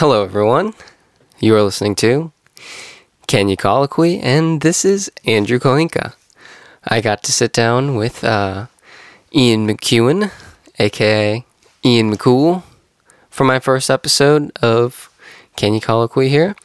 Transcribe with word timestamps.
Hello, 0.00 0.22
everyone. 0.22 0.74
You 1.38 1.56
are 1.56 1.62
listening 1.62 1.94
to 1.94 2.30
Kenya 3.26 3.56
Colloquy, 3.56 4.20
and 4.20 4.60
this 4.60 4.84
is 4.84 5.10
Andrew 5.24 5.58
Kohinka. 5.58 6.12
I 6.84 7.00
got 7.00 7.22
to 7.22 7.32
sit 7.32 7.54
down 7.54 7.96
with 7.96 8.22
uh, 8.22 8.66
Ian 9.34 9.66
McEwen, 9.66 10.30
aka 10.78 11.46
Ian 11.82 12.14
McCool, 12.14 12.62
for 13.30 13.44
my 13.44 13.58
first 13.58 13.88
episode 13.88 14.52
of 14.60 15.08
Kenya 15.56 15.80
Colloquy 15.80 16.28
here. 16.28 16.56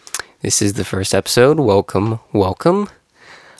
This 0.41 0.61
is 0.61 0.73
the 0.73 0.83
first 0.83 1.15
episode. 1.15 1.57
Welcome, 1.57 2.19
welcome. 2.33 2.89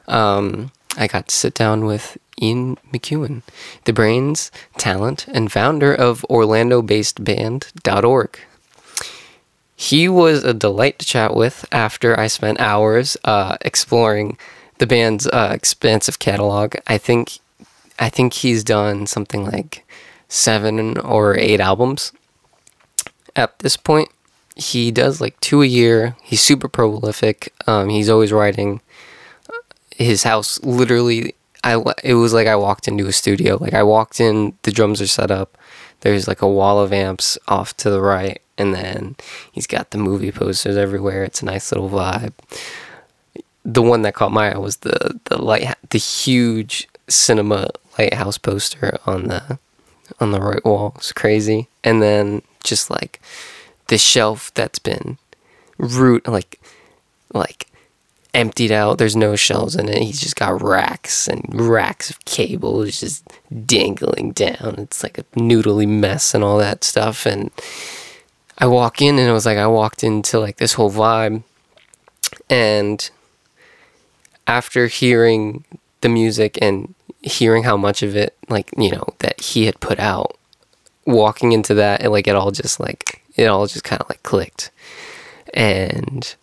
Um, 0.05 0.73
I 0.97 1.07
got 1.07 1.29
to 1.29 1.33
sit 1.33 1.53
down 1.53 1.85
with 1.85 2.17
Ian 2.41 2.75
McEwen, 2.91 3.41
the 3.85 3.93
brains, 3.93 4.51
talent, 4.77 5.29
and 5.29 5.49
founder 5.49 5.95
of 5.95 6.25
Orlando 6.25 6.81
based 6.81 7.23
band.org. 7.23 8.37
He 9.81 10.07
was 10.07 10.43
a 10.43 10.53
delight 10.53 10.99
to 10.99 11.07
chat 11.07 11.35
with 11.35 11.65
after 11.71 12.17
I 12.17 12.27
spent 12.27 12.59
hours 12.59 13.17
uh, 13.23 13.57
exploring 13.61 14.37
the 14.77 14.85
band's 14.85 15.25
uh, 15.25 15.49
expansive 15.51 16.19
catalog. 16.19 16.75
I 16.85 16.99
think 16.99 17.39
I 17.97 18.07
think 18.07 18.33
he's 18.33 18.63
done 18.63 19.07
something 19.07 19.43
like 19.43 19.83
seven 20.27 20.99
or 20.99 21.35
eight 21.35 21.59
albums 21.59 22.11
at 23.35 23.57
this 23.57 23.75
point. 23.75 24.09
He 24.55 24.91
does 24.91 25.19
like 25.19 25.39
two 25.39 25.63
a 25.63 25.65
year. 25.65 26.15
He's 26.21 26.41
super 26.41 26.67
prolific. 26.67 27.51
Um, 27.65 27.89
he's 27.89 28.07
always 28.07 28.31
writing. 28.31 28.81
His 29.95 30.21
house 30.21 30.59
literally, 30.63 31.33
I 31.63 31.83
it 32.03 32.13
was 32.13 32.33
like 32.33 32.45
I 32.45 32.55
walked 32.55 32.87
into 32.87 33.07
a 33.07 33.11
studio. 33.11 33.57
Like 33.59 33.73
I 33.73 33.81
walked 33.81 34.19
in, 34.19 34.53
the 34.61 34.71
drums 34.71 35.01
are 35.01 35.07
set 35.07 35.31
up. 35.31 35.57
There's 36.01 36.27
like 36.27 36.41
a 36.41 36.49
wall 36.49 36.79
of 36.79 36.93
amps 36.93 37.37
off 37.47 37.75
to 37.77 37.89
the 37.89 38.01
right, 38.01 38.41
and 38.57 38.73
then 38.73 39.15
he's 39.51 39.67
got 39.67 39.91
the 39.91 39.97
movie 39.97 40.31
posters 40.31 40.77
everywhere. 40.77 41.23
It's 41.23 41.41
a 41.41 41.45
nice 41.45 41.71
little 41.71 41.89
vibe. 41.89 42.33
The 43.63 43.81
one 43.81 44.01
that 44.01 44.15
caught 44.15 44.31
my 44.31 44.53
eye 44.53 44.57
was 44.57 44.77
the 44.77 45.19
the 45.25 45.41
light, 45.41 45.75
the 45.89 45.99
huge 45.99 46.87
cinema 47.07 47.69
lighthouse 47.97 48.37
poster 48.37 48.97
on 49.05 49.27
the 49.27 49.59
on 50.19 50.31
the 50.31 50.41
right 50.41 50.63
wall. 50.65 50.93
It's 50.97 51.11
crazy, 51.11 51.67
and 51.83 52.01
then 52.01 52.41
just 52.63 52.89
like 52.89 53.21
the 53.87 53.97
shelf 53.97 54.53
that's 54.53 54.79
been 54.79 55.17
root 55.77 56.27
like 56.27 56.59
like 57.33 57.67
emptied 58.33 58.71
out. 58.71 58.97
There's 58.97 59.15
no 59.15 59.35
shelves 59.35 59.75
in 59.75 59.89
it. 59.89 60.01
He's 60.01 60.21
just 60.21 60.35
got 60.35 60.61
racks 60.61 61.27
and 61.27 61.43
racks 61.53 62.09
of 62.09 62.23
cables 62.25 62.99
just 62.99 63.27
dangling 63.65 64.31
down. 64.31 64.75
It's 64.77 65.03
like 65.03 65.17
a 65.17 65.23
noodly 65.35 65.87
mess 65.87 66.33
and 66.33 66.43
all 66.43 66.57
that 66.57 66.83
stuff. 66.83 67.25
And 67.25 67.51
I 68.57 68.67
walk 68.67 69.01
in 69.01 69.19
and 69.19 69.27
it 69.27 69.33
was 69.33 69.45
like 69.45 69.57
I 69.57 69.67
walked 69.67 70.03
into 70.03 70.39
like 70.39 70.57
this 70.57 70.73
whole 70.73 70.91
vibe. 70.91 71.43
And 72.49 73.09
after 74.47 74.87
hearing 74.87 75.65
the 76.01 76.09
music 76.09 76.57
and 76.61 76.93
hearing 77.21 77.63
how 77.63 77.77
much 77.77 78.01
of 78.01 78.15
it, 78.15 78.37
like, 78.49 78.69
you 78.77 78.91
know, 78.91 79.05
that 79.19 79.39
he 79.41 79.65
had 79.65 79.79
put 79.79 79.99
out, 79.99 80.37
walking 81.05 81.51
into 81.51 81.73
that, 81.73 82.01
and 82.01 82.11
like 82.11 82.27
it 82.27 82.35
all 82.35 82.51
just 82.51 82.79
like, 82.79 83.21
it 83.35 83.45
all 83.45 83.67
just 83.67 83.83
kind 83.83 84.01
of 84.01 84.09
like 84.09 84.23
clicked. 84.23 84.71
And 85.53 86.33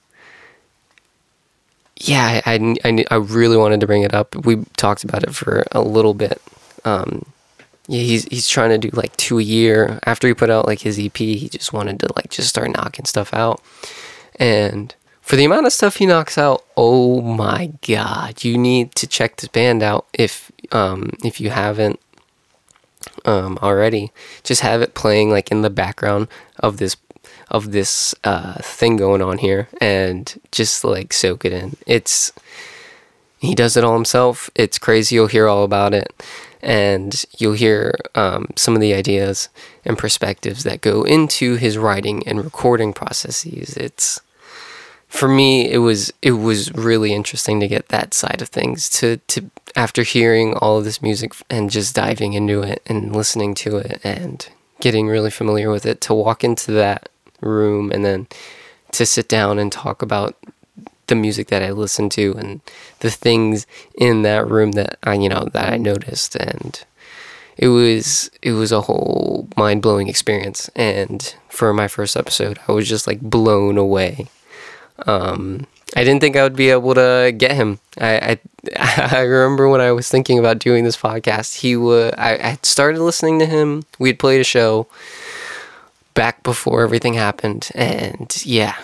yeah, 2.01 2.41
I, 2.47 2.77
I, 2.85 3.05
I, 3.11 3.15
really 3.17 3.57
wanted 3.57 3.81
to 3.81 3.87
bring 3.87 4.03
it 4.03 4.15
up. 4.15 4.35
We 4.47 4.65
talked 4.77 5.03
about 5.05 5.25
it 5.25 5.35
for 5.35 5.65
a 5.73 5.81
little 5.81 6.15
bit. 6.15 6.41
Um, 6.85 7.27
yeah, 7.89 8.01
he's 8.01 8.25
he's 8.27 8.49
trying 8.49 8.71
to 8.71 8.79
do 8.79 8.91
like 8.97 9.17
two 9.17 9.39
a 9.39 9.43
year. 9.43 9.99
After 10.05 10.29
he 10.29 10.35
put 10.35 10.51
out 10.51 10.67
like 10.67 10.81
his 10.81 10.99
EP, 10.99 11.17
he 11.17 11.49
just 11.49 11.73
wanted 11.73 11.99
to 12.01 12.09
like 12.15 12.31
just 12.31 12.49
start 12.49 12.71
knocking 12.71 13.05
stuff 13.05 13.35
out. 13.35 13.63
And 14.37 14.95
for 15.23 15.37
the 15.37 15.45
amount 15.45 15.67
of 15.67 15.73
stuff 15.73 15.97
he 15.97 16.07
knocks 16.07 16.39
out, 16.39 16.65
oh 16.77 17.21
my 17.21 17.73
god, 17.87 18.45
you 18.45 18.57
need 18.57 18.95
to 18.95 19.07
check 19.07 19.37
this 19.37 19.49
band 19.49 19.83
out 19.83 20.07
if 20.13 20.53
um 20.71 21.11
if 21.25 21.41
you 21.41 21.51
haven't 21.51 21.99
um 23.25 23.59
already. 23.61 24.13
Just 24.45 24.61
have 24.61 24.83
it 24.83 24.95
playing 24.95 25.31
like 25.31 25.51
in 25.51 25.63
the 25.63 25.71
background 25.71 26.29
of 26.61 26.77
this 26.77 26.97
of 27.51 27.73
this 27.73 28.15
uh, 28.25 28.55
thing 28.55 28.97
going 28.97 29.23
on 29.23 29.39
here 29.39 29.69
and 29.81 30.41
just 30.53 30.85
like 30.85 31.13
soak 31.13 31.45
it 31.45 31.53
in. 31.53 31.77
It's 31.87 32.33
he 33.39 33.55
does 33.55 33.77
it 33.77 33.85
all 33.85 33.95
himself. 33.95 34.51
It's 34.55 34.79
crazy. 34.79 35.15
You'll 35.15 35.29
hear 35.29 35.47
all 35.47 35.65
about 35.65 35.95
it, 35.95 36.13
and 36.61 37.25
you'll 37.39 37.53
hear 37.53 37.95
um, 38.15 38.49
some 38.57 38.75
of 38.75 38.81
the 38.81 38.95
ideas 38.95 39.49
and 39.85 39.97
perspectives 39.97 40.65
that 40.65 40.81
go 40.81 41.05
into 41.05 41.55
his 41.55 41.79
writing 41.79 42.27
and 42.27 42.43
recording 42.43 42.93
processes. 42.93 43.77
It's 43.77 44.21
for 45.09 45.29
me, 45.29 45.71
it 45.71 45.79
was 45.79 46.13
it 46.21 46.33
was 46.33 46.73
really 46.75 47.15
interesting 47.15 47.61
to 47.61 47.69
get 47.69 47.89
that 47.89 48.13
side 48.13 48.43
of 48.43 48.49
things. 48.49 48.89
To 48.91 49.19
to 49.29 49.51
after 49.77 50.03
hearing 50.03 50.55
all 50.55 50.79
of 50.79 50.85
this 50.85 51.01
music 51.01 51.33
and 51.49 51.71
just 51.71 51.95
diving 51.95 52.33
into 52.33 52.63
it 52.63 52.83
and 52.87 53.15
listening 53.15 53.55
to 53.55 53.77
it 53.77 54.01
and 54.03 54.49
getting 54.81 55.07
really 55.09 55.31
familiar 55.31 55.71
with 55.71 55.87
it, 55.87 56.01
to 56.03 56.15
walk 56.15 56.43
into 56.43 56.73
that 56.73 57.09
room 57.41 57.91
and 57.91 58.05
then 58.05 58.27
to 58.93 59.07
sit 59.07 59.29
down 59.29 59.59
and 59.59 59.71
talk 59.71 60.03
about 60.03 60.37
the 61.07 61.15
music 61.15 61.49
that 61.49 61.63
I 61.63 61.71
listened 61.71 62.13
to 62.13 62.35
and 62.39 62.61
the 63.01 63.11
things 63.11 63.67
in 63.95 64.23
that 64.23 64.47
room 64.47 64.73
that 64.73 64.99
I 65.03 65.15
you 65.15 65.29
know 65.29 65.49
that 65.53 65.73
I 65.73 65.77
noticed 65.77 66.37
and 66.37 66.83
it 67.57 67.69
was 67.69 68.31
it 68.43 68.53
was 68.53 68.73
a 68.73 68.83
whole 68.83 69.49
mind-blowing 69.57 70.09
experience 70.09 70.69
and 70.77 71.35
for 71.49 71.73
my 71.73 71.89
first 71.89 72.17
episode 72.17 72.61
I 72.69 72.73
was 72.73 72.89
just 72.89 73.07
like 73.07 73.21
blown 73.21 73.79
away 73.79 74.27
um, 75.07 75.67
I 75.97 76.05
didn't 76.05 76.21
think 76.21 76.37
I 76.37 76.43
would 76.43 76.57
be 76.57 76.71
able 76.71 76.95
to 76.95 77.33
get 77.37 77.53
him. 77.53 77.79
I, 78.01 78.39
I, 78.77 79.09
I 79.17 79.21
remember 79.23 79.69
when 79.69 79.81
I 79.81 79.93
was 79.93 80.09
thinking 80.09 80.39
about 80.39 80.59
doing 80.59 80.85
this 80.85 80.97
podcast, 80.97 81.61
he 81.61 81.77
would 81.77 82.15
I, 82.19 82.35
I 82.37 82.59
started 82.63 83.01
listening 83.01 83.39
to 83.39 83.47
him. 83.47 83.85
We 83.99 84.11
had 84.11 84.19
played 84.19 84.41
a 84.41 84.45
show 84.45 84.87
back 86.19 86.43
before 86.43 86.83
everything 86.83 87.15
happened, 87.15 87.71
and 87.77 88.45
yeah, 88.45 88.75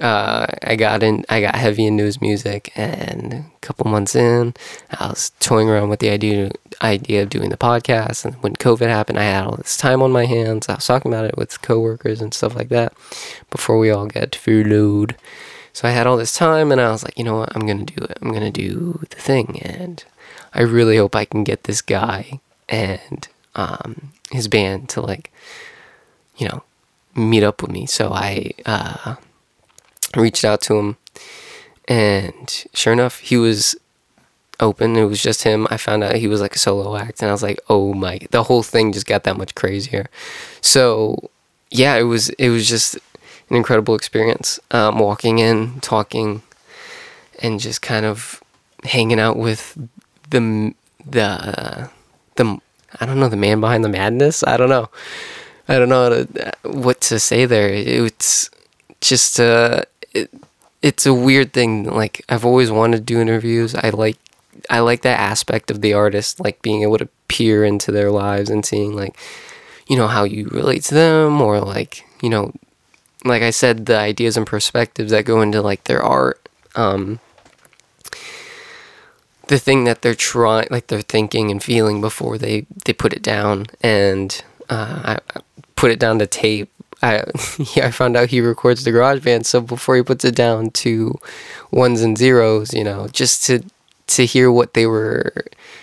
uh, 0.00 0.46
I 0.64 0.74
got 0.74 1.04
in. 1.04 1.24
I 1.28 1.40
got 1.40 1.54
heavy 1.54 1.86
into 1.86 2.02
his 2.02 2.20
music, 2.20 2.72
and 2.74 3.32
a 3.32 3.44
couple 3.60 3.88
months 3.88 4.16
in, 4.16 4.54
I 4.90 5.06
was 5.06 5.30
toying 5.38 5.70
around 5.70 5.88
with 5.88 6.00
the 6.00 6.10
idea 6.10 6.50
idea 6.82 7.22
of 7.22 7.30
doing 7.30 7.50
the 7.50 7.56
podcast. 7.56 8.24
And 8.24 8.34
when 8.42 8.56
COVID 8.56 8.88
happened, 8.88 9.20
I 9.20 9.22
had 9.22 9.44
all 9.44 9.56
this 9.56 9.76
time 9.76 10.02
on 10.02 10.10
my 10.10 10.26
hands. 10.26 10.68
I 10.68 10.74
was 10.74 10.86
talking 10.86 11.12
about 11.12 11.26
it 11.26 11.38
with 11.38 11.62
coworkers 11.62 12.20
and 12.20 12.34
stuff 12.34 12.56
like 12.56 12.70
that 12.70 12.92
before 13.52 13.78
we 13.78 13.90
all 13.92 14.06
got 14.06 14.34
furloughed. 14.34 15.14
So 15.72 15.86
I 15.86 15.92
had 15.92 16.08
all 16.08 16.16
this 16.16 16.34
time, 16.34 16.72
and 16.72 16.80
I 16.80 16.90
was 16.90 17.04
like, 17.04 17.16
you 17.16 17.22
know 17.22 17.38
what? 17.38 17.54
I'm 17.54 17.64
gonna 17.64 17.84
do 17.84 18.02
it. 18.02 18.18
I'm 18.20 18.32
gonna 18.32 18.50
do 18.50 18.98
the 19.10 19.16
thing, 19.16 19.60
and 19.62 20.04
I 20.52 20.62
really 20.62 20.96
hope 20.96 21.14
I 21.14 21.24
can 21.24 21.44
get 21.44 21.64
this 21.64 21.82
guy 21.82 22.40
and 22.68 23.28
um, 23.54 24.12
his 24.32 24.48
band 24.48 24.88
to 24.88 25.00
like 25.00 25.30
you 26.36 26.48
know, 26.48 26.62
meet 27.14 27.42
up 27.42 27.62
with 27.62 27.70
me. 27.70 27.86
So 27.86 28.12
I 28.12 28.52
uh, 28.66 29.16
reached 30.16 30.44
out 30.44 30.60
to 30.62 30.76
him, 30.76 30.96
and 31.88 32.64
sure 32.74 32.92
enough, 32.92 33.20
he 33.20 33.36
was 33.36 33.76
open. 34.60 34.96
It 34.96 35.04
was 35.04 35.22
just 35.22 35.42
him. 35.42 35.66
I 35.70 35.76
found 35.76 36.04
out 36.04 36.16
he 36.16 36.28
was 36.28 36.40
like 36.40 36.56
a 36.56 36.58
solo 36.58 36.96
act, 36.96 37.20
and 37.20 37.28
I 37.28 37.32
was 37.32 37.42
like, 37.42 37.60
oh 37.68 37.94
my! 37.94 38.20
The 38.30 38.44
whole 38.44 38.62
thing 38.62 38.92
just 38.92 39.06
got 39.06 39.24
that 39.24 39.36
much 39.36 39.54
crazier. 39.54 40.08
So 40.60 41.30
yeah, 41.70 41.96
it 41.96 42.04
was 42.04 42.30
it 42.30 42.50
was 42.50 42.68
just 42.68 42.96
an 43.50 43.56
incredible 43.56 43.94
experience. 43.94 44.58
Um, 44.70 44.98
walking 44.98 45.38
in, 45.38 45.80
talking, 45.80 46.42
and 47.42 47.60
just 47.60 47.82
kind 47.82 48.06
of 48.06 48.42
hanging 48.84 49.20
out 49.20 49.36
with 49.36 49.76
the 50.30 50.74
the 51.04 51.90
the 52.36 52.58
I 53.00 53.06
don't 53.06 53.18
know 53.18 53.28
the 53.28 53.36
man 53.36 53.60
behind 53.60 53.84
the 53.84 53.88
madness. 53.88 54.42
I 54.44 54.56
don't 54.56 54.68
know. 54.68 54.88
I 55.68 55.78
don't 55.78 55.88
know 55.88 56.26
what 56.62 57.00
to 57.02 57.18
say 57.18 57.46
there. 57.46 57.68
It's 57.68 58.50
just 59.00 59.40
uh, 59.40 59.82
it, 60.12 60.30
it's 60.82 61.06
a 61.06 61.14
weird 61.14 61.52
thing. 61.52 61.84
Like 61.84 62.24
I've 62.28 62.44
always 62.44 62.70
wanted 62.70 62.98
to 62.98 63.02
do 63.02 63.20
interviews. 63.20 63.74
I 63.74 63.90
like 63.90 64.18
I 64.68 64.80
like 64.80 65.02
that 65.02 65.18
aspect 65.18 65.70
of 65.70 65.80
the 65.80 65.94
artist, 65.94 66.40
like 66.40 66.62
being 66.62 66.82
able 66.82 66.98
to 66.98 67.08
peer 67.28 67.64
into 67.64 67.90
their 67.90 68.10
lives 68.10 68.50
and 68.50 68.64
seeing 68.64 68.94
like 68.94 69.16
you 69.86 69.96
know 69.96 70.08
how 70.08 70.24
you 70.24 70.48
relate 70.48 70.82
to 70.84 70.94
them, 70.94 71.40
or 71.40 71.60
like 71.60 72.04
you 72.22 72.28
know, 72.28 72.52
like 73.24 73.42
I 73.42 73.50
said, 73.50 73.86
the 73.86 73.98
ideas 73.98 74.36
and 74.36 74.46
perspectives 74.46 75.10
that 75.10 75.24
go 75.24 75.40
into 75.40 75.62
like 75.62 75.84
their 75.84 76.02
art. 76.02 76.48
Um, 76.74 77.20
the 79.48 79.58
thing 79.58 79.84
that 79.84 80.02
they're 80.02 80.14
trying, 80.14 80.68
like 80.70 80.86
they're 80.86 81.02
thinking 81.02 81.50
and 81.50 81.62
feeling 81.62 82.00
before 82.00 82.38
they 82.38 82.66
they 82.84 82.92
put 82.92 83.12
it 83.12 83.22
down, 83.22 83.66
and 83.82 84.42
uh, 84.68 85.16
I, 85.34 85.40
put 85.76 85.90
it 85.90 85.98
down 85.98 86.18
to 86.18 86.26
tape. 86.26 86.70
I 87.02 87.24
yeah, 87.74 87.86
I 87.86 87.90
found 87.90 88.16
out 88.16 88.30
he 88.30 88.40
records 88.40 88.84
the 88.84 88.92
garage 88.92 89.22
band, 89.22 89.46
so 89.46 89.60
before 89.60 89.96
he 89.96 90.02
puts 90.02 90.24
it 90.24 90.34
down 90.34 90.70
to 90.70 91.18
ones 91.70 92.02
and 92.02 92.16
zeros, 92.16 92.72
you 92.72 92.84
know, 92.84 93.08
just 93.08 93.44
to 93.46 93.62
to 94.06 94.26
hear 94.26 94.50
what 94.50 94.74
they 94.74 94.86
were 94.86 95.32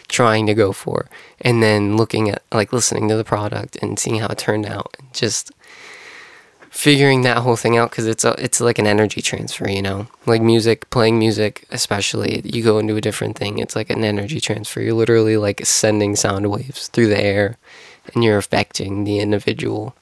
trying 0.08 0.46
to 0.46 0.54
go 0.54 0.72
for 0.72 1.08
and 1.40 1.64
then 1.64 1.98
looking 1.98 2.30
at 2.30 2.44
like 2.52 2.72
listening 2.72 3.08
to 3.08 3.16
the 3.16 3.24
product 3.24 3.78
and 3.82 3.98
seeing 3.98 4.20
how 4.20 4.28
it 4.28 4.38
turned 4.38 4.66
out 4.66 4.96
and 5.00 5.12
just 5.14 5.52
figuring 6.70 7.22
that 7.22 7.38
whole 7.38 7.58
thing 7.58 7.78
out 7.78 7.90
because 7.90 8.08
it's 8.08 8.24
a 8.24 8.34
it's 8.40 8.62
like 8.62 8.80
an 8.80 8.88
energy 8.88 9.22
transfer, 9.22 9.70
you 9.70 9.82
know, 9.82 10.08
like 10.26 10.42
music, 10.42 10.90
playing 10.90 11.20
music, 11.20 11.66
especially 11.70 12.42
you 12.46 12.64
go 12.64 12.80
into 12.80 12.96
a 12.96 13.02
different 13.02 13.38
thing. 13.38 13.60
It's 13.60 13.76
like 13.76 13.90
an 13.90 14.04
energy 14.04 14.40
transfer. 14.40 14.82
You're 14.82 14.94
literally 14.94 15.38
like 15.38 15.66
sending 15.66 16.16
sound 16.16 16.50
waves 16.50 16.88
through 16.88 17.08
the 17.08 17.22
air, 17.22 17.58
and 18.14 18.24
you're 18.24 18.38
affecting 18.38 19.04
the 19.04 19.20
individual. 19.20 19.96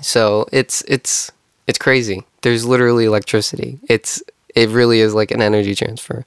So 0.00 0.46
it's 0.52 0.82
it's 0.82 1.30
it's 1.66 1.78
crazy. 1.78 2.24
There's 2.42 2.64
literally 2.64 3.04
electricity. 3.04 3.78
It's 3.88 4.22
it 4.54 4.68
really 4.68 5.00
is 5.00 5.14
like 5.14 5.30
an 5.30 5.42
energy 5.42 5.74
transfer. 5.74 6.24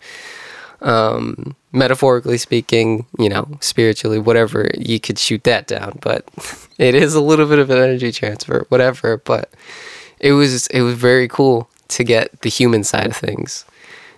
Um, 0.81 1.55
metaphorically 1.71 2.37
speaking, 2.37 3.07
you 3.17 3.29
know, 3.29 3.47
spiritually, 3.61 4.19
whatever, 4.19 4.69
you 4.77 4.99
could 4.99 5.17
shoot 5.17 5.43
that 5.45 5.65
down, 5.65 5.97
but 6.01 6.23
it 6.77 6.93
is 6.93 7.15
a 7.15 7.21
little 7.21 7.47
bit 7.47 7.59
of 7.59 7.69
an 7.71 7.79
energy 7.79 8.11
transfer, 8.11 8.65
whatever. 8.69 9.17
But 9.17 9.49
it 10.19 10.33
was 10.33 10.67
it 10.67 10.81
was 10.81 10.95
very 10.95 11.27
cool 11.27 11.69
to 11.89 12.03
get 12.03 12.41
the 12.41 12.49
human 12.49 12.83
side 12.83 13.07
of 13.07 13.15
things 13.15 13.65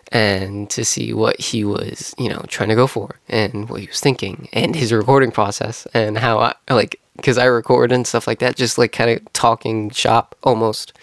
and 0.09 0.69
to 0.71 0.83
see 0.83 1.13
what 1.13 1.39
he 1.39 1.63
was, 1.63 2.15
you 2.17 2.29
know, 2.29 2.43
trying 2.47 2.69
to 2.69 2.75
go 2.75 2.87
for 2.87 3.19
and 3.27 3.69
what 3.69 3.81
he 3.81 3.87
was 3.87 3.99
thinking 3.99 4.49
and 4.53 4.75
his 4.75 4.91
recording 4.91 5.31
process 5.31 5.87
and 5.93 6.17
how 6.17 6.39
I 6.39 6.55
like 6.69 6.99
because 7.15 7.37
I 7.37 7.45
record 7.45 7.91
and 7.91 8.07
stuff 8.07 8.27
like 8.27 8.39
that, 8.39 8.55
just 8.55 8.77
like 8.77 8.91
kind 8.91 9.11
of 9.11 9.33
talking 9.33 9.89
shop 9.89 10.35
almost 10.43 10.93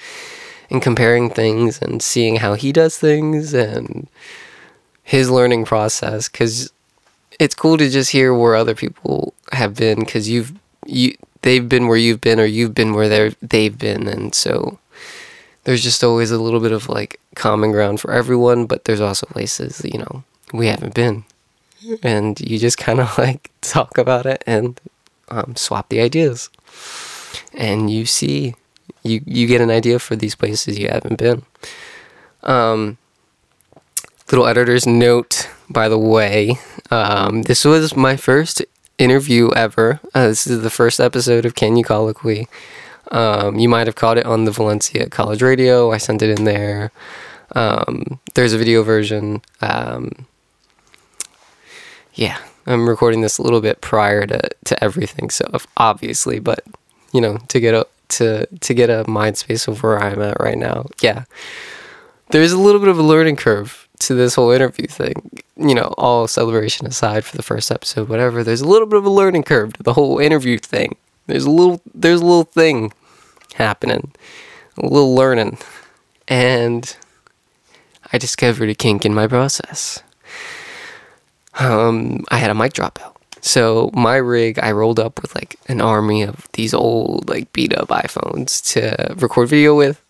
and 0.71 0.83
comparing 0.83 1.31
things 1.31 1.81
and 1.81 2.03
seeing 2.03 2.37
how 2.37 2.55
he 2.55 2.73
does 2.73 2.99
things 2.99 3.55
and 3.55 4.09
his 5.03 5.31
learning 5.31 5.65
process 5.65 6.29
because 6.29 6.73
it's 7.39 7.55
cool 7.55 7.77
to 7.77 7.89
just 7.89 8.11
hear 8.11 8.35
where 8.35 8.57
other 8.57 8.75
people 8.75 9.35
have 9.53 9.75
been 9.75 10.01
because 10.01 10.29
you've 10.29 10.53
you 10.87 11.15
they've 11.43 11.69
been 11.69 11.87
where 11.87 11.97
you've 11.97 12.21
been 12.21 12.41
or 12.41 12.45
you've 12.45 12.75
been 12.75 12.93
where 12.93 13.09
they 13.09 13.35
they've 13.41 13.79
been. 13.79 14.09
And 14.09 14.35
so 14.35 14.79
there's 15.67 15.83
just 15.83 16.03
always 16.03 16.31
a 16.31 16.39
little 16.39 16.61
bit 16.61 16.73
of 16.73 16.89
like 16.89 17.21
common 17.35 17.71
ground 17.73 18.01
for 18.01 18.13
everyone 18.13 18.67
but 18.67 18.85
there's 18.87 19.01
also 19.01 19.27
places 19.27 19.83
you 19.85 19.99
know 19.99 20.25
we 20.53 20.67
haven't 20.69 20.95
been 20.95 21.25
and 22.03 22.41
you 22.41 22.59
just 22.59 22.79
kind 22.79 22.99
of 23.01 23.17
like 23.19 23.51
talk 23.61 23.99
about 23.99 24.25
it 24.25 24.43
and 24.47 24.81
um, 25.29 25.55
swap 25.57 25.89
the 25.91 26.01
ideas 26.01 26.49
and 27.53 27.91
you 27.91 28.07
see 28.07 28.55
you 29.03 29.21
you 29.27 29.47
get 29.47 29.61
an 29.61 29.71
idea 29.71 29.99
for 29.99 30.17
these 30.17 30.35
places 30.35 30.79
you 30.79 30.89
haven't 30.89 31.19
been 31.19 31.43
um 32.43 32.97
little 34.31 34.47
editor's 34.47 34.87
note, 34.87 35.49
by 35.71 35.89
the 35.89 35.99
way. 35.99 36.59
Um, 36.91 37.43
this 37.43 37.65
was 37.65 37.97
my 37.97 38.17
first 38.17 38.63
interview 38.99 39.51
ever. 39.55 40.01
Uh, 40.15 40.29
this 40.29 40.47
is 40.47 40.63
the 40.63 40.71
first 40.71 41.01
episode 41.01 41.45
of 41.45 41.55
Can 41.55 41.77
You 41.77 41.85
Colloquy. 41.85 42.49
Um, 43.11 43.59
you 43.59 43.69
might 43.69 43.87
have 43.87 43.97
caught 43.97 44.19
it 44.19 44.27
on 44.27 44.45
the 44.45 44.51
Valencia 44.51 45.09
College 45.09 45.43
Radio. 45.43 45.93
I 45.93 45.99
sent 45.99 46.23
it 46.23 46.39
in 46.39 46.45
there. 46.45 46.91
Um, 47.55 48.19
there's 48.35 48.53
a 48.53 48.59
video 48.59 48.83
version. 48.83 49.43
Um, 49.61 50.27
yeah, 52.15 52.39
I'm 52.67 52.89
recording 52.89 53.21
this 53.21 53.39
a 53.39 53.43
little 53.43 53.61
bit 53.61 53.81
prior 53.81 54.27
to, 54.27 54.41
to 54.65 54.85
everything, 54.85 55.31
so 55.31 55.47
obviously, 55.77 56.41
but 56.41 56.65
you 57.13 57.21
know, 57.21 57.39
to 57.49 57.61
get 57.61 57.75
a 57.75 57.87
to 58.09 58.47
to 58.47 58.75
get 58.75 58.91
a 58.91 59.09
mind 59.09 59.37
space 59.39 59.69
of 59.69 59.83
where 59.83 59.99
I'm 59.99 60.21
at 60.21 60.41
right 60.41 60.59
now, 60.59 60.87
yeah, 61.01 61.25
there's 62.31 62.53
a 62.53 62.59
little 62.59 62.81
bit 62.81 62.89
of 62.89 62.99
a 62.99 63.03
learning 63.03 63.37
curve 63.37 63.87
to 64.01 64.15
this 64.15 64.35
whole 64.35 64.51
interview 64.51 64.87
thing, 64.87 65.31
you 65.57 65.75
know, 65.75 65.95
all 65.97 66.27
celebration 66.29 66.87
aside 66.87 67.25
for 67.25 67.37
the 67.37 67.43
first 67.43 67.71
episode, 67.71 68.09
whatever, 68.09 68.45
there's 68.45 68.61
a 68.61 68.69
little 68.69 68.87
bit 68.87 68.99
of 68.99 69.07
a 69.07 69.11
learning 69.11 69.43
curve 69.43 69.73
to 69.75 69.83
the 69.83 69.95
whole 69.95 70.19
interview 70.19 70.59
thing. 70.59 70.97
There's 71.27 71.45
a 71.45 71.51
little 71.51 71.81
there's 71.95 72.21
a 72.21 72.25
little 72.25 72.45
thing 72.45 72.93
happening. 73.55 74.13
A 74.79 74.87
little 74.87 75.15
learning. 75.15 75.59
And 76.29 76.97
I 78.13 78.19
discovered 78.19 78.69
a 78.69 78.75
kink 78.75 79.05
in 79.05 79.15
my 79.15 79.27
process. 79.27 80.03
Um, 81.59 82.25
I 82.31 82.39
had 82.39 82.51
a 82.51 82.55
mic 82.55 82.75
drop 82.75 82.99
out. 83.03 83.17
So 83.41 83.91
my 83.95 84.17
rig, 84.17 84.59
I 84.59 84.73
rolled 84.73 84.99
up 84.99 85.23
with 85.23 85.35
like 85.35 85.57
an 85.69 85.81
army 85.81 86.23
of 86.23 86.49
these 86.53 86.75
old 86.75 87.29
like 87.29 87.53
beat 87.53 87.73
up 87.75 87.89
iPhones 87.89 88.63
to 88.73 89.15
record 89.15 89.49
video 89.49 89.77
with 89.77 90.03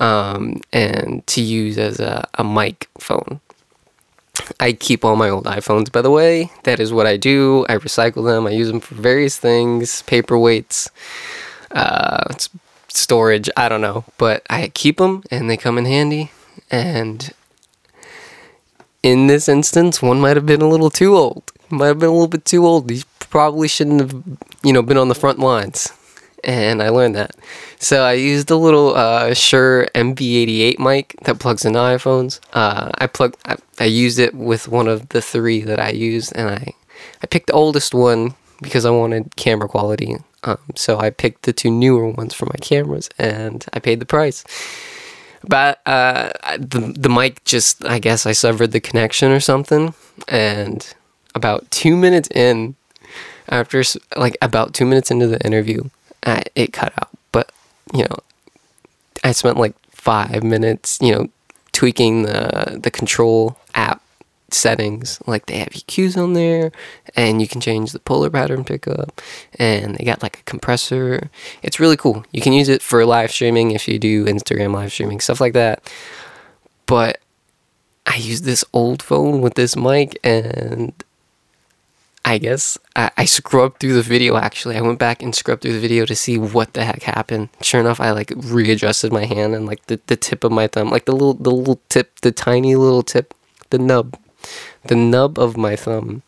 um, 0.00 0.60
and 0.72 1.26
to 1.28 1.40
use 1.40 1.78
as 1.78 2.00
a, 2.00 2.28
a 2.34 2.44
mic 2.44 2.88
phone. 2.98 3.40
I 4.58 4.72
keep 4.72 5.04
all 5.04 5.16
my 5.16 5.28
old 5.28 5.44
iPhones, 5.44 5.92
by 5.92 6.02
the 6.02 6.10
way. 6.10 6.50
That 6.64 6.80
is 6.80 6.92
what 6.92 7.06
I 7.06 7.16
do. 7.16 7.64
I 7.68 7.76
recycle 7.76 8.24
them. 8.24 8.46
I 8.46 8.50
use 8.50 8.68
them 8.68 8.80
for 8.80 8.94
various 8.94 9.38
things, 9.38 10.02
paperweights, 10.06 10.88
uh, 11.70 12.34
storage. 12.88 13.48
I 13.56 13.68
don't 13.68 13.80
know, 13.80 14.04
but 14.18 14.44
I 14.50 14.68
keep 14.68 14.98
them, 14.98 15.22
and 15.30 15.48
they 15.48 15.56
come 15.56 15.78
in 15.78 15.84
handy. 15.84 16.30
And 16.70 17.30
in 19.02 19.26
this 19.26 19.48
instance, 19.48 20.02
one 20.02 20.20
might 20.20 20.36
have 20.36 20.46
been 20.46 20.62
a 20.62 20.68
little 20.68 20.90
too 20.90 21.16
old. 21.16 21.52
Might 21.70 21.86
have 21.86 21.98
been 21.98 22.08
a 22.08 22.12
little 22.12 22.28
bit 22.28 22.44
too 22.44 22.66
old. 22.66 22.90
He 22.90 23.04
probably 23.18 23.68
shouldn't 23.68 24.00
have, 24.00 24.22
you 24.64 24.72
know, 24.72 24.82
been 24.82 24.96
on 24.96 25.08
the 25.08 25.14
front 25.14 25.38
lines 25.38 25.92
and 26.44 26.82
I 26.82 26.88
learned 26.88 27.14
that. 27.14 27.36
So 27.78 28.02
I 28.02 28.12
used 28.12 28.50
a 28.50 28.56
little 28.56 28.94
uh, 28.94 29.34
Shure 29.34 29.88
MV88 29.94 30.78
mic 30.78 31.14
that 31.24 31.38
plugs 31.38 31.64
into 31.64 31.78
iPhones. 31.78 32.40
Uh, 32.52 32.90
I 32.98 33.06
plugged, 33.06 33.36
I, 33.46 33.56
I, 33.78 33.84
used 33.84 34.18
it 34.18 34.34
with 34.34 34.68
one 34.68 34.88
of 34.88 35.08
the 35.10 35.22
three 35.22 35.62
that 35.62 35.80
I 35.80 35.90
used, 35.90 36.32
and 36.34 36.50
I, 36.50 36.74
I 37.22 37.26
picked 37.26 37.48
the 37.48 37.52
oldest 37.54 37.94
one 37.94 38.34
because 38.60 38.84
I 38.84 38.90
wanted 38.90 39.36
camera 39.36 39.68
quality. 39.68 40.16
Um, 40.44 40.58
so 40.74 40.98
I 40.98 41.10
picked 41.10 41.42
the 41.42 41.52
two 41.52 41.70
newer 41.70 42.08
ones 42.08 42.34
for 42.34 42.46
my 42.46 42.56
cameras, 42.60 43.08
and 43.18 43.64
I 43.72 43.78
paid 43.78 44.00
the 44.00 44.06
price. 44.06 44.44
But 45.46 45.80
uh, 45.86 46.32
the 46.58 46.92
the 46.96 47.08
mic 47.08 47.44
just, 47.44 47.84
I 47.84 47.98
guess, 47.98 48.26
I 48.26 48.32
severed 48.32 48.72
the 48.72 48.80
connection 48.80 49.32
or 49.32 49.40
something, 49.40 49.94
and 50.28 50.86
about 51.34 51.70
two 51.70 51.96
minutes 51.96 52.28
in, 52.34 52.76
after 53.48 53.82
like 54.16 54.36
about 54.42 54.74
two 54.74 54.84
minutes 54.84 55.10
into 55.10 55.26
the 55.26 55.40
interview, 55.40 55.84
I, 56.24 56.44
it 56.54 56.72
cut 56.72 56.92
out. 56.98 57.10
But 57.32 57.52
you 57.92 58.04
know, 58.04 58.18
I 59.24 59.32
spent 59.32 59.56
like 59.56 59.74
five 59.90 60.42
minutes, 60.42 60.98
you 61.00 61.12
know, 61.12 61.28
tweaking 61.72 62.22
the 62.22 62.78
the 62.82 62.90
control 62.90 63.58
app 63.74 64.02
settings. 64.50 65.20
Like 65.26 65.46
they 65.46 65.58
have 65.58 65.70
EQs 65.70 66.16
on 66.16 66.34
there, 66.34 66.72
and 67.16 67.40
you 67.40 67.48
can 67.48 67.60
change 67.60 67.92
the 67.92 67.98
polar 67.98 68.30
pattern 68.30 68.64
pickup, 68.64 69.20
and 69.58 69.96
they 69.96 70.04
got 70.04 70.22
like 70.22 70.40
a 70.40 70.42
compressor. 70.44 71.30
It's 71.62 71.80
really 71.80 71.96
cool. 71.96 72.24
You 72.32 72.40
can 72.40 72.52
use 72.52 72.68
it 72.68 72.82
for 72.82 73.04
live 73.04 73.30
streaming 73.30 73.72
if 73.72 73.88
you 73.88 73.98
do 73.98 74.24
Instagram 74.26 74.74
live 74.74 74.92
streaming 74.92 75.20
stuff 75.20 75.40
like 75.40 75.54
that. 75.54 75.90
But 76.86 77.20
I 78.06 78.16
use 78.16 78.42
this 78.42 78.64
old 78.72 79.02
phone 79.02 79.40
with 79.40 79.54
this 79.54 79.76
mic, 79.76 80.18
and 80.24 80.92
I 82.24 82.38
guess 82.38 82.78
I, 82.94 83.10
I 83.16 83.24
scrubbed 83.24 83.80
through 83.80 83.94
the 83.94 84.02
video 84.02 84.36
actually. 84.36 84.76
I 84.76 84.82
went 84.82 84.98
back 84.98 85.22
and 85.22 85.34
scrubbed 85.34 85.62
through 85.62 85.72
the 85.72 85.80
video 85.80 86.04
to 86.06 86.14
see 86.14 86.38
what 86.38 86.74
the 86.74 86.84
heck 86.84 87.02
happened. 87.02 87.48
Sure 87.62 87.80
enough, 87.80 88.00
I 88.00 88.10
like 88.10 88.32
readjusted 88.36 89.12
my 89.12 89.24
hand 89.24 89.54
and 89.54 89.66
like 89.66 89.86
the, 89.86 90.00
the 90.06 90.16
tip 90.16 90.44
of 90.44 90.52
my 90.52 90.66
thumb, 90.66 90.90
like 90.90 91.06
the 91.06 91.12
little 91.12 91.34
the 91.34 91.50
little 91.50 91.80
tip, 91.88 92.20
the 92.20 92.32
tiny 92.32 92.76
little 92.76 93.02
tip, 93.02 93.34
the 93.70 93.78
nub, 93.78 94.18
the 94.84 94.96
nub 94.96 95.38
of 95.38 95.56
my 95.56 95.76
thumb 95.76 96.22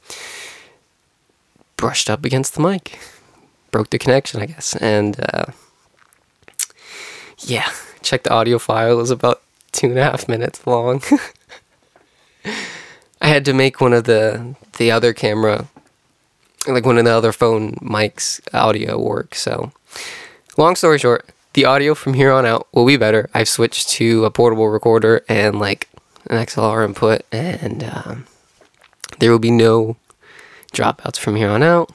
brushed 1.76 2.08
up 2.08 2.25
against 2.25 2.54
the 2.54 2.61
mic. 2.61 3.00
Broke 3.72 3.90
the 3.90 3.99
connection, 3.99 4.40
I 4.40 4.46
guess. 4.46 4.76
And 4.76 5.18
uh, 5.32 5.46
yeah, 7.38 7.70
check 8.02 8.22
the 8.22 8.32
audio 8.32 8.58
file. 8.58 8.92
It 8.92 8.96
was 9.02 9.11
about 9.11 9.42
two 9.72 9.88
and 9.88 9.99
a 9.99 10.04
half 10.04 10.28
minutes 10.28 10.66
long. 10.66 11.02
I 13.20 13.26
had 13.28 13.44
to 13.46 13.52
make 13.52 13.80
one 13.80 13.92
of 13.92 14.04
the 14.04 14.54
the 14.78 14.90
other 14.90 15.12
camera 15.12 15.68
like 16.66 16.87
one 16.87 16.99
of 16.99 17.04
the 17.04 17.11
other 17.11 17.33
phone 17.33 17.75
mics 17.76 18.40
audio 18.54 19.00
work. 19.00 19.35
So, 19.35 19.73
long 20.57 20.76
story 20.76 20.99
short, 20.99 21.28
the 21.54 21.64
audio 21.64 21.95
from 21.95 22.14
here 22.14 22.33
on 22.33 22.47
out 22.47 22.69
will 22.73 22.87
be 22.87 22.97
better. 22.97 23.28
I've 23.35 23.49
switched 23.49 23.88
to 23.90 24.25
a 24.25 24.31
portable 24.31 24.69
recorder 24.69 25.25
and 25.28 25.59
like 25.59 25.88
an 26.31 26.38
XLR 26.38 26.85
input, 26.85 27.23
and 27.33 27.85
um, 27.85 28.26
there 29.19 29.31
will 29.31 29.38
be 29.38 29.50
no 29.50 29.97
dropouts 30.73 31.19
from 31.19 31.37
here 31.37 31.50
on 31.50 31.62
out. 31.62 31.90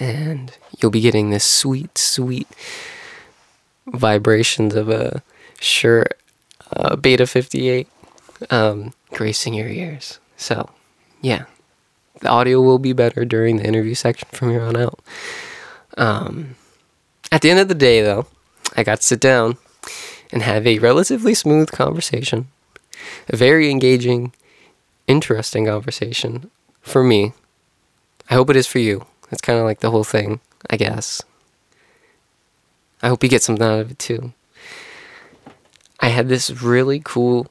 And 0.00 0.56
you'll 0.78 0.90
be 0.90 1.00
getting 1.00 1.30
this 1.30 1.44
sweet, 1.44 1.98
sweet 1.98 2.48
vibrations 3.86 4.74
of 4.74 4.88
a 4.88 5.22
Shure 5.60 6.06
uh, 6.70 6.94
Beta 6.96 7.26
58 7.26 7.88
um, 8.50 8.92
gracing 9.12 9.54
your 9.54 9.68
ears. 9.68 10.20
So, 10.36 10.70
yeah, 11.20 11.46
the 12.20 12.28
audio 12.28 12.60
will 12.60 12.78
be 12.78 12.92
better 12.92 13.24
during 13.24 13.56
the 13.56 13.64
interview 13.64 13.94
section 13.94 14.28
from 14.32 14.50
here 14.50 14.62
on 14.62 14.76
out. 14.76 15.00
Um, 15.96 16.56
at 17.30 17.42
the 17.42 17.50
end 17.50 17.60
of 17.60 17.68
the 17.68 17.74
day, 17.74 18.02
though, 18.02 18.26
I 18.76 18.82
got 18.82 18.98
to 18.98 19.06
sit 19.06 19.20
down 19.20 19.56
and 20.32 20.42
have 20.42 20.66
a 20.66 20.78
relatively 20.78 21.34
smooth 21.34 21.70
conversation, 21.70 22.48
a 23.28 23.36
very 23.36 23.70
engaging, 23.70 24.32
interesting 25.06 25.66
conversation 25.66 26.50
for 26.80 27.02
me. 27.02 27.32
I 28.30 28.34
hope 28.34 28.50
it 28.50 28.56
is 28.56 28.66
for 28.66 28.78
you. 28.78 29.06
It's 29.30 29.40
kind 29.40 29.58
of 29.58 29.64
like 29.64 29.80
the 29.80 29.90
whole 29.90 30.04
thing, 30.04 30.40
I 30.70 30.76
guess. 30.76 31.22
I 33.02 33.08
hope 33.08 33.22
you 33.22 33.28
get 33.28 33.42
something 33.42 33.66
out 33.66 33.80
of 33.80 33.90
it 33.92 33.98
too. 33.98 34.32
I 36.00 36.08
had 36.08 36.28
this 36.28 36.50
really 36.50 37.00
cool 37.04 37.46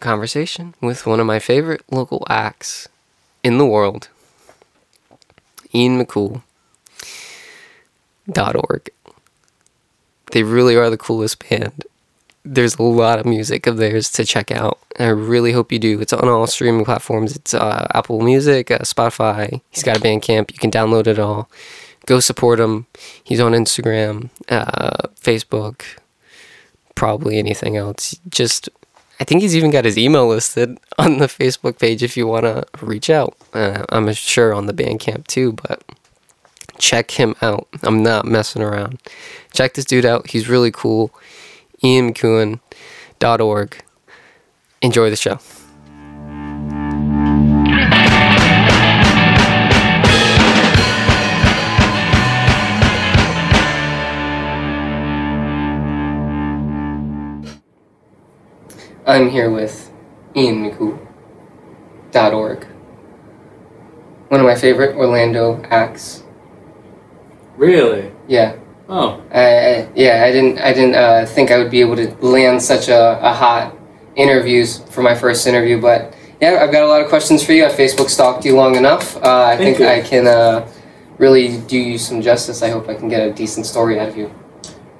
conversation 0.00 0.74
with 0.80 1.06
one 1.06 1.20
of 1.20 1.26
my 1.26 1.38
favorite 1.38 1.82
local 1.90 2.26
acts 2.28 2.88
in 3.42 3.58
the 3.58 3.66
world, 3.66 4.08
Ian 5.74 6.02
McCool. 6.02 6.42
Dot 8.30 8.54
org. 8.54 8.90
They 10.30 10.44
really 10.44 10.76
are 10.76 10.90
the 10.90 10.96
coolest 10.96 11.48
band. 11.48 11.84
There's 12.44 12.76
a 12.76 12.82
lot 12.82 13.18
of 13.18 13.26
music 13.26 13.66
of 13.66 13.76
theirs 13.76 14.10
to 14.12 14.24
check 14.24 14.50
out. 14.52 14.78
I 14.98 15.08
really 15.08 15.52
hope 15.52 15.72
you 15.72 15.78
do. 15.78 16.00
It's 16.00 16.12
on 16.12 16.28
all 16.28 16.46
streaming 16.46 16.84
platforms. 16.84 17.34
It's 17.34 17.54
uh, 17.54 17.88
Apple 17.92 18.20
Music, 18.20 18.70
uh, 18.70 18.78
Spotify. 18.80 19.60
He's 19.70 19.82
got 19.82 19.96
a 19.96 20.00
Bandcamp. 20.00 20.52
You 20.52 20.58
can 20.58 20.70
download 20.70 21.06
it 21.06 21.18
all. 21.18 21.50
Go 22.06 22.20
support 22.20 22.60
him. 22.60 22.86
He's 23.24 23.40
on 23.40 23.52
Instagram, 23.52 24.30
uh, 24.48 25.08
Facebook, 25.20 25.82
probably 26.94 27.38
anything 27.38 27.76
else. 27.76 28.18
Just, 28.28 28.68
I 29.20 29.24
think 29.24 29.42
he's 29.42 29.54
even 29.54 29.70
got 29.70 29.84
his 29.84 29.98
email 29.98 30.26
listed 30.26 30.78
on 30.98 31.18
the 31.18 31.26
Facebook 31.26 31.78
page 31.78 32.02
if 32.02 32.16
you 32.16 32.26
want 32.26 32.44
to 32.44 32.64
reach 32.80 33.10
out. 33.10 33.36
Uh, 33.52 33.84
I'm 33.90 34.10
sure 34.14 34.54
on 34.54 34.66
the 34.66 34.72
Bandcamp 34.72 35.26
too, 35.26 35.52
but 35.52 35.84
check 36.78 37.12
him 37.12 37.36
out. 37.42 37.68
I'm 37.82 38.02
not 38.02 38.24
messing 38.24 38.62
around. 38.62 38.98
Check 39.52 39.74
this 39.74 39.84
dude 39.84 40.06
out. 40.06 40.30
He's 40.30 40.48
really 40.48 40.70
cool. 40.70 41.12
IanMcEwen.org. 41.84 43.84
Enjoy 44.82 45.10
the 45.10 45.16
show. 45.16 45.38
I'm 59.10 59.28
here 59.28 59.50
with 59.50 59.90
IanMcCool.org. 60.36 62.64
One 64.28 64.40
of 64.40 64.46
my 64.46 64.54
favorite 64.54 64.94
Orlando 64.94 65.60
acts. 65.64 66.22
Really? 67.56 68.12
Yeah. 68.28 68.56
Oh, 68.88 69.20
I, 69.32 69.40
I, 69.40 69.88
yeah, 69.96 70.22
I 70.24 70.30
didn't 70.30 70.58
I 70.58 70.72
didn't 70.72 70.94
uh, 70.94 71.26
think 71.26 71.50
I 71.50 71.58
would 71.58 71.72
be 71.72 71.80
able 71.80 71.96
to 71.96 72.14
land 72.24 72.62
such 72.62 72.88
a, 72.88 73.18
a 73.20 73.32
hot 73.32 73.76
interviews 74.14 74.78
for 74.90 75.02
my 75.02 75.16
first 75.16 75.44
interview, 75.46 75.80
but 75.80 76.14
yeah, 76.40 76.60
I've 76.62 76.70
got 76.70 76.84
a 76.84 76.86
lot 76.86 77.00
of 77.00 77.08
questions 77.08 77.44
for 77.44 77.52
you. 77.52 77.66
I 77.66 77.68
Facebook 77.68 78.10
stalked 78.10 78.44
you 78.44 78.54
long 78.54 78.76
enough. 78.76 79.16
Uh, 79.16 79.42
I 79.42 79.56
Thank 79.56 79.78
think 79.78 79.80
you. 79.80 79.88
I 79.88 80.00
can 80.00 80.28
uh, 80.28 80.68
really 81.18 81.58
do 81.62 81.78
you 81.78 81.98
some 81.98 82.22
justice. 82.22 82.62
I 82.62 82.70
hope 82.70 82.88
I 82.88 82.94
can 82.94 83.08
get 83.08 83.28
a 83.28 83.32
decent 83.32 83.66
story 83.66 83.98
out 83.98 84.08
of 84.08 84.16
you. 84.16 84.32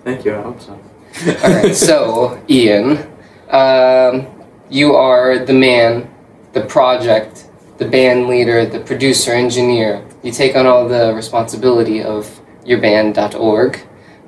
thank 0.03 0.25
you. 0.25 0.35
I 0.35 0.43
hope 0.43 0.61
so. 0.61 0.73
All 0.73 1.55
right, 1.55 1.75
so 1.89 2.43
Ian, 2.49 3.10
um, 3.51 4.27
you 4.69 4.95
are 4.95 5.39
the 5.39 5.53
man, 5.53 6.13
the 6.53 6.63
project, 6.63 7.49
the 7.79 7.87
band 7.87 8.29
leader, 8.29 8.67
the 8.67 8.81
producer, 8.81 9.33
engineer. 9.33 10.05
You 10.23 10.33
take 10.33 10.57
on 10.57 10.67
all 10.67 10.89
the 10.89 11.15
responsibility 11.15 12.03
of 12.03 12.41
your 12.65 12.81
band.org. 12.81 13.81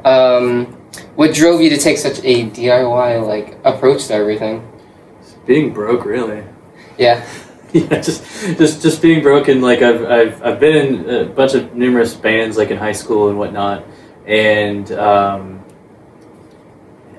Um, 0.05 0.67
what 1.15 1.35
drove 1.35 1.61
you 1.61 1.71
to 1.71 1.79
take 1.79 1.99
such 1.99 2.19
a 2.25 2.49
DIY 2.51 3.27
like 3.27 3.59
approach 3.65 4.07
to 4.07 4.15
everything? 4.15 4.69
being 5.47 5.73
broke, 5.73 6.05
really. 6.05 6.45
Yeah, 6.99 7.27
yeah, 7.73 8.01
just 8.01 8.25
just 8.59 8.83
just 8.83 9.03
being 9.03 9.23
broken. 9.23 9.61
Like 9.61 9.83
I've 9.83 10.05
I've 10.05 10.43
I've 10.43 10.61
been 10.61 10.77
in 10.77 11.11
a 11.11 11.25
bunch 11.25 11.55
of 11.55 11.75
numerous 11.75 12.15
bands, 12.15 12.57
like 12.57 12.71
in 12.71 12.79
high 12.79 12.93
school 12.93 13.29
and 13.29 13.39
whatnot, 13.39 13.85
and 14.27 14.91
um, 14.93 15.65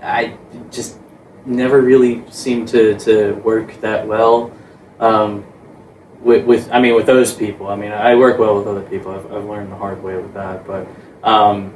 I 0.02 0.38
just 0.72 0.98
never 1.46 1.82
really 1.82 2.24
seemed 2.30 2.68
to 2.70 2.98
to 3.00 3.34
work 3.44 3.80
that 3.82 4.08
well. 4.08 4.52
Um, 5.00 5.46
with, 6.22 6.46
with 6.46 6.72
I 6.72 6.80
mean 6.80 6.96
with 6.96 7.06
those 7.06 7.34
people 7.34 7.68
I 7.68 7.76
mean 7.76 7.92
I 7.92 8.16
work 8.16 8.40
well 8.40 8.58
with 8.58 8.66
other 8.66 8.84
people 8.84 9.12
I've, 9.12 9.30
I've 9.30 9.44
learned 9.44 9.70
the 9.70 9.76
hard 9.76 10.02
way 10.02 10.16
with 10.16 10.34
that 10.36 10.66
but 10.66 10.88
um, 11.22 11.74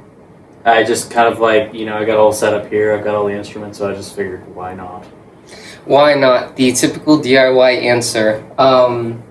I 0.63 0.85
just 0.85 1.11
kind 1.11 1.27
of 1.27 1.39
like 1.39 1.73
you 1.73 1.85
know 1.85 1.97
I 1.97 2.05
got 2.05 2.17
all 2.17 2.31
set 2.31 2.53
up 2.53 2.69
here 2.71 2.93
I've 2.93 3.03
got 3.03 3.13
all 3.13 3.25
the 3.25 3.33
instruments 3.33 3.77
so 3.77 3.91
I 3.91 3.93
just 3.93 4.15
figured 4.15 4.47
why 4.55 4.73
not 4.73 5.05
why 5.87 6.15
not? 6.15 6.57
The 6.57 6.73
typical 6.73 7.17
DIY 7.17 7.83
answer. 7.83 8.45
Um, 8.57 9.23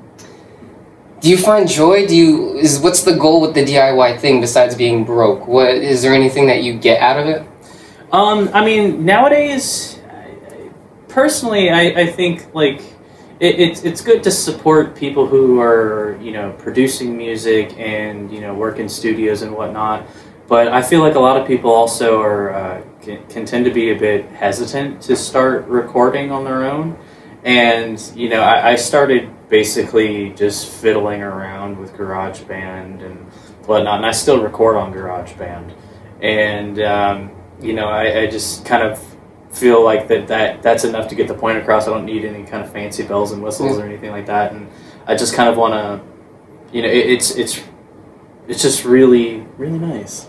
do 1.21 1.29
you 1.29 1.37
find 1.37 1.69
joy? 1.69 2.07
Do 2.07 2.17
you 2.17 2.55
is 2.57 2.79
what's 2.81 3.03
the 3.03 3.15
goal 3.15 3.43
with 3.43 3.55
the 3.55 3.65
DIY 3.65 4.21
thing 4.21 4.41
besides 4.41 4.75
being 4.75 5.05
broke? 5.05 5.47
What 5.47 5.69
is 5.69 6.01
there 6.01 6.15
anything 6.15 6.47
that 6.47 6.63
you 6.63 6.79
get 6.79 7.01
out 7.01 7.19
of 7.19 7.27
it? 7.27 7.43
Um, 8.11 8.49
I 8.55 8.65
mean, 8.65 9.05
nowadays, 9.05 10.01
personally, 11.17 11.71
I, 11.71 12.03
I 12.03 12.07
think 12.07 12.55
like 12.55 12.83
it, 13.41 13.59
it's 13.59 13.83
it's 13.85 14.03
good 14.03 14.23
to 14.25 14.31
support 14.31 14.95
people 14.95 15.27
who 15.27 15.59
are 15.61 16.19
you 16.21 16.31
know 16.31 16.53
producing 16.59 17.17
music 17.17 17.75
and 17.79 18.31
you 18.31 18.43
know 18.43 18.53
work 18.53 18.79
in 18.79 18.87
studios 18.87 19.41
and 19.41 19.53
whatnot. 19.57 20.07
But 20.47 20.69
I 20.69 20.83
feel 20.83 21.01
like 21.01 21.15
a 21.15 21.19
lot 21.19 21.41
of 21.41 21.47
people 21.47 21.71
also 21.71 22.21
are 22.21 22.55
uh, 22.55 22.83
can, 23.01 23.27
can 23.29 23.47
tend 23.47 23.65
to 23.65 23.73
be 23.73 23.91
a 23.93 23.99
bit 23.99 24.27
hesitant 24.27 25.01
to 25.09 25.17
start 25.17 25.67
recording 25.67 26.31
on 26.31 26.45
their 26.45 26.65
own. 26.65 26.99
And 27.45 27.99
you 28.15 28.29
know, 28.29 28.43
I, 28.43 28.73
I 28.73 28.75
started 28.77 29.31
basically 29.49 30.35
just 30.35 30.69
fiddling 30.69 31.23
around 31.23 31.79
with 31.79 31.95
GarageBand 31.95 33.03
and 33.03 33.17
whatnot, 33.67 33.97
and 33.97 34.07
I 34.07 34.11
still 34.11 34.43
record 34.43 34.77
on 34.77 34.93
GarageBand. 34.93 35.75
And 36.21 36.79
um, 36.81 37.31
you 37.63 37.73
know, 37.73 37.89
I, 37.89 38.21
I 38.21 38.27
just 38.27 38.67
kind 38.67 38.83
of 38.83 39.16
feel 39.57 39.83
like 39.83 40.07
that, 40.09 40.29
that 40.29 40.63
that's 40.63 40.85
enough 40.85 41.09
to 41.09 41.15
get 41.15 41.29
the 41.29 41.35
point 41.35 41.59
across. 41.59 41.89
I 41.89 41.91
don't 41.91 42.05
need 42.05 42.25
any 42.25 42.45
kind 42.45 42.63
of 42.63 42.71
fancy 42.71 43.03
bells 43.03 43.33
and 43.33 43.43
whistles 43.43 43.79
or 43.79 43.85
anything 43.85 44.11
like 44.11 44.27
that. 44.27 44.53
And 44.53 44.69
I 45.07 45.17
just 45.17 45.35
kind 45.35 45.49
of 45.49 45.57
want 45.57 45.73
to, 45.75 46.77
you 46.77 46.83
know, 46.83 46.89
it, 46.89 47.07
it's 47.07 47.31
it's 47.37 47.63
it's 48.49 48.63
just 48.63 48.85
really 48.85 49.47
really 49.57 49.79
nice. 49.79 50.29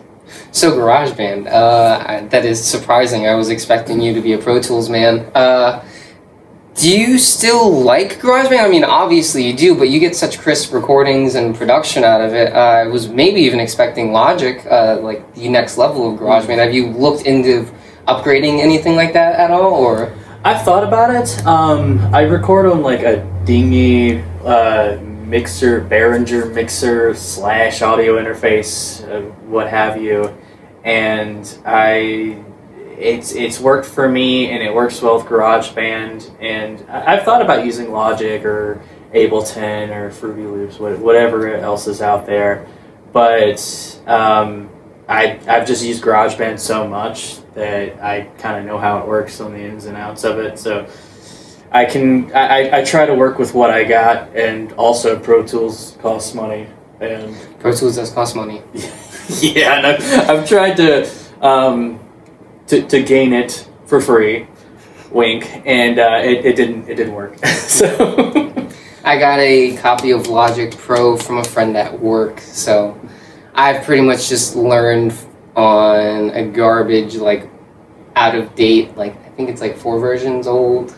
So 0.51 0.72
GarageBand, 0.72 1.48
uh, 1.48 2.27
that 2.27 2.46
is 2.46 2.63
surprising. 2.63 3.27
I 3.27 3.36
was 3.36 3.50
expecting 3.50 4.01
you 4.01 4.13
to 4.13 4.22
be 4.22 4.34
a 4.34 4.38
Pro 4.38 4.62
Tools 4.62 4.89
man. 4.89 5.31
Uh, 5.34 5.84
do 6.75 6.91
you 6.91 7.17
still 7.17 7.72
like 7.72 8.19
GarageBand? 8.19 8.63
I 8.63 8.69
mean, 8.69 8.84
obviously 8.84 9.48
you 9.48 9.55
do, 9.55 9.75
but 9.75 9.89
you 9.89 10.00
get 10.00 10.15
such 10.15 10.38
crisp 10.39 10.74
recordings 10.74 11.36
and 11.36 11.55
production 11.55 12.03
out 12.03 12.22
of 12.22 12.34
it. 12.34 12.53
Uh, 12.53 12.60
I 12.60 12.88
was 12.88 13.07
maybe 13.10 13.41
even 13.41 13.60
expecting 13.60 14.12
Logic, 14.12 14.63
uh, 14.69 15.00
like 15.01 15.34
the 15.34 15.50
next 15.50 15.77
level 15.77 16.13
of 16.13 16.19
GarageBand. 16.19 16.60
Have 16.60 16.74
you 16.74 16.88
looked 16.88 17.25
into 17.25 17.67
upgrading 18.07 18.59
anything 18.59 18.95
like 18.95 19.13
that 19.13 19.35
at 19.39 19.51
all, 19.51 19.73
or? 19.73 20.13
I've 20.43 20.61
thought 20.61 20.83
about 20.83 21.13
it. 21.13 21.45
Um, 21.45 21.99
I 22.15 22.21
record 22.21 22.67
on 22.67 22.81
like 22.81 23.01
a 23.01 23.17
dingy 23.43 24.21
uh, 24.45 24.97
mixer, 25.01 25.81
Behringer 25.81 26.53
mixer 26.53 27.13
slash 27.15 27.81
audio 27.81 28.17
interface, 28.17 29.03
uh, 29.09 29.21
what 29.47 29.67
have 29.67 30.01
you, 30.01 30.35
and 30.83 31.57
I. 31.65 32.43
It's 32.97 33.33
it's 33.33 33.59
worked 33.59 33.85
for 33.85 34.09
me 34.09 34.49
and 34.49 34.63
it 34.63 34.73
works 34.73 34.99
well 35.03 35.17
with 35.17 35.27
GarageBand 35.27 36.31
and 36.41 36.83
I've 36.89 37.21
thought 37.21 37.43
about 37.43 37.63
using 37.63 37.91
Logic 37.91 38.43
or 38.43 38.81
Ableton 39.13 39.95
or 39.95 40.09
Fruity 40.09 40.47
Loops, 40.47 40.79
whatever 40.79 41.53
else 41.57 41.85
is 41.85 42.01
out 42.01 42.25
there, 42.25 42.65
but 43.13 43.59
um, 44.07 44.71
I 45.07 45.39
I've 45.47 45.67
just 45.67 45.85
used 45.85 46.03
GarageBand 46.03 46.59
so 46.59 46.87
much 46.87 47.37
that 47.57 48.03
I 48.03 48.21
kind 48.37 48.59
of 48.59 48.65
know 48.65 48.77
how 48.77 48.99
it 48.99 49.07
works 49.07 49.41
on 49.41 49.51
the 49.51 49.59
ins 49.59 49.85
and 49.85 49.97
outs 49.97 50.23
of 50.23 50.37
it. 50.37 50.59
So 50.59 50.87
I 51.71 51.85
can 51.85 52.31
I, 52.33 52.79
I- 52.79 52.83
try 52.83 53.05
to 53.07 53.15
work 53.15 53.39
with 53.39 53.53
what 53.55 53.71
I 53.71 53.83
got, 53.83 54.35
and 54.35 54.71
also 54.73 55.17
Pro 55.19 55.43
Tools 55.43 55.97
costs 55.99 56.35
money, 56.35 56.67
and 57.01 57.35
Pro 57.59 57.73
Tools 57.73 57.95
does 57.95 58.11
cost 58.11 58.35
money. 58.35 58.61
yeah, 59.41 59.77
and 59.77 59.87
I've, 59.87 60.29
I've 60.29 60.47
tried 60.47 60.77
to 60.77 61.09
um, 61.41 61.99
to 62.67 62.83
to 62.87 63.01
gain 63.03 63.33
it 63.33 63.67
for 63.87 63.99
free, 64.01 64.47
wink, 65.11 65.49
and 65.65 65.97
uh, 65.99 66.21
it, 66.23 66.45
it 66.45 66.55
didn't 66.55 66.87
it 66.87 66.95
didn't 66.95 67.15
work. 67.15 67.37
so. 67.45 68.53
I 69.03 69.17
got 69.17 69.39
a 69.39 69.77
copy 69.77 70.11
of 70.11 70.27
Logic 70.27 70.69
Pro 70.77 71.15
from 71.15 71.37
a 71.37 71.43
friend 71.43 71.77
at 71.77 71.97
work, 71.97 72.41
so 72.41 72.99
I've 73.55 73.85
pretty 73.85 74.01
much 74.01 74.27
just 74.27 74.53
learned 74.57 75.13
on 75.57 76.29
a 76.29 76.45
garbage, 76.45 77.15
like 77.15 77.49
out 78.15 78.35
of 78.35 78.55
date, 78.55 78.95
like 78.95 79.17
I 79.25 79.29
think 79.31 79.49
it's 79.49 79.59
like 79.59 79.75
four 79.75 79.99
versions 79.99 80.47
old 80.47 80.95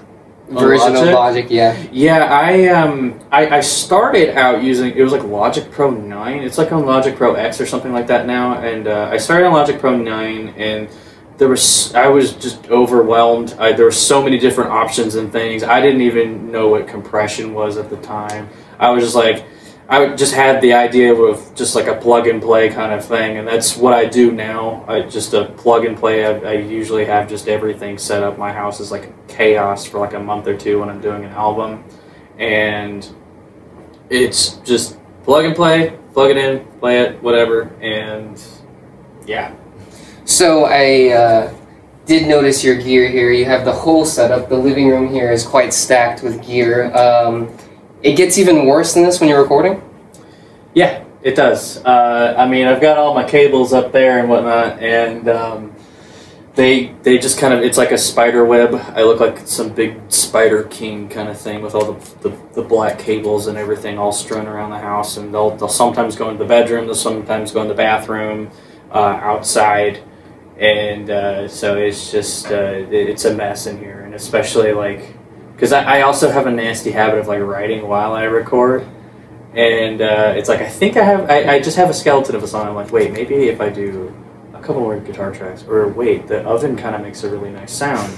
version 0.49 0.95
of 0.95 1.01
Logic? 1.01 1.13
Logic. 1.13 1.47
Yeah, 1.49 1.87
Yeah, 1.91 2.25
I 2.25 2.67
um 2.67 3.19
I, 3.31 3.57
I 3.57 3.59
started 3.61 4.37
out 4.37 4.63
using 4.63 4.93
it 4.95 5.01
was 5.01 5.11
like 5.11 5.23
Logic 5.23 5.69
Pro 5.71 5.89
nine. 5.89 6.43
It's 6.43 6.57
like 6.57 6.71
on 6.71 6.85
Logic 6.85 7.15
Pro 7.15 7.35
X 7.35 7.61
or 7.61 7.65
something 7.65 7.93
like 7.93 8.07
that 8.07 8.27
now. 8.27 8.59
And 8.59 8.87
uh, 8.87 9.09
I 9.11 9.17
started 9.17 9.45
on 9.47 9.53
Logic 9.53 9.79
Pro 9.79 9.95
nine, 9.97 10.49
and 10.57 10.89
there 11.37 11.47
was 11.47 11.95
I 11.95 12.07
was 12.07 12.33
just 12.33 12.69
overwhelmed. 12.69 13.55
I, 13.57 13.71
there 13.71 13.85
were 13.85 13.91
so 13.91 14.21
many 14.21 14.37
different 14.37 14.71
options 14.71 15.15
and 15.15 15.31
things. 15.31 15.63
I 15.63 15.79
didn't 15.81 16.01
even 16.01 16.51
know 16.51 16.67
what 16.67 16.87
compression 16.87 17.53
was 17.53 17.77
at 17.77 17.89
the 17.89 17.97
time. 17.97 18.49
I 18.77 18.89
was 18.91 19.03
just 19.03 19.15
like, 19.15 19.45
I 19.91 20.15
just 20.15 20.35
had 20.35 20.61
the 20.61 20.73
idea 20.73 21.15
of 21.15 21.55
just 21.55 21.73
like 21.73 21.87
a 21.87 21.95
plug 21.95 22.27
and 22.27 22.39
play 22.39 22.69
kind 22.69 22.93
of 22.93 23.03
thing, 23.03 23.37
and 23.37 23.47
that's 23.47 23.75
what 23.75 23.91
I 23.91 24.05
do 24.05 24.31
now. 24.31 24.85
I 24.87 25.01
just 25.01 25.33
a 25.33 25.45
plug 25.45 25.83
and 25.83 25.97
play. 25.97 26.27
I, 26.27 26.37
I 26.37 26.53
usually 26.53 27.05
have 27.05 27.27
just 27.27 27.47
everything 27.47 27.97
set 27.97 28.21
up. 28.21 28.37
My 28.37 28.53
house 28.53 28.79
is 28.79 28.91
like 28.91 29.27
chaos 29.27 29.87
for 29.87 29.97
like 29.97 30.13
a 30.13 30.19
month 30.19 30.45
or 30.47 30.55
two 30.55 30.79
when 30.79 30.89
I'm 30.89 31.01
doing 31.01 31.25
an 31.25 31.31
album, 31.31 31.83
and 32.37 33.09
it's 34.11 34.57
just 34.57 34.99
plug 35.23 35.45
and 35.45 35.55
play, 35.55 35.97
plug 36.13 36.29
it 36.29 36.37
in, 36.37 36.65
play 36.79 36.99
it, 36.99 37.23
whatever, 37.23 37.63
and 37.81 38.39
yeah. 39.25 39.55
So 40.23 40.65
I 40.65 41.09
uh, 41.09 41.53
did 42.05 42.27
notice 42.27 42.63
your 42.63 42.75
gear 42.75 43.09
here. 43.09 43.31
You 43.31 43.45
have 43.45 43.65
the 43.65 43.73
whole 43.73 44.05
setup. 44.05 44.49
The 44.49 44.57
living 44.57 44.87
room 44.87 45.11
here 45.11 45.31
is 45.31 45.43
quite 45.43 45.73
stacked 45.73 46.21
with 46.21 46.45
gear. 46.45 46.95
Um, 46.95 47.51
it 48.01 48.15
gets 48.15 48.37
even 48.37 48.65
worse 48.65 48.93
than 48.93 49.03
this 49.03 49.19
when 49.19 49.29
you're 49.29 49.41
recording. 49.41 49.81
Yeah, 50.73 51.03
it 51.21 51.35
does. 51.35 51.83
Uh, 51.83 52.35
I 52.37 52.47
mean, 52.47 52.67
I've 52.67 52.81
got 52.81 52.97
all 52.97 53.13
my 53.13 53.23
cables 53.23 53.73
up 53.73 53.91
there 53.91 54.19
and 54.19 54.29
whatnot, 54.29 54.79
and 54.79 55.27
um, 55.27 55.75
they 56.55 56.93
they 57.03 57.17
just 57.17 57.39
kind 57.39 57.53
of 57.53 57.61
it's 57.61 57.77
like 57.77 57.91
a 57.91 57.97
spider 57.97 58.45
web. 58.45 58.73
I 58.73 59.03
look 59.03 59.19
like 59.19 59.39
some 59.47 59.73
big 59.73 59.99
spider 60.11 60.63
king 60.63 61.09
kind 61.09 61.29
of 61.29 61.39
thing 61.39 61.61
with 61.61 61.75
all 61.75 61.93
the, 61.93 62.29
the, 62.29 62.37
the 62.53 62.61
black 62.61 62.99
cables 62.99 63.47
and 63.47 63.57
everything 63.57 63.97
all 63.97 64.11
strewn 64.11 64.47
around 64.47 64.69
the 64.71 64.79
house. 64.79 65.17
And 65.17 65.33
they'll 65.33 65.51
they'll 65.57 65.67
sometimes 65.67 66.15
go 66.15 66.29
into 66.29 66.43
the 66.43 66.47
bedroom, 66.47 66.85
they'll 66.85 66.95
sometimes 66.95 67.51
go 67.51 67.61
in 67.61 67.67
the 67.67 67.73
bathroom, 67.73 68.51
uh, 68.91 69.19
outside, 69.21 70.01
and 70.57 71.09
uh, 71.09 71.47
so 71.47 71.77
it's 71.77 72.11
just, 72.11 72.47
uh, 72.47 72.85
it's 72.91 73.25
a 73.25 73.33
mess 73.33 73.65
in 73.65 73.77
here, 73.77 74.01
and 74.01 74.13
especially 74.13 74.73
like 74.73 75.15
because 75.59 75.73
I, 75.73 75.97
I 75.97 76.01
also 76.03 76.31
have 76.31 76.47
a 76.47 76.51
nasty 76.51 76.91
habit 76.91 77.19
of 77.19 77.27
like 77.27 77.41
writing 77.41 77.85
while 77.85 78.13
I 78.13 78.23
record 78.23 78.87
and 79.53 80.01
uh, 80.01 80.33
it's 80.37 80.47
like 80.47 80.61
I 80.61 80.69
think 80.69 80.95
I 80.95 81.03
have 81.03 81.29
I, 81.29 81.55
I 81.55 81.59
just 81.59 81.75
have 81.75 81.89
a 81.89 81.93
skeleton 81.93 82.35
of 82.35 82.43
a 82.43 82.47
song. 82.47 82.67
I'm 82.67 82.75
like, 82.75 82.93
wait, 82.93 83.11
maybe 83.11 83.35
if 83.49 83.59
I 83.59 83.69
do 83.69 84.15
a 84.53 84.61
couple 84.61 84.81
more 84.81 84.97
guitar 84.99 85.33
tracks, 85.33 85.63
or 85.67 85.87
wait, 85.89 86.27
the 86.27 86.43
oven 86.43 86.77
kind 86.77 86.95
of 86.95 87.01
makes 87.01 87.23
a 87.23 87.29
really 87.29 87.49
nice 87.51 87.73
sound, 87.73 88.15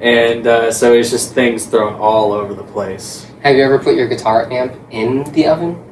and 0.00 0.46
uh, 0.46 0.70
so 0.70 0.92
it's 0.92 1.10
just 1.10 1.34
things 1.34 1.66
thrown 1.66 1.94
all 1.94 2.32
over 2.32 2.54
the 2.54 2.62
place. 2.62 3.26
Have 3.42 3.56
you 3.56 3.64
ever 3.64 3.78
put 3.78 3.96
your 3.96 4.06
guitar 4.06 4.50
amp 4.52 4.78
in 4.90 5.24
the 5.32 5.46
oven? 5.46 5.82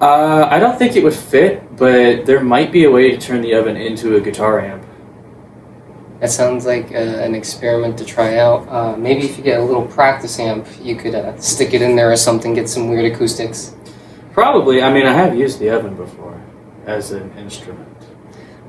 Uh, 0.00 0.46
I 0.50 0.58
don't 0.58 0.78
think 0.78 0.96
it 0.96 1.02
would 1.02 1.14
fit, 1.14 1.76
but 1.76 2.26
there 2.26 2.40
might 2.40 2.70
be 2.70 2.84
a 2.84 2.90
way 2.90 3.10
to 3.10 3.16
turn 3.16 3.40
the 3.40 3.54
oven 3.54 3.76
into 3.76 4.16
a 4.16 4.20
guitar 4.20 4.60
amp. 4.60 4.83
That 6.24 6.30
sounds 6.30 6.64
like 6.64 6.90
uh, 6.90 6.94
an 6.94 7.34
experiment 7.34 7.98
to 7.98 8.04
try 8.06 8.38
out. 8.38 8.66
Uh, 8.66 8.96
maybe 8.96 9.26
if 9.26 9.36
you 9.36 9.44
get 9.44 9.60
a 9.60 9.62
little 9.62 9.86
practice 9.86 10.38
amp, 10.38 10.66
you 10.80 10.96
could 10.96 11.14
uh, 11.14 11.38
stick 11.38 11.74
it 11.74 11.82
in 11.82 11.96
there 11.96 12.10
or 12.10 12.16
something, 12.16 12.54
get 12.54 12.66
some 12.66 12.88
weird 12.88 13.12
acoustics. 13.12 13.74
Probably. 14.32 14.82
I 14.82 14.90
mean, 14.90 15.04
I 15.04 15.12
have 15.12 15.36
used 15.36 15.58
the 15.58 15.68
oven 15.68 15.94
before 15.96 16.40
as 16.86 17.10
an 17.10 17.30
instrument. 17.36 17.94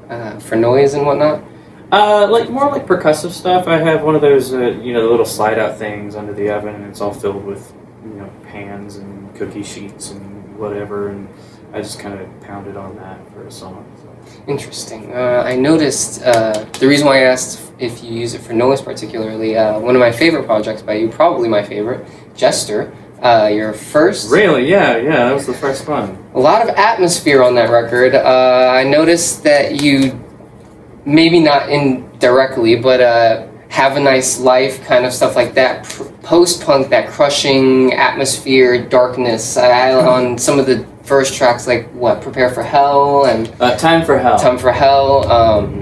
Uh, 0.10 0.38
for 0.38 0.58
noise 0.58 0.96
and 0.96 1.06
whatnot? 1.06 1.46
Uh, 1.94 2.28
like 2.30 2.50
more 2.50 2.70
like 2.70 2.86
percussive 2.86 3.32
stuff. 3.32 3.70
I 3.70 3.78
have 3.78 4.04
one 4.04 4.16
of 4.16 4.22
those, 4.22 4.54
uh, 4.54 4.72
you 4.72 4.92
know, 4.92 5.04
the 5.04 5.10
little 5.10 5.26
slide 5.26 5.58
out 5.58 5.78
things 5.78 6.18
under 6.18 6.34
the 6.34 6.50
oven, 6.50 6.76
and 6.76 6.84
it's 6.88 7.00
all 7.00 7.14
filled 7.14 7.46
with, 7.46 7.74
you 8.04 8.16
know, 8.16 8.30
pans 8.44 8.98
and 8.98 9.34
cookie 9.34 9.64
sheets 9.64 10.12
and 10.12 10.58
whatever, 10.60 11.08
and 11.08 11.30
I 11.76 11.82
just 11.82 12.00
kind 12.00 12.18
of 12.18 12.42
pounded 12.42 12.78
on 12.78 12.96
that 12.96 13.20
for 13.34 13.46
a 13.46 13.52
song. 13.52 13.86
So. 14.02 14.42
Interesting. 14.48 15.14
Uh, 15.14 15.44
I 15.46 15.58
noticed 15.58 16.24
uh, 16.24 16.64
the 16.80 16.88
reason 16.88 17.06
why 17.06 17.18
I 17.18 17.24
asked 17.24 17.70
if 17.80 18.02
you 18.02 18.14
use 18.14 18.34
it 18.34 18.40
for 18.40 18.54
noise 18.54 18.82
particularly. 18.82 19.58
Uh, 19.58 19.78
one 19.80 19.94
of 19.94 20.00
my 20.00 20.10
favorite 20.10 20.46
projects 20.46 20.82
by 20.82 20.94
you, 20.94 21.10
probably 21.10 21.50
my 21.50 21.62
favorite, 21.62 22.08
Jester. 22.34 22.96
Uh, 23.22 23.50
your 23.54 23.74
first. 23.74 24.32
Really? 24.32 24.70
Yeah, 24.70 24.96
yeah. 24.96 25.26
That 25.28 25.34
was 25.34 25.48
the 25.48 25.54
first 25.54 25.86
one. 25.86 26.18
A 26.34 26.40
lot 26.40 26.62
of 26.62 26.70
atmosphere 26.76 27.44
on 27.44 27.56
that 27.56 27.70
record. 27.70 28.16
Uh, 28.16 28.72
I 28.74 28.86
noticed 28.86 29.44
that 29.44 29.82
you, 29.82 30.18
maybe 31.04 31.42
not 31.42 31.68
indirectly, 31.70 32.78
but 32.78 33.02
uh, 33.02 33.48
have 33.68 33.98
a 33.98 34.00
nice 34.00 34.40
life, 34.40 34.82
kind 34.86 35.06
of 35.06 35.12
stuff 35.12 35.36
like 35.36 35.54
that. 35.56 35.84
Post 36.24 36.64
punk, 36.64 36.88
that 36.90 37.10
crushing 37.10 37.92
atmosphere, 37.92 38.82
darkness. 38.82 39.58
I, 39.58 39.94
on 40.08 40.38
some 40.38 40.58
of 40.58 40.68
the 40.68 40.95
first 41.06 41.36
tracks 41.36 41.68
like 41.68 41.88
what 41.92 42.22
prepare 42.22 42.50
for 42.50 42.64
hell 42.64 43.26
and 43.26 43.54
uh, 43.60 43.78
time 43.78 44.04
for 44.04 44.18
hell. 44.18 44.38
Time 44.38 44.58
for 44.58 44.72
hell 44.72 45.32
um, 45.32 45.82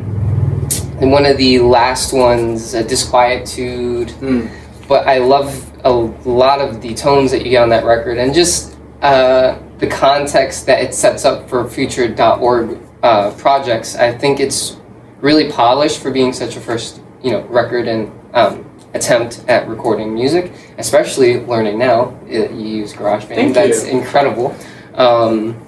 and 1.00 1.12
one 1.12 1.26
of 1.26 1.38
the 1.38 1.60
last 1.60 2.14
ones 2.14 2.76
uh, 2.76 2.84
disquietude. 2.84 4.10
Mm. 4.20 4.52
but 4.88 5.08
i 5.08 5.18
love 5.18 5.72
a 5.86 5.92
lot 5.92 6.60
of 6.60 6.82
the 6.82 6.94
tones 6.94 7.32
that 7.32 7.44
you 7.44 7.52
get 7.52 7.64
on 7.64 7.70
that 7.70 7.86
record 7.86 8.18
and 8.18 8.34
just 8.34 8.78
uh, 9.02 9.58
the 9.80 9.88
context 9.88 10.66
that 10.66 10.82
it 10.82 10.94
sets 10.94 11.26
up 11.26 11.50
for 11.50 11.70
future.org 11.70 12.80
uh, 13.04 13.32
projects. 13.32 13.98
I 13.98 14.18
think 14.18 14.40
it's 14.40 14.78
really 15.20 15.52
polished 15.52 16.02
for 16.02 16.10
being 16.10 16.32
such 16.32 16.56
a 16.56 16.62
first 16.62 17.02
you 17.22 17.32
know 17.32 17.42
record 17.48 17.90
and 17.90 18.12
um, 18.34 18.70
attempt 18.94 19.44
at 19.50 19.68
recording 19.68 20.14
music 20.14 20.54
especially 20.78 21.42
learning 21.46 21.78
now. 21.78 22.18
You 22.28 22.48
use 22.50 22.94
garageband. 22.94 23.36
Thank 23.36 23.54
that's 23.54 23.86
you. 23.86 23.92
incredible 23.92 24.56
um, 24.96 25.60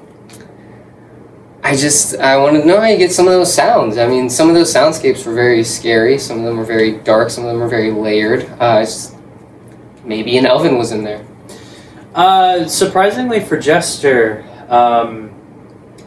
I 1.64 1.76
just 1.76 2.16
I 2.18 2.38
wanted 2.38 2.62
to 2.62 2.68
know 2.68 2.80
how 2.80 2.86
you 2.88 2.98
get 2.98 3.12
some 3.12 3.26
of 3.28 3.34
those 3.34 3.54
sounds. 3.54 3.98
I 3.98 4.08
mean, 4.08 4.30
some 4.30 4.50
of 4.50 4.56
those 4.56 4.72
soundscapes 4.74 5.26
were 5.26 5.34
very 5.34 5.64
scary. 5.64 6.18
Some 6.20 6.40
of 6.40 6.46
them 6.46 6.58
were 6.58 6.64
very 6.66 6.94
dark. 7.00 7.30
Some 7.32 7.44
of 7.46 7.52
them 7.52 7.60
were 7.60 7.68
very 7.68 7.92
layered. 7.92 8.44
Uh, 8.60 8.82
it's- 8.84 9.14
maybe 10.04 10.38
an 10.38 10.46
oven 10.46 10.78
was 10.78 10.92
in 10.92 11.04
there. 11.04 11.26
Uh, 12.14 12.66
surprisingly 12.68 13.40
for 13.40 13.58
Jester, 13.60 14.46
um, 14.70 15.32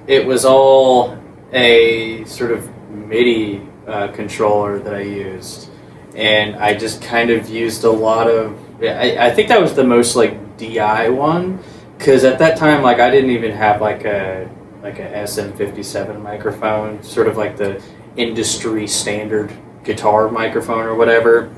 it 0.06 0.24
was 0.24 0.44
all 0.44 1.18
a 1.52 2.24
sort 2.24 2.52
of 2.52 2.68
MIDI 2.90 3.60
uh, 3.88 4.06
controller 4.08 4.78
that 4.78 4.94
I 4.94 5.00
used, 5.00 5.68
and 6.14 6.54
I 6.56 6.74
just 6.74 7.02
kind 7.02 7.30
of 7.30 7.48
used 7.48 7.82
a 7.82 7.90
lot 7.90 8.28
of. 8.30 8.56
I, 8.80 9.16
I 9.18 9.30
think 9.32 9.48
that 9.48 9.60
was 9.60 9.74
the 9.74 9.82
most 9.84 10.14
like 10.14 10.56
DI 10.56 11.08
one, 11.08 11.58
because 11.98 12.22
at 12.22 12.38
that 12.38 12.56
time, 12.56 12.82
like 12.82 13.00
I 13.00 13.10
didn't 13.10 13.30
even 13.30 13.50
have 13.52 13.80
like 13.80 14.04
a 14.04 14.48
like 14.82 15.00
a 15.00 15.10
SM57 15.10 16.22
microphone, 16.22 17.02
sort 17.02 17.26
of 17.26 17.36
like 17.36 17.56
the 17.56 17.82
industry 18.16 18.86
standard 18.86 19.52
guitar 19.82 20.30
microphone 20.30 20.84
or 20.86 20.94
whatever, 20.94 21.52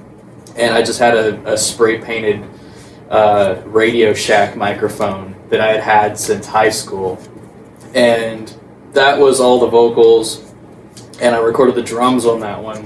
and 0.56 0.74
I 0.74 0.82
just 0.82 0.98
had 0.98 1.14
a, 1.14 1.52
a 1.52 1.58
spray 1.58 2.00
painted 2.00 2.42
uh, 3.10 3.62
Radio 3.66 4.14
Shack 4.14 4.56
microphone 4.56 5.36
that 5.50 5.60
I 5.60 5.72
had 5.72 5.80
had 5.80 6.18
since 6.18 6.46
high 6.46 6.70
school, 6.70 7.22
and 7.94 8.52
that 8.92 9.18
was 9.18 9.40
all 9.40 9.60
the 9.60 9.68
vocals, 9.68 10.54
and 11.20 11.34
I 11.34 11.38
recorded 11.38 11.74
the 11.74 11.82
drums 11.82 12.24
on 12.24 12.40
that 12.40 12.62
one, 12.62 12.84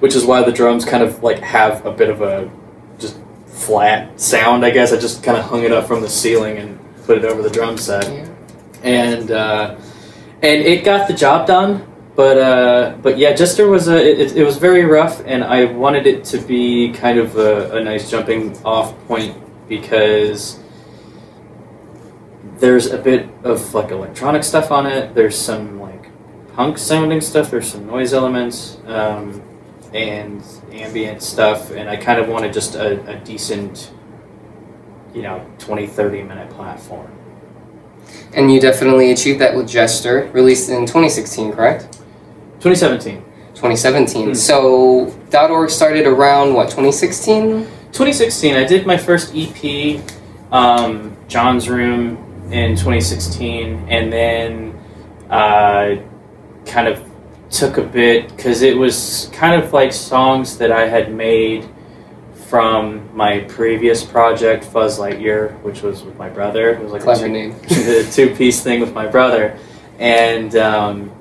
which 0.00 0.16
is 0.16 0.24
why 0.24 0.42
the 0.42 0.52
drums 0.52 0.84
kind 0.84 1.02
of 1.02 1.22
like 1.22 1.38
have 1.38 1.86
a 1.86 1.92
bit 1.92 2.10
of 2.10 2.22
a 2.22 2.50
flat 3.54 4.20
sound. 4.20 4.64
I 4.64 4.70
guess 4.70 4.92
I 4.92 4.98
just 4.98 5.22
kind 5.22 5.38
of 5.38 5.44
hung 5.44 5.62
it 5.64 5.72
up 5.72 5.86
from 5.86 6.02
the 6.02 6.08
ceiling 6.08 6.58
and 6.58 6.78
put 7.06 7.16
it 7.18 7.24
over 7.24 7.40
the 7.42 7.50
drum 7.50 7.78
set, 7.78 8.04
Yeah. 8.12 8.28
and 8.82 9.30
uh, 9.30 9.76
and 10.42 10.60
it 10.62 10.84
got 10.84 11.08
the 11.08 11.14
job 11.14 11.46
done. 11.46 11.86
But 12.16 12.38
uh, 12.38 12.96
but 13.02 13.18
yeah, 13.18 13.32
Jester 13.34 13.68
was 13.68 13.88
a 13.88 13.96
it, 13.96 14.36
it 14.36 14.44
was 14.44 14.56
very 14.58 14.84
rough, 14.84 15.22
and 15.26 15.42
I 15.42 15.64
wanted 15.64 16.06
it 16.06 16.24
to 16.26 16.38
be 16.38 16.92
kind 16.92 17.18
of 17.18 17.36
a, 17.36 17.78
a 17.78 17.82
nice 17.82 18.10
jumping 18.10 18.56
off 18.64 18.94
point 19.08 19.36
because 19.68 20.60
there's 22.58 22.86
a 22.86 22.98
bit 22.98 23.28
of 23.42 23.74
like 23.74 23.90
electronic 23.90 24.44
stuff 24.44 24.70
on 24.70 24.86
it. 24.86 25.14
There's 25.14 25.36
some 25.36 25.80
like 25.80 26.06
punk 26.54 26.78
sounding 26.78 27.20
stuff. 27.20 27.50
There's 27.50 27.68
some 27.70 27.86
noise 27.86 28.12
elements 28.12 28.78
um, 28.86 29.42
and 29.92 30.42
ambient 30.82 31.22
stuff, 31.22 31.70
and 31.70 31.88
I 31.88 31.96
kind 31.96 32.20
of 32.20 32.28
wanted 32.28 32.52
just 32.52 32.74
a, 32.74 33.04
a 33.08 33.16
decent, 33.20 33.92
you 35.14 35.22
know, 35.22 35.46
20, 35.58 35.86
30 35.86 36.22
minute 36.22 36.50
platform. 36.50 37.10
And 38.34 38.52
you 38.52 38.60
definitely 38.60 39.10
achieved 39.12 39.40
that 39.40 39.54
with 39.54 39.68
Jester, 39.68 40.30
released 40.32 40.68
in 40.68 40.80
2016, 40.80 41.52
correct? 41.52 41.92
2017. 42.60 43.22
2017. 43.54 44.28
Hmm. 44.28 44.34
So 44.34 45.14
.org 45.32 45.70
started 45.70 46.06
around 46.06 46.54
what 46.54 46.64
2016? 46.64 47.64
2016, 47.92 48.56
I 48.56 48.64
did 48.64 48.86
my 48.86 48.96
first 48.96 49.34
EP, 49.36 50.02
um, 50.50 51.16
John's 51.28 51.68
Room, 51.68 52.24
in 52.50 52.76
2016, 52.76 53.86
and 53.88 54.12
then 54.12 54.78
uh, 55.30 55.96
kind 56.66 56.88
of 56.88 57.02
took 57.54 57.78
a 57.78 57.82
bit 57.82 58.28
because 58.36 58.62
it 58.62 58.76
was 58.76 59.30
kind 59.32 59.60
of 59.62 59.72
like 59.72 59.92
songs 59.92 60.58
that 60.58 60.72
I 60.72 60.86
had 60.88 61.12
made 61.14 61.68
from 62.48 63.14
my 63.16 63.40
previous 63.40 64.04
project, 64.04 64.64
Fuzz 64.64 64.98
Lightyear, 64.98 65.60
which 65.62 65.82
was 65.82 66.02
with 66.02 66.16
my 66.18 66.28
brother. 66.28 66.70
It 66.70 66.82
was 66.82 66.92
like 66.92 67.00
a 67.02 67.04
Clever 67.04 67.26
two- 67.26 67.32
name. 67.32 67.52
the 67.68 68.08
two 68.12 68.34
piece 68.34 68.62
thing 68.62 68.80
with 68.80 68.92
my 68.92 69.06
brother, 69.06 69.58
and 69.98 70.54
um, 70.56 71.12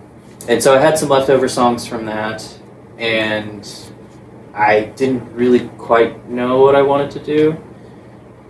and 0.47 0.61
so 0.61 0.75
I 0.75 0.79
had 0.79 0.97
some 0.97 1.09
leftover 1.09 1.47
songs 1.47 1.85
from 1.87 2.05
that, 2.05 2.43
and 2.97 3.67
I 4.53 4.85
didn't 4.95 5.33
really 5.33 5.67
quite 5.77 6.27
know 6.29 6.61
what 6.61 6.75
I 6.75 6.81
wanted 6.81 7.11
to 7.11 7.19
do, 7.19 7.57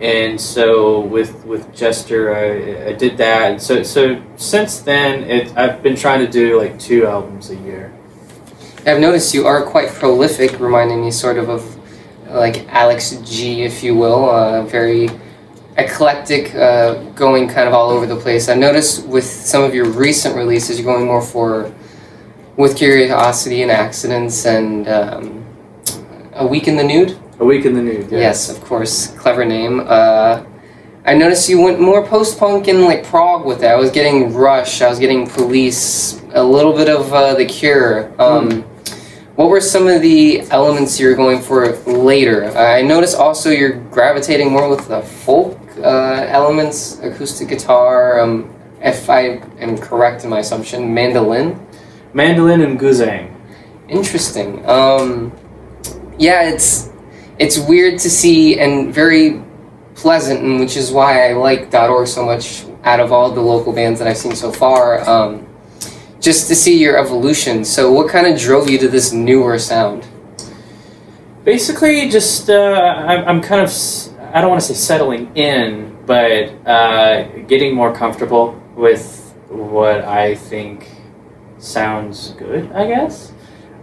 and 0.00 0.40
so 0.40 1.00
with 1.00 1.44
with 1.44 1.74
Jester, 1.74 2.34
I, 2.34 2.90
I 2.90 2.92
did 2.92 3.16
that. 3.18 3.52
And 3.52 3.62
so 3.62 3.82
so 3.82 4.22
since 4.36 4.80
then, 4.80 5.24
it, 5.24 5.56
I've 5.56 5.82
been 5.82 5.96
trying 5.96 6.24
to 6.24 6.30
do 6.30 6.58
like 6.58 6.78
two 6.78 7.06
albums 7.06 7.50
a 7.50 7.56
year. 7.56 7.92
I've 8.86 9.00
noticed 9.00 9.32
you 9.32 9.46
are 9.46 9.62
quite 9.64 9.88
prolific, 9.88 10.60
reminding 10.60 11.00
me 11.00 11.10
sort 11.10 11.38
of 11.38 11.48
of 11.48 11.76
like 12.28 12.66
Alex 12.68 13.12
G, 13.24 13.62
if 13.62 13.82
you 13.82 13.94
will, 13.94 14.28
uh, 14.28 14.64
very 14.64 15.08
eclectic, 15.76 16.54
uh, 16.54 16.94
going 17.12 17.48
kind 17.48 17.68
of 17.68 17.74
all 17.74 17.90
over 17.90 18.06
the 18.06 18.16
place. 18.16 18.48
I 18.48 18.54
noticed 18.54 19.06
with 19.06 19.24
some 19.24 19.62
of 19.62 19.74
your 19.74 19.86
recent 19.86 20.36
releases, 20.36 20.78
you're 20.78 20.86
going 20.86 21.06
more 21.06 21.22
for 21.22 21.72
with 22.56 22.76
curiosity 22.76 23.62
and 23.62 23.70
accidents 23.70 24.46
and 24.46 24.88
um, 24.88 25.44
a 26.34 26.46
week 26.46 26.68
in 26.68 26.76
the 26.76 26.84
nude. 26.84 27.18
A 27.44 27.46
week 27.46 27.66
in 27.66 27.74
the 27.74 27.82
nude. 27.82 28.10
Yes, 28.10 28.48
of 28.48 28.58
course, 28.64 29.08
clever 29.18 29.44
name. 29.44 29.80
Uh, 29.86 30.42
I 31.04 31.12
noticed 31.12 31.46
you 31.50 31.60
went 31.60 31.78
more 31.78 32.02
post 32.06 32.38
punk 32.38 32.68
and 32.68 32.80
like 32.80 33.04
prog 33.04 33.44
with 33.44 33.62
it. 33.62 33.66
I 33.66 33.76
was 33.76 33.90
getting 33.90 34.32
Rush, 34.32 34.80
I 34.80 34.88
was 34.88 34.98
getting 34.98 35.26
Police, 35.26 36.22
a 36.32 36.42
little 36.42 36.72
bit 36.72 36.88
of 36.88 37.12
uh, 37.12 37.34
The 37.34 37.44
Cure. 37.44 38.08
Um, 38.18 38.48
Mm. 38.48 38.64
What 39.36 39.50
were 39.50 39.60
some 39.60 39.88
of 39.88 40.00
the 40.00 40.40
elements 40.50 40.98
you 40.98 41.08
were 41.08 41.14
going 41.14 41.42
for 41.42 41.76
later? 41.86 42.46
I 42.56 42.80
noticed 42.80 43.16
also 43.18 43.50
you're 43.50 43.76
gravitating 43.90 44.50
more 44.50 44.70
with 44.70 44.88
the 44.88 45.02
folk 45.02 45.60
uh, 45.82 46.24
elements, 46.28 46.98
acoustic 47.00 47.48
guitar. 47.48 48.20
Um, 48.20 48.54
if 48.80 49.10
I 49.10 49.42
am 49.58 49.76
correct 49.76 50.24
in 50.24 50.30
my 50.30 50.38
assumption, 50.38 50.94
mandolin. 50.94 51.60
Mandolin 52.14 52.62
and 52.62 52.80
guzheng. 52.80 53.34
Interesting. 53.88 54.64
Um, 54.66 55.30
yeah, 56.16 56.48
it's 56.48 56.93
it's 57.38 57.58
weird 57.58 57.98
to 58.00 58.10
see 58.10 58.58
and 58.58 58.92
very 58.92 59.42
pleasant, 59.94 60.42
and 60.42 60.60
which 60.60 60.76
is 60.76 60.90
why 60.90 61.28
I 61.28 61.32
like 61.34 61.72
.org 61.74 62.06
so 62.06 62.24
much. 62.24 62.64
Out 62.84 63.00
of 63.00 63.12
all 63.12 63.30
the 63.30 63.40
local 63.40 63.72
bands 63.72 63.98
that 63.98 64.06
I've 64.06 64.18
seen 64.18 64.36
so 64.36 64.52
far, 64.52 65.08
um, 65.08 65.48
just 66.20 66.48
to 66.48 66.54
see 66.54 66.78
your 66.78 66.98
evolution. 66.98 67.64
So, 67.64 67.90
what 67.90 68.10
kind 68.10 68.26
of 68.26 68.38
drove 68.38 68.68
you 68.68 68.76
to 68.78 68.88
this 68.88 69.10
newer 69.10 69.58
sound? 69.58 70.06
Basically, 71.44 72.10
just 72.10 72.50
uh, 72.50 72.54
I'm, 72.54 73.40
kind 73.40 73.62
of 73.62 73.70
I 74.34 74.42
don't 74.42 74.50
want 74.50 74.60
to 74.60 74.66
say 74.66 74.74
settling 74.74 75.34
in, 75.34 75.96
but 76.04 76.50
uh, 76.66 77.24
getting 77.46 77.74
more 77.74 77.94
comfortable 77.94 78.60
with 78.74 79.34
what 79.48 80.04
I 80.04 80.34
think 80.34 80.90
sounds 81.58 82.32
good. 82.32 82.70
I 82.72 82.86
guess 82.86 83.32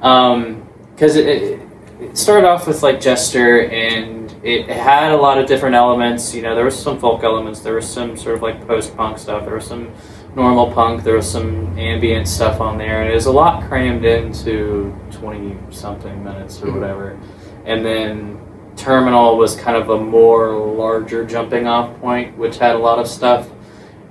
because 0.02 1.16
it, 1.16 1.28
it, 1.28 1.70
it 2.02 2.18
started 2.18 2.48
off 2.48 2.68
with 2.68 2.82
like 2.84 3.00
Jester 3.00 3.62
and 3.70 4.34
it 4.44 4.68
had 4.68 5.12
a 5.12 5.18
lot 5.18 5.38
of 5.38 5.46
different 5.48 5.76
elements. 5.76 6.34
You 6.34 6.42
know, 6.42 6.56
there 6.56 6.66
was 6.66 6.78
some 6.78 7.00
folk 7.00 7.24
elements, 7.24 7.60
there 7.60 7.76
was 7.76 7.88
some 7.88 8.18
sort 8.18 8.36
of 8.36 8.42
like 8.42 8.66
post 8.68 8.96
punk 8.98 9.18
stuff, 9.20 9.46
there 9.46 9.56
was 9.56 9.66
some 9.66 9.92
normal 10.36 10.72
punk, 10.72 11.04
there 11.04 11.16
was 11.16 11.30
some 11.30 11.78
ambient 11.78 12.28
stuff 12.28 12.60
on 12.60 12.78
there, 12.78 13.02
and 13.02 13.12
it 13.12 13.14
was 13.14 13.28
a 13.28 13.32
lot 13.32 13.68
crammed 13.68 14.04
into 14.06 14.96
twenty 15.12 15.56
something 15.70 16.24
minutes 16.24 16.62
or 16.62 16.68
Mhm. 16.68 16.80
whatever. 16.80 17.18
And 17.66 17.86
then 17.86 18.40
Terminal 18.78 19.38
was 19.38 19.56
kind 19.56 19.78
of 19.78 19.90
a 19.90 20.00
more 20.00 20.54
larger 20.54 21.24
jumping 21.26 21.68
off 21.68 22.00
point, 22.00 22.36
which 22.38 22.58
had 22.58 22.76
a 22.76 22.80
lot 22.80 22.98
of 22.98 23.08
stuff. 23.08 23.48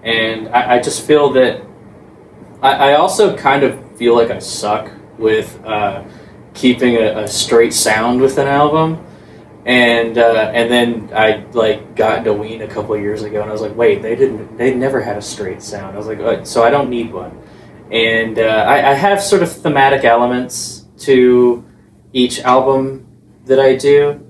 And 0.04 0.48
I, 0.50 0.76
I 0.76 0.78
just 0.78 1.04
feel 1.04 1.30
that 1.30 1.62
I, 2.62 2.90
I 2.90 2.94
also 2.94 3.36
kind 3.36 3.64
of 3.64 3.76
feel 3.96 4.14
like 4.14 4.30
I 4.30 4.38
suck 4.38 4.90
with 5.18 5.58
uh, 5.64 6.02
keeping 6.60 6.96
a, 6.96 7.22
a 7.22 7.28
straight 7.28 7.72
sound 7.72 8.20
with 8.20 8.36
an 8.38 8.46
album. 8.46 9.06
And 9.66 10.16
uh, 10.16 10.50
and 10.54 10.70
then 10.70 11.10
I 11.14 11.44
like 11.52 11.94
got 11.94 12.18
into 12.18 12.32
Ween 12.32 12.62
a 12.62 12.66
couple 12.66 12.96
years 12.96 13.22
ago, 13.22 13.42
and 13.42 13.50
I 13.50 13.52
was 13.52 13.60
like, 13.60 13.76
wait, 13.76 14.00
they 14.00 14.16
didn't, 14.16 14.56
they 14.56 14.74
never 14.74 15.00
had 15.00 15.16
a 15.18 15.22
straight 15.22 15.62
sound. 15.62 15.94
I 15.94 15.98
was 15.98 16.06
like, 16.06 16.18
uh, 16.18 16.44
so 16.44 16.62
I 16.62 16.70
don't 16.70 16.88
need 16.88 17.12
one. 17.12 17.38
And 17.92 18.38
uh, 18.38 18.42
I, 18.42 18.92
I 18.92 18.94
have 18.94 19.22
sort 19.22 19.42
of 19.42 19.52
thematic 19.52 20.04
elements 20.04 20.86
to 21.00 21.64
each 22.12 22.40
album 22.40 23.06
that 23.44 23.60
I 23.60 23.76
do, 23.76 24.26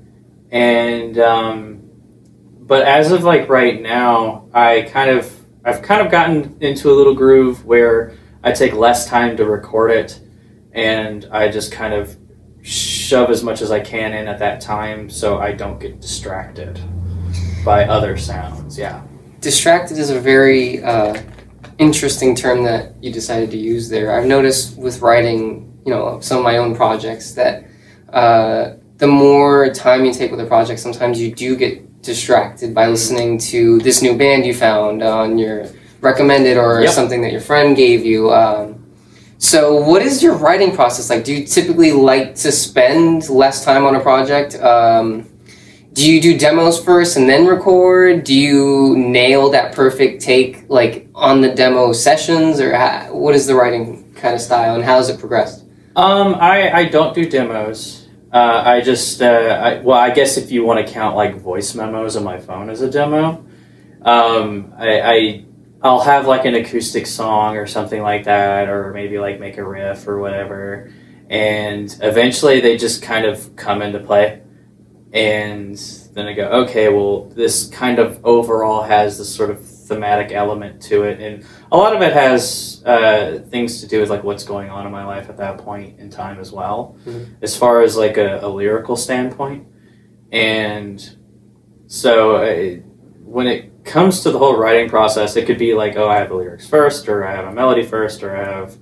and 0.51 1.17
um, 1.19 1.91
but 2.59 2.83
as 2.83 3.13
of 3.13 3.23
like 3.23 3.49
right 3.49 3.81
now, 3.81 4.49
I 4.53 4.83
kind 4.83 5.11
of 5.11 5.33
I've 5.65 5.83
kind 5.83 6.01
of 6.05 6.11
gotten 6.11 6.57
into 6.61 6.91
a 6.91 6.95
little 6.95 7.15
groove 7.15 7.65
where 7.65 8.15
I 8.43 8.51
take 8.51 8.73
less 8.73 9.07
time 9.07 9.37
to 9.37 9.45
record 9.45 9.93
it, 9.93 10.21
and 10.73 11.29
I 11.31 11.49
just 11.49 11.71
kind 11.71 11.95
of 11.95 12.17
shove 12.63 13.31
as 13.31 13.43
much 13.43 13.63
as 13.63 13.71
I 13.71 13.81
can 13.81 14.13
in 14.13 14.29
at 14.29 14.39
that 14.39 14.61
time, 14.61 15.11
so 15.11 15.39
I 15.39 15.53
don't 15.53 15.79
get 15.81 16.01
distracted 16.01 16.81
by 17.65 17.85
other 17.85 18.17
sounds. 18.17 18.79
Yeah. 18.79 19.03
Distracted 19.41 19.99
is 19.99 20.11
a 20.11 20.21
very 20.21 20.83
uh, 20.83 21.21
interesting 21.79 22.35
term 22.35 22.63
that 22.65 22.93
you 23.03 23.13
decided 23.13 23.51
to 23.53 23.57
use 23.57 23.89
there. 23.89 24.13
I've 24.19 24.27
noticed 24.27 24.77
with 24.79 25.01
writing, 25.01 25.79
you 25.87 25.93
know, 25.93 26.21
some 26.21 26.39
of 26.39 26.45
my 26.45 26.59
own 26.59 26.75
projects 26.77 27.33
that 27.33 27.65
uh, 28.13 28.75
the 28.99 29.07
more 29.07 29.73
time 29.73 30.05
you 30.05 30.13
take 30.13 30.31
with 30.31 30.41
a 30.41 30.47
project, 30.47 30.81
sometimes 30.81 31.21
you 31.21 31.35
do 31.35 31.57
get 31.57 32.03
distracted 32.03 32.75
by 32.75 32.87
listening 32.87 33.39
to 33.39 33.79
this 33.81 34.03
new 34.03 34.17
band 34.17 34.45
you 34.45 34.55
found 34.55 35.03
on 35.03 35.39
your 35.39 35.67
recommended 36.01 36.57
or 36.57 36.81
Yep. 36.83 36.91
something 36.91 37.23
that 37.23 37.33
your 37.33 37.41
friend 37.41 37.77
gave 37.77 38.05
you. 38.05 38.33
Um, 38.33 38.80
so, 39.43 39.81
what 39.81 40.03
is 40.03 40.23
your 40.23 40.37
writing 40.37 40.75
process 40.75 41.09
like? 41.09 41.25
Do 41.25 41.35
you 41.35 41.47
typically 41.47 41.93
like 41.93 42.35
to 42.37 42.53
spend 42.53 43.31
less 43.31 43.65
time 43.65 43.87
on 43.87 43.97
a 43.97 44.01
project? 44.01 44.55
Um, 44.57 45.29
do 45.95 46.11
you 46.11 46.21
do 46.21 46.39
demos 46.39 46.85
first 46.85 47.17
and 47.17 47.27
then 47.27 47.47
record? 47.47 48.25
Do 48.25 48.35
you 48.35 48.97
nail 48.99 49.49
that 49.51 49.75
perfect 49.75 50.21
take 50.21 50.69
like 50.69 51.09
on 51.15 51.41
the 51.41 51.55
demo 51.55 51.95
sessions, 51.95 52.61
or 52.61 52.77
ha- 52.77 53.09
what 53.11 53.35
is 53.35 53.47
the 53.47 53.55
writing 53.55 54.13
kind 54.15 54.35
of 54.35 54.43
style 54.43 54.75
and 54.75 54.85
how 54.85 54.99
has 54.99 55.09
it 55.09 55.19
progressed? 55.19 55.65
Um, 55.97 56.35
I, 56.35 56.71
I 56.71 56.85
don't 56.85 57.15
do 57.15 57.29
demos. 57.29 58.09
Uh, 58.31 58.63
I 58.65 58.83
just, 58.83 59.23
uh, 59.23 59.25
I, 59.27 59.81
well, 59.81 59.99
I 59.99 60.11
guess 60.11 60.37
if 60.37 60.53
you 60.53 60.65
want 60.65 60.87
to 60.87 60.93
count 60.93 61.17
like 61.17 61.37
voice 61.37 61.75
memos 61.75 62.15
on 62.15 62.25
my 62.25 62.39
phone 62.39 62.69
as 62.69 62.83
a 62.83 62.91
demo, 62.91 63.45
um, 64.03 64.73
I, 64.77 65.01
I, 65.01 65.45
I'll 65.83 66.01
have 66.01 66.27
like 66.27 66.45
an 66.45 66.55
acoustic 66.55 67.07
song 67.07 67.57
or 67.57 67.67
something 67.67 68.03
like 68.03 68.25
that, 68.25 68.69
or 68.69 68.93
maybe 68.93 69.19
like 69.19 69.41
make 69.41 69.57
a 69.57 69.67
riff 69.67 70.07
or 70.07 70.19
whatever. 70.19 70.93
And 71.31 71.95
eventually 72.03 72.61
they 72.61 72.77
just 72.77 73.03
kind 73.03 73.25
of 73.25 73.57
come 73.57 73.81
into 73.83 74.01
play. 74.01 74.43
And 75.13 75.77
then 76.13 76.27
I 76.27 76.35
go, 76.35 76.49
okay, 76.65 76.89
well, 76.89 77.25
this 77.31 77.69
kind 77.69 77.99
of 77.99 78.25
overall 78.25 78.83
has 78.83 79.19
this 79.19 79.35
sort 79.35 79.51
of 79.51 79.65
thematic 79.67 80.31
element 80.33 80.83
to 80.83 81.03
it. 81.05 81.21
And 81.21 81.45
a 81.73 81.77
lot 81.77 81.97
of 81.97 82.03
it 82.03 82.13
has 82.13 82.83
uh, 82.87 83.41
things 83.51 83.81
to 83.81 83.89
do 83.89 84.01
with 84.01 84.11
like 84.11 84.23
what's 84.23 84.45
going 84.45 84.71
on 84.71 84.87
in 84.87 84.93
my 84.93 85.05
life 85.05 85.29
at 85.29 85.37
that 85.39 85.59
point 85.59 85.99
in 85.99 86.11
time 86.11 86.39
as 86.39 86.53
well, 86.53 86.97
Mhm. 87.07 87.37
as 87.43 87.57
far 87.57 87.83
as 87.83 87.97
like 87.97 88.17
a, 88.19 88.41
a 88.43 88.49
lyrical 88.49 88.95
standpoint. 88.97 89.67
And 90.31 91.17
so 91.87 92.37
uh, 92.37 92.77
when 93.25 93.47
it 93.49 93.70
comes 93.85 94.21
to 94.23 94.31
the 94.31 94.39
whole 94.39 94.57
writing 94.57 94.89
process, 94.89 95.37
it 95.37 95.47
could 95.47 95.59
be 95.59 95.75
like, 95.75 95.97
oh, 95.97 96.09
I 96.09 96.19
have 96.19 96.29
the 96.29 96.37
lyrics 96.37 96.69
first, 96.69 97.09
or 97.09 97.27
I 97.27 97.35
have 97.35 97.47
a 97.47 97.53
melody 97.53 97.85
first, 97.85 98.23
or 98.23 98.37
I 98.37 98.45
have 98.45 98.77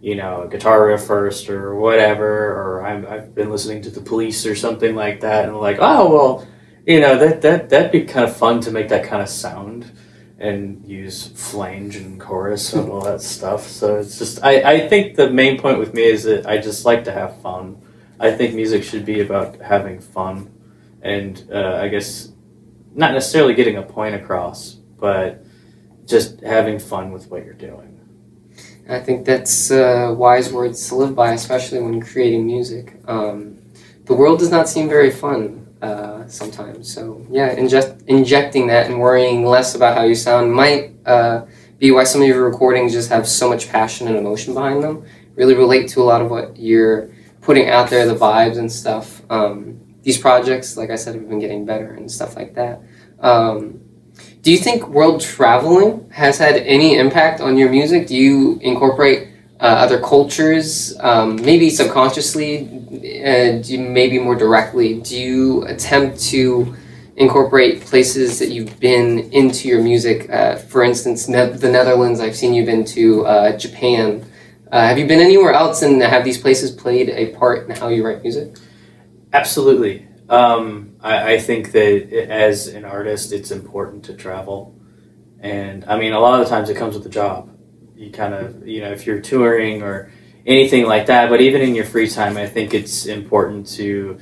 you 0.00 0.16
know 0.16 0.42
a 0.42 0.48
guitar 0.48 0.86
riff 0.88 1.04
first, 1.04 1.48
or 1.48 1.74
whatever, 1.74 2.26
or 2.26 2.86
I'm, 2.86 3.06
I've 3.06 3.34
been 3.34 3.50
listening 3.50 3.82
to 3.82 3.90
the 3.90 4.00
Police 4.00 4.46
or 4.46 4.54
something 4.54 4.94
like 4.94 5.20
that, 5.20 5.46
and 5.48 5.56
like, 5.58 5.78
oh 5.80 6.12
well, 6.12 6.48
you 6.86 7.00
know 7.00 7.18
that 7.18 7.42
that 7.42 7.68
that'd 7.70 7.92
be 7.92 8.04
kind 8.04 8.24
of 8.28 8.36
fun 8.36 8.60
to 8.62 8.70
make 8.70 8.88
that 8.88 9.04
kind 9.04 9.22
of 9.22 9.28
sound 9.28 9.90
and 10.38 10.84
use 10.84 11.28
flange 11.28 11.94
and 11.94 12.20
chorus 12.20 12.72
and 12.72 12.90
all 12.90 13.00
that 13.02 13.22
stuff. 13.22 13.68
So 13.68 13.96
it's 13.98 14.18
just 14.18 14.42
I, 14.42 14.72
I 14.72 14.88
think 14.88 15.14
the 15.14 15.30
main 15.30 15.58
point 15.58 15.78
with 15.78 15.94
me 15.94 16.02
is 16.02 16.24
that 16.24 16.46
I 16.46 16.58
just 16.58 16.84
like 16.84 17.04
to 17.04 17.12
have 17.12 17.40
fun. 17.40 17.80
I 18.18 18.32
think 18.32 18.54
music 18.54 18.82
should 18.82 19.04
be 19.04 19.20
about 19.20 19.60
having 19.60 20.00
fun, 20.00 20.52
and 21.00 21.48
uh, 21.52 21.78
I 21.80 21.88
guess 21.88 22.31
not 22.94 23.12
necessarily 23.12 23.54
getting 23.54 23.76
a 23.76 23.82
point 23.82 24.14
across, 24.14 24.74
but 24.98 25.44
just 26.06 26.40
having 26.40 26.78
fun 26.78 27.12
with 27.12 27.30
what 27.30 27.44
you're 27.44 27.54
doing. 27.54 27.98
I 28.88 28.98
think 28.98 29.24
that's 29.24 29.70
uh, 29.70 30.14
wise 30.16 30.52
words 30.52 30.88
to 30.88 30.96
live 30.96 31.14
by, 31.14 31.32
especially 31.32 31.80
when 31.80 32.00
creating 32.00 32.46
music. 32.46 32.96
Um, 33.06 33.58
the 34.04 34.14
world 34.14 34.40
does 34.40 34.50
not 34.50 34.68
seem 34.68 34.88
very 34.88 35.10
fun 35.10 35.62
uh, 35.80 36.26
sometimes. 36.26 36.92
So 36.92 37.24
yeah, 37.30 37.54
ingest- 37.54 38.04
injecting 38.06 38.66
that 38.68 38.86
and 38.86 38.98
worrying 38.98 39.44
less 39.44 39.74
about 39.74 39.96
how 39.96 40.04
you 40.04 40.14
sound 40.14 40.52
might 40.52 40.92
uh, 41.06 41.46
be 41.78 41.90
why 41.90 42.04
some 42.04 42.22
of 42.22 42.28
your 42.28 42.44
recordings 42.44 42.92
just 42.92 43.08
have 43.08 43.26
so 43.28 43.48
much 43.48 43.68
passion 43.68 44.08
and 44.08 44.16
emotion 44.16 44.54
behind 44.54 44.82
them. 44.82 45.04
Really 45.34 45.54
relate 45.54 45.88
to 45.90 46.02
a 46.02 46.04
lot 46.04 46.20
of 46.20 46.30
what 46.30 46.56
you're 46.56 47.10
putting 47.40 47.68
out 47.68 47.90
there, 47.90 48.06
the 48.06 48.14
vibes 48.14 48.58
and 48.58 48.70
stuff. 48.70 49.22
Um, 49.30 49.80
these 50.02 50.18
projects, 50.18 50.76
like 50.76 50.90
I 50.90 50.96
said, 50.96 51.14
have 51.14 51.28
been 51.28 51.38
getting 51.38 51.64
better 51.64 51.92
and 51.92 52.10
stuff 52.10 52.36
like 52.36 52.54
that. 52.54 52.80
Um, 53.20 53.80
do 54.42 54.50
you 54.50 54.58
think 54.58 54.88
world 54.88 55.20
traveling 55.20 56.10
has 56.10 56.38
had 56.38 56.56
any 56.56 56.96
impact 56.96 57.40
on 57.40 57.56
your 57.56 57.70
music? 57.70 58.08
Do 58.08 58.16
you 58.16 58.58
incorporate 58.60 59.28
uh, 59.60 59.64
other 59.64 60.00
cultures, 60.00 60.98
um, 61.00 61.36
maybe 61.36 61.70
subconsciously, 61.70 62.68
you, 63.64 63.78
maybe 63.78 64.18
more 64.18 64.34
directly? 64.34 65.00
Do 65.00 65.16
you 65.16 65.64
attempt 65.64 66.20
to 66.30 66.74
incorporate 67.16 67.82
places 67.82 68.38
that 68.38 68.50
you've 68.50 68.78
been 68.80 69.30
into 69.32 69.68
your 69.68 69.82
music. 69.82 70.30
Uh, 70.30 70.56
for 70.56 70.82
instance, 70.82 71.28
ne- 71.28 71.50
the 71.50 71.70
Netherlands. 71.70 72.20
I've 72.20 72.36
seen 72.36 72.54
you've 72.54 72.66
been 72.66 72.84
to 72.86 73.26
uh, 73.26 73.56
Japan. 73.56 74.24
Uh, 74.70 74.86
have 74.86 74.98
you 74.98 75.06
been 75.06 75.20
anywhere 75.20 75.52
else, 75.52 75.82
and 75.82 76.00
have 76.00 76.24
these 76.24 76.38
places 76.38 76.70
played 76.70 77.10
a 77.10 77.34
part 77.36 77.68
in 77.68 77.76
how 77.76 77.88
you 77.88 78.04
write 78.04 78.22
music? 78.22 78.56
Absolutely. 79.32 80.06
Um, 80.28 80.96
I, 81.00 81.34
I 81.34 81.38
think 81.38 81.72
that 81.72 82.12
as 82.30 82.68
an 82.68 82.84
artist, 82.84 83.32
it's 83.32 83.50
important 83.50 84.04
to 84.04 84.14
travel, 84.14 84.78
and 85.40 85.84
I 85.86 85.98
mean, 85.98 86.12
a 86.12 86.20
lot 86.20 86.40
of 86.40 86.46
the 86.46 86.50
times 86.54 86.70
it 86.70 86.76
comes 86.76 86.94
with 86.94 87.02
the 87.02 87.10
job. 87.10 87.50
You 87.96 88.10
kind 88.10 88.34
of, 88.34 88.66
you 88.66 88.80
know, 88.80 88.90
if 88.92 89.06
you're 89.06 89.20
touring 89.20 89.82
or 89.82 90.10
anything 90.46 90.86
like 90.86 91.06
that, 91.06 91.30
but 91.30 91.40
even 91.40 91.60
in 91.62 91.74
your 91.74 91.84
free 91.84 92.08
time, 92.08 92.36
I 92.36 92.46
think 92.46 92.74
it's 92.74 93.06
important 93.06 93.66
to, 93.78 94.18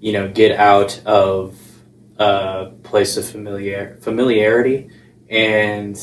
you 0.00 0.12
know, 0.12 0.28
get 0.28 0.58
out 0.58 1.00
of 1.04 1.58
a 2.18 2.72
place 2.82 3.16
of 3.16 3.24
familiar 3.24 3.98
familiarity, 4.00 4.90
and 5.28 5.96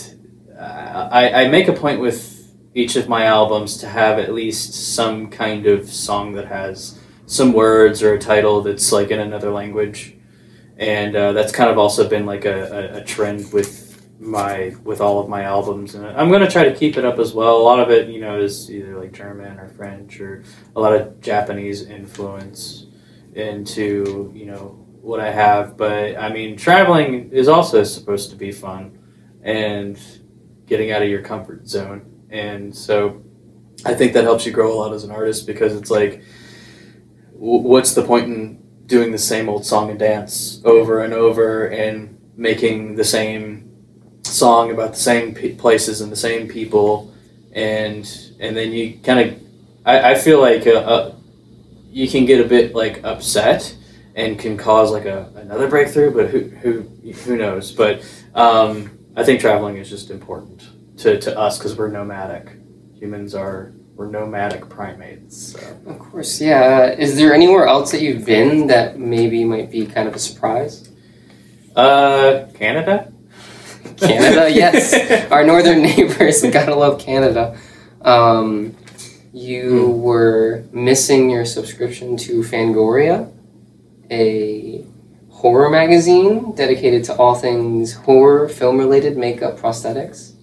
I, 0.60 1.44
I 1.44 1.48
make 1.50 1.68
a 1.68 1.74
point 1.74 2.00
with 2.00 2.54
each 2.74 2.96
of 2.96 3.10
my 3.10 3.26
albums 3.26 3.78
to 3.78 3.88
have 3.88 4.20
at 4.20 4.34
least 4.34 4.74
some 4.96 5.30
kind 5.30 5.66
of 5.66 5.92
song 5.92 6.34
that 6.34 6.48
has 6.48 7.00
some 7.28 7.52
words 7.52 8.02
or 8.02 8.14
a 8.14 8.20
title 8.20 8.62
that's 8.62 8.92
like 8.92 9.12
in 9.12 9.20
another 9.20 9.52
language, 9.52 10.16
and 10.78 11.16
uh, 11.16 11.34
that's 11.34 11.52
kind 11.52 11.70
of 11.70 11.78
also 11.78 12.10
been 12.10 12.26
like 12.26 12.46
a, 12.46 12.94
a, 12.96 12.98
a, 13.02 13.04
trend 13.04 13.52
with 13.52 14.08
my 14.18 14.74
with 14.84 15.02
all 15.02 15.20
of 15.20 15.28
my 15.28 15.44
albums, 15.44 15.94
and 15.94 16.08
I'm 16.08 16.32
gonna 16.32 16.50
try 16.50 16.64
to 16.64 16.74
keep 16.74 16.98
it 16.98 17.04
up 17.04 17.20
as 17.20 17.34
well. 17.34 17.58
A 17.58 17.62
lot 17.62 17.80
of 17.80 17.92
it, 17.92 18.08
you 18.08 18.22
know, 18.22 18.40
is 18.40 18.72
either 18.72 18.98
like 18.98 19.12
German 19.12 19.60
or 19.60 19.68
French 19.68 20.22
or 20.22 20.44
a 20.76 20.80
lot 20.80 20.94
of 20.94 21.20
Japanese 21.20 21.84
influence 21.84 22.88
into 23.36 24.32
you 24.34 24.46
know 24.46 24.86
what 25.02 25.20
I 25.20 25.30
have. 25.30 25.76
But 25.76 26.18
I 26.18 26.30
mean, 26.30 26.56
traveling 26.56 27.30
is 27.32 27.50
also 27.50 27.84
supposed 27.84 28.30
to 28.30 28.38
be 28.38 28.54
fun 28.54 28.98
and 29.44 30.00
getting 30.66 30.92
out 30.92 31.02
of 31.02 31.10
your 31.10 31.22
comfort 31.22 31.68
zone, 31.68 32.06
and 32.30 32.74
so 32.74 33.22
I 33.86 33.96
think 33.96 34.14
that 34.14 34.24
helps 34.24 34.46
you 34.46 34.54
grow 34.54 34.72
a 34.74 34.76
lot 34.76 34.94
as 34.94 35.04
an 35.04 35.12
artist 35.12 35.46
because 35.46 35.76
it's 35.76 35.92
like 35.92 36.24
what's 37.38 37.94
the 37.94 38.04
point 38.04 38.26
in 38.26 38.64
doing 38.86 39.12
the 39.12 39.18
same 39.18 39.50
old 39.50 39.66
song 39.66 39.90
and 39.90 40.00
dance 40.00 40.62
over 40.66 41.04
and 41.04 41.14
over 41.14 41.68
and 41.68 42.20
making 42.36 42.96
the 42.96 43.04
same 43.04 43.64
song 44.24 44.72
about 44.72 44.92
the 44.94 45.00
same 45.00 45.34
places 45.58 46.02
and 46.02 46.12
the 46.12 46.18
same 46.18 46.48
people? 46.48 47.14
And 47.54 48.10
and 48.40 48.56
then 48.56 48.72
you 48.72 49.00
kind 49.00 49.20
of 49.20 49.42
I, 49.86 50.12
I 50.12 50.16
feel 50.16 50.42
like 50.42 50.68
uh, 50.68 50.72
uh, 50.74 51.16
you 51.90 52.08
can 52.08 52.26
get 52.26 52.44
a 52.44 52.48
bit 52.48 52.76
like 52.76 53.04
upset 53.04 53.76
and 54.16 54.38
can 54.38 54.58
cause 54.58 54.92
like 54.92 55.06
a 55.06 55.32
another 55.36 55.68
breakthrough 55.68 56.12
but 56.12 56.30
who 56.30 56.50
who 56.62 56.82
who 57.12 57.38
knows? 57.38 57.72
But 57.72 58.04
um, 58.36 58.98
I 59.16 59.24
think 59.24 59.40
traveling 59.42 59.78
is 59.78 59.90
just 59.90 60.12
important 60.12 60.68
to, 60.98 61.20
to 61.20 61.38
us 61.38 61.58
because 61.58 61.76
we're 61.76 61.90
nomadic. 61.90 62.50
Humans 63.00 63.34
are 63.34 63.74
we're 63.98 64.08
nomadic 64.08 64.70
primates. 64.70 65.54
So. 65.54 65.60
Of 65.88 65.98
course, 65.98 66.40
yeah. 66.40 66.92
Is 66.92 67.18
there 67.18 67.34
anywhere 67.34 67.66
else 67.66 67.92
that 67.92 68.02
you've 68.02 68.26
been 68.26 68.68
that 68.68 69.00
maybe 69.00 69.44
might 69.44 69.72
be 69.72 69.88
kind 69.88 70.08
of 70.08 70.16
a 70.16 70.20
surprise? 70.20 70.88
Uh, 71.76 72.46
Canada. 72.54 73.12
Canada, 73.98 74.50
yes. 74.52 75.30
Our 75.32 75.44
northern 75.44 75.82
neighbors. 75.82 76.44
Gotta 76.44 76.76
love 76.76 77.00
Canada. 77.00 77.60
Um, 78.02 78.76
you 79.34 79.88
hmm. 79.88 80.02
were 80.02 80.64
missing 80.72 81.32
your 81.32 81.46
subscription 81.46 82.18
to 82.18 82.42
Fangoria, 82.42 83.32
a 84.12 84.86
horror 85.30 85.70
magazine 85.70 86.54
dedicated 86.54 87.04
to 87.06 87.16
all 87.16 87.34
things 87.34 87.94
horror, 87.94 88.48
film-related 88.48 89.18
makeup, 89.18 89.58
prosthetics. 89.58 90.34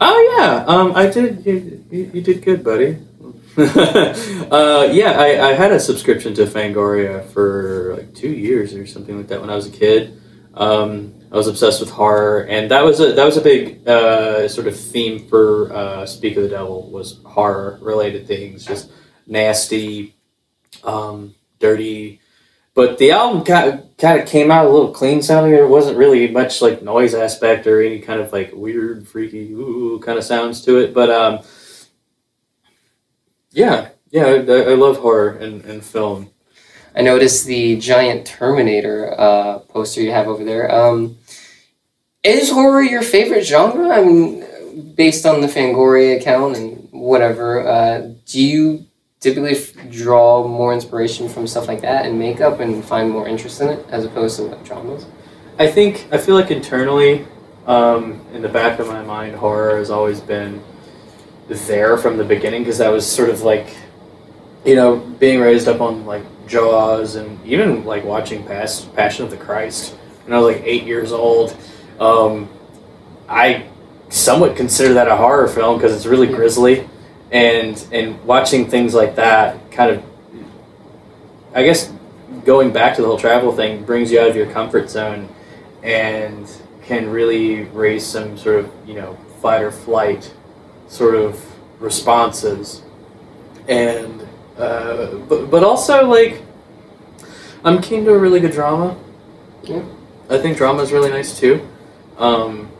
Oh 0.00 0.36
yeah, 0.38 0.64
um, 0.66 0.94
I 0.94 1.08
did. 1.08 1.75
You, 1.90 2.20
did 2.20 2.42
good, 2.42 2.64
buddy. 2.64 2.98
uh, 3.56 4.88
yeah, 4.90 5.12
I, 5.12 5.50
I 5.50 5.52
had 5.52 5.72
a 5.72 5.78
subscription 5.78 6.34
to 6.34 6.46
Fangoria 6.46 7.24
for 7.30 7.94
like 7.96 8.14
two 8.14 8.30
years 8.30 8.74
or 8.74 8.86
something 8.86 9.16
like 9.16 9.28
that 9.28 9.40
when 9.40 9.50
I 9.50 9.54
was 9.54 9.66
a 9.66 9.70
kid. 9.70 10.20
Um, 10.54 11.14
I 11.30 11.36
was 11.36 11.46
obsessed 11.46 11.80
with 11.80 11.90
horror, 11.90 12.44
and 12.46 12.70
that 12.70 12.84
was 12.84 13.00
a 13.00 13.12
that 13.12 13.24
was 13.24 13.36
a 13.36 13.40
big 13.40 13.86
uh, 13.86 14.48
sort 14.48 14.66
of 14.66 14.78
theme 14.78 15.28
for 15.28 15.72
uh, 15.72 16.06
Speak 16.06 16.36
of 16.36 16.42
the 16.42 16.48
Devil 16.48 16.90
was 16.90 17.20
horror 17.24 17.78
related 17.80 18.26
things, 18.26 18.64
just 18.64 18.90
nasty, 19.26 20.14
um, 20.82 21.34
dirty, 21.58 22.20
but 22.76 22.98
the 22.98 23.12
album 23.12 23.42
kind 23.42 23.72
of, 23.72 23.96
kind 23.96 24.20
of 24.20 24.28
came 24.28 24.50
out 24.50 24.66
a 24.66 24.68
little 24.68 24.92
clean 24.92 25.22
sounding. 25.22 25.52
There 25.52 25.66
wasn't 25.66 25.96
really 25.96 26.30
much 26.30 26.60
like 26.60 26.82
noise 26.82 27.14
aspect 27.14 27.66
or 27.66 27.80
any 27.80 28.00
kind 28.00 28.20
of 28.20 28.32
like 28.32 28.52
weird, 28.52 29.08
freaky, 29.08 29.52
ooh 29.52 29.98
kind 30.04 30.18
of 30.18 30.24
sounds 30.24 30.60
to 30.66 30.78
it. 30.78 30.92
But 30.92 31.10
um, 31.10 31.38
yeah, 33.56 33.88
yeah, 34.10 34.26
I, 34.26 34.36
I 34.36 34.74
love 34.74 34.98
horror 34.98 35.30
and, 35.30 35.64
and 35.64 35.82
film. 35.82 36.30
I 36.94 37.00
noticed 37.00 37.46
the 37.46 37.78
giant 37.78 38.26
Terminator 38.26 39.18
uh, 39.18 39.58
poster 39.60 40.02
you 40.02 40.12
have 40.12 40.28
over 40.28 40.44
there. 40.44 40.72
Um, 40.72 41.16
is 42.22 42.50
horror 42.50 42.82
your 42.82 43.02
favorite 43.02 43.44
genre? 43.44 43.88
I 43.88 44.04
mean, 44.04 44.44
based 44.94 45.24
on 45.24 45.40
the 45.40 45.46
Fangoria 45.46 46.20
account 46.20 46.56
and 46.56 46.88
whatever, 46.90 47.66
uh, 47.66 48.10
do 48.26 48.40
you 48.42 48.86
typically 49.20 49.52
f- 49.56 49.72
draw 49.90 50.46
more 50.46 50.74
inspiration 50.74 51.28
from 51.28 51.46
stuff 51.46 51.66
like 51.66 51.80
that 51.80 52.04
and 52.04 52.18
makeup 52.18 52.60
and 52.60 52.84
find 52.84 53.10
more 53.10 53.26
interest 53.26 53.60
in 53.62 53.68
it 53.68 53.86
as 53.88 54.04
opposed 54.04 54.36
to 54.36 54.42
like 54.42 54.64
dramas? 54.64 55.06
I 55.58 55.66
think 55.66 56.08
I 56.12 56.18
feel 56.18 56.34
like 56.34 56.50
internally, 56.50 57.26
um, 57.66 58.20
in 58.34 58.42
the 58.42 58.50
back 58.50 58.78
of 58.80 58.86
my 58.86 59.02
mind, 59.02 59.34
horror 59.36 59.78
has 59.78 59.90
always 59.90 60.20
been 60.20 60.62
there 61.48 61.96
from 61.96 62.16
the 62.16 62.24
beginning 62.24 62.62
because 62.62 62.78
that 62.78 62.88
was 62.88 63.10
sort 63.10 63.30
of 63.30 63.42
like, 63.42 63.76
you 64.64 64.74
know, 64.74 64.96
being 64.96 65.40
raised 65.40 65.68
up 65.68 65.80
on 65.80 66.04
like 66.06 66.24
Jaws 66.46 67.16
and 67.16 67.44
even 67.46 67.84
like 67.84 68.04
watching 68.04 68.44
past 68.44 68.94
Passion 68.94 69.24
of 69.24 69.30
the 69.30 69.36
Christ 69.36 69.94
when 70.24 70.34
I 70.34 70.40
was 70.40 70.56
like 70.56 70.64
eight 70.64 70.84
years 70.84 71.12
old. 71.12 71.56
Um, 72.00 72.48
I 73.28 73.66
somewhat 74.08 74.56
consider 74.56 74.94
that 74.94 75.08
a 75.08 75.16
horror 75.16 75.48
film 75.48 75.76
because 75.76 75.94
it's 75.94 76.06
really 76.06 76.28
grisly 76.28 76.88
and 77.32 77.86
and 77.92 78.22
watching 78.24 78.68
things 78.68 78.94
like 78.94 79.16
that 79.16 79.70
kind 79.72 79.90
of 79.90 80.02
i 81.54 81.62
guess 81.62 81.92
going 82.44 82.72
back 82.72 82.94
to 82.94 83.02
the 83.02 83.08
whole 83.08 83.18
travel 83.18 83.52
thing 83.52 83.82
brings 83.84 84.12
you 84.12 84.20
out 84.20 84.28
of 84.28 84.36
your 84.36 84.50
comfort 84.52 84.88
zone 84.88 85.28
and 85.82 86.48
can 86.82 87.10
really 87.10 87.64
raise 87.64 88.06
some 88.06 88.38
sort 88.38 88.60
of 88.60 88.72
you 88.86 88.94
know 88.94 89.14
fight 89.40 89.60
or 89.60 89.72
flight 89.72 90.32
sort 90.88 91.14
of 91.14 91.44
responses. 91.80 92.82
And 93.68 94.26
uh, 94.58 95.16
but, 95.28 95.50
but 95.50 95.62
also 95.62 96.06
like 96.06 96.40
i'm 97.64 97.82
keen 97.82 98.04
to 98.04 98.12
a 98.12 98.18
really 98.18 98.40
good 98.40 98.52
drama. 98.52 98.96
Yeah. 99.64 99.82
I 100.30 100.38
think 100.38 100.56
drama 100.56 100.82
is 100.82 100.92
really 100.92 101.10
nice 101.10 101.38
too. 101.38 101.66
Um, 102.18 102.70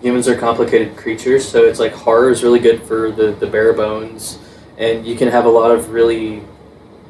humans 0.00 0.28
are 0.28 0.36
complicated 0.36 0.96
creatures, 0.96 1.46
so 1.46 1.64
it's 1.64 1.80
like 1.80 1.92
horror 1.92 2.30
is 2.30 2.42
really 2.42 2.60
good 2.60 2.82
for 2.82 3.10
the, 3.10 3.32
the 3.32 3.46
bare 3.46 3.72
bones, 3.72 4.38
and 4.76 5.06
you 5.06 5.16
can 5.16 5.28
have 5.28 5.44
a 5.44 5.48
lot 5.48 5.70
of 5.70 5.90
really 5.90 6.42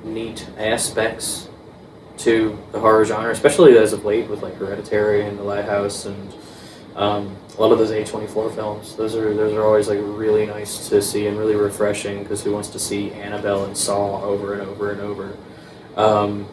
neat 0.05 0.49
aspects 0.57 1.49
to 2.19 2.59
the 2.73 2.81
horror 2.81 3.05
genre, 3.05 3.31
especially 3.31 3.77
as 3.77 3.93
of 3.93 4.05
late 4.05 4.29
with 4.29 4.43
like 4.43 4.55
Hereditary 4.55 5.27
and 5.27 5.39
The 5.39 5.43
Lighthouse 5.43 6.07
and 6.07 6.33
um, 6.99 7.37
a 7.57 7.61
lot 7.61 7.71
of 7.71 7.79
those 7.79 7.93
A24 7.93 8.55
films. 8.55 8.97
Those 8.97 9.15
are 9.15 9.33
those 9.33 9.55
are 9.55 9.65
always 9.65 9.89
like 9.89 10.01
really 10.03 10.47
nice 10.47 10.89
to 10.89 11.01
see 11.01 11.29
and 11.29 11.39
really 11.39 11.55
refreshing 11.55 12.25
because 12.25 12.43
who 12.43 12.53
wants 12.53 12.69
to 12.71 12.79
see 12.79 13.13
Annabelle 13.13 13.65
and 13.65 13.77
Saw 13.77 14.21
over 14.23 14.55
and 14.55 14.63
over 14.63 14.91
and 14.91 15.01
over. 15.01 15.37
Um, 15.97 16.47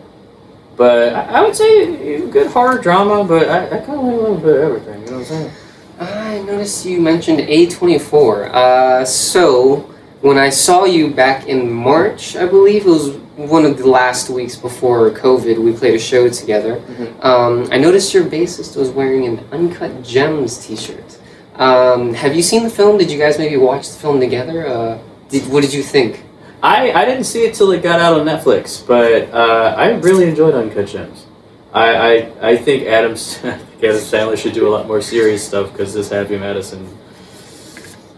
but 0.78 1.14
I, 1.14 1.40
I, 1.40 1.42
would 1.42 1.56
say 1.56 2.30
good 2.30 2.48
horror 2.48 2.78
drama, 2.78 3.24
but 3.24 3.50
I, 3.50 3.66
I 3.66 3.78
kind 3.80 4.00
of 4.00 4.06
like 4.06 4.14
a 4.14 4.18
little 4.18 4.38
bit 4.38 4.56
of 4.56 4.62
everything. 4.62 5.02
You 5.02 5.06
know 5.08 5.20
what 5.20 5.20
I'm 5.20 5.26
saying? 5.26 5.52
I 6.00 6.42
noticed 6.42 6.86
you 6.86 7.00
mentioned 7.00 7.40
A24. 7.40 8.54
Uh, 8.54 9.06
so, 9.06 9.78
when 10.22 10.38
I 10.38 10.50
saw 10.50 10.86
you 10.86 11.12
back 11.12 11.48
in 11.48 11.72
March, 11.72 12.36
I 12.36 12.46
believe 12.46 12.86
it 12.86 12.90
was 12.90 13.18
one 13.36 13.65
of 13.65 13.78
the 13.78 13.88
last 13.88 14.30
weeks 14.30 14.56
before 14.56 15.12
COVID, 15.12 15.58
we 15.58 15.74
played 15.74 15.95
a 15.95 16.00
show 16.00 16.30
together. 16.30 16.78
Mm-hmm. 16.78 17.21
Um, 17.21 17.67
I 17.71 17.78
noticed 17.78 18.13
your 18.13 18.24
bassist 18.24 18.78
was 18.78 18.89
wearing 18.89 19.26
an 19.26 19.45
Uncut 19.52 20.04
Gems 20.04 20.65
t 20.65 20.76
shirt. 20.76 21.19
Um, 21.56 22.13
have 22.13 22.36
you 22.36 22.41
seen 22.41 22.63
the 22.63 22.69
film? 22.69 22.98
Did 22.98 23.12
you 23.12 23.17
guys 23.17 23.38
maybe 23.38 23.58
watch 23.58 23.89
the 23.89 23.98
film 23.98 24.19
together? 24.19 24.67
Uh, 24.67 25.00
did, 25.30 25.50
what 25.52 25.62
did 25.63 25.74
you 25.74 25.84
think? 25.84 26.24
I, 26.63 26.91
I 26.91 27.06
didn't 27.06 27.26
see 27.26 27.45
it 27.45 27.54
till 27.54 27.71
it 27.71 27.84
got 27.84 28.00
out 28.00 28.19
on 28.19 28.26
Netflix, 28.26 28.86
but 28.86 29.32
uh, 29.34 29.76
I 29.78 29.89
really 29.89 30.28
enjoyed 30.28 30.56
Uncut 30.56 30.88
Gems. 30.88 31.26
I, 31.74 31.95
I, 31.95 32.50
I 32.52 32.58
think 32.58 32.84
Adams 32.84 33.39
Adam 33.43 33.60
Sandler 33.82 34.38
should 34.38 34.54
do 34.54 34.67
a 34.67 34.71
lot 34.71 34.88
more 34.88 35.02
serious 35.02 35.45
stuff 35.45 35.71
because 35.71 35.93
this 35.93 36.10
Happy 36.10 36.38
Madison 36.38 36.98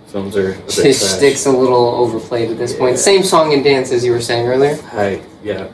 films 0.08 0.36
are. 0.36 0.54
His 0.54 1.00
stick's 1.00 1.46
a 1.46 1.52
little 1.52 1.96
overplayed 1.96 2.50
at 2.52 2.58
this 2.58 2.74
yeah. 2.74 2.80
point. 2.80 2.98
Same 2.98 3.24
song 3.24 3.54
and 3.54 3.64
dance 3.64 3.92
as 3.92 4.04
you 4.04 4.12
were 4.12 4.22
saying 4.22 4.48
earlier. 4.48 4.76
Hi, 4.94 5.22
yeah. 5.44 5.70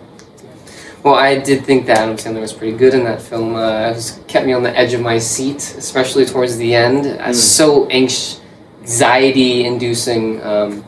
Well, 1.04 1.16
I 1.16 1.38
did 1.38 1.66
think 1.66 1.86
that 1.88 1.98
Adam 1.98 2.16
Sandler 2.16 2.40
was 2.40 2.54
pretty 2.54 2.78
good 2.78 2.94
in 2.94 3.04
that 3.04 3.22
film. 3.22 3.56
Uh, 3.56 3.90
it 3.90 3.96
was, 3.96 4.22
kept 4.28 4.46
me 4.46 4.54
on 4.54 4.64
the 4.64 4.76
edge 4.78 4.94
of 4.94 5.02
my 5.02 5.20
seat, 5.20 5.58
especially 5.58 6.26
towards 6.26 6.56
the 6.58 6.74
end. 6.74 7.06
Mm. 7.06 7.36
So 7.36 7.88
anx- 7.88 8.40
anxiety-inducing. 8.82 10.42
Um, 10.42 10.86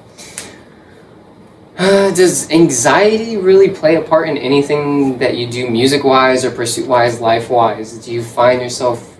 uh, 1.77 2.11
does 2.15 2.49
anxiety 2.49 3.35
really 3.35 3.69
play 3.69 3.95
a 3.95 4.01
part 4.01 4.29
in 4.29 4.37
anything 4.37 5.17
that 5.17 5.35
you 5.35 5.47
do, 5.47 5.69
music-wise 5.69 6.45
or 6.45 6.51
pursuit-wise, 6.51 7.19
life-wise? 7.19 7.97
Do 8.05 8.13
you 8.13 8.23
find 8.23 8.61
yourself 8.61 9.14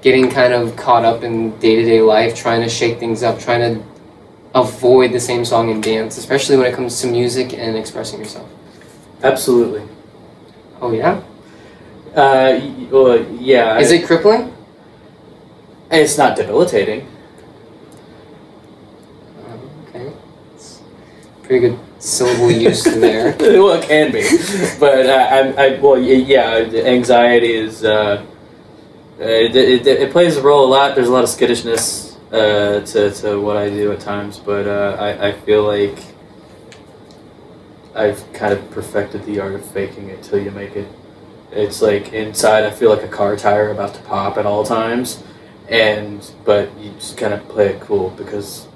getting 0.00 0.30
kind 0.30 0.52
of 0.52 0.76
caught 0.76 1.04
up 1.04 1.22
in 1.22 1.56
day-to-day 1.58 2.00
life, 2.00 2.34
trying 2.34 2.62
to 2.62 2.68
shake 2.68 2.98
things 2.98 3.22
up, 3.22 3.38
trying 3.38 3.60
to 3.60 3.84
avoid 4.54 5.12
the 5.12 5.20
same 5.20 5.44
song 5.44 5.70
and 5.70 5.82
dance, 5.82 6.16
especially 6.18 6.56
when 6.56 6.66
it 6.66 6.74
comes 6.74 7.00
to 7.00 7.06
music 7.06 7.52
and 7.52 7.76
expressing 7.76 8.18
yourself? 8.20 8.48
Absolutely. 9.22 9.82
Oh 10.80 10.92
yeah. 10.92 11.22
Uh, 12.14 12.60
well, 12.90 13.24
yeah. 13.34 13.78
Is 13.78 13.90
it 13.90 14.06
crippling? 14.06 14.54
It's 15.90 16.18
not 16.18 16.36
debilitating. 16.36 17.06
Um, 19.46 19.70
okay. 19.88 20.12
It's 20.54 20.80
pretty 21.42 21.68
good 21.68 21.78
syllable 21.98 22.50
use 22.50 22.84
there. 22.84 23.36
well, 23.40 23.80
it 23.80 23.88
can 23.88 24.12
be, 24.12 24.22
but 24.78 25.06
uh, 25.06 25.12
I, 25.58 25.64
I, 25.64 25.80
well, 25.80 25.98
yeah, 25.98 26.58
anxiety 26.84 27.54
is. 27.54 27.84
Uh, 27.84 28.24
uh, 29.20 29.24
it, 29.24 29.56
it, 29.56 29.86
it 29.86 30.12
plays 30.12 30.36
a 30.36 30.42
role 30.42 30.64
a 30.66 30.70
lot. 30.70 30.94
There's 30.94 31.08
a 31.08 31.12
lot 31.12 31.24
of 31.24 31.30
skittishness 31.30 32.16
uh, 32.30 32.80
to, 32.80 33.10
to 33.10 33.40
what 33.40 33.56
I 33.56 33.68
do 33.68 33.90
at 33.92 34.00
times, 34.00 34.38
but 34.38 34.66
uh, 34.66 34.96
I, 34.98 35.28
I 35.28 35.32
feel 35.32 35.64
like 35.64 35.98
I've 37.94 38.32
kind 38.32 38.52
of 38.52 38.70
perfected 38.70 39.24
the 39.24 39.40
art 39.40 39.54
of 39.54 39.64
faking 39.64 40.08
it 40.08 40.22
till 40.22 40.38
you 40.40 40.50
make 40.52 40.76
it. 40.76 40.86
It's 41.50 41.82
like 41.82 42.12
inside, 42.12 42.64
I 42.64 42.70
feel 42.70 42.90
like 42.90 43.02
a 43.02 43.08
car 43.08 43.36
tire 43.36 43.70
about 43.70 43.94
to 43.94 44.00
pop 44.02 44.36
at 44.36 44.46
all 44.46 44.64
times, 44.64 45.22
and 45.68 46.30
but 46.44 46.70
you 46.78 46.92
just 46.92 47.16
kind 47.16 47.34
of 47.34 47.48
play 47.48 47.68
it 47.68 47.80
cool 47.80 48.10
because 48.10 48.66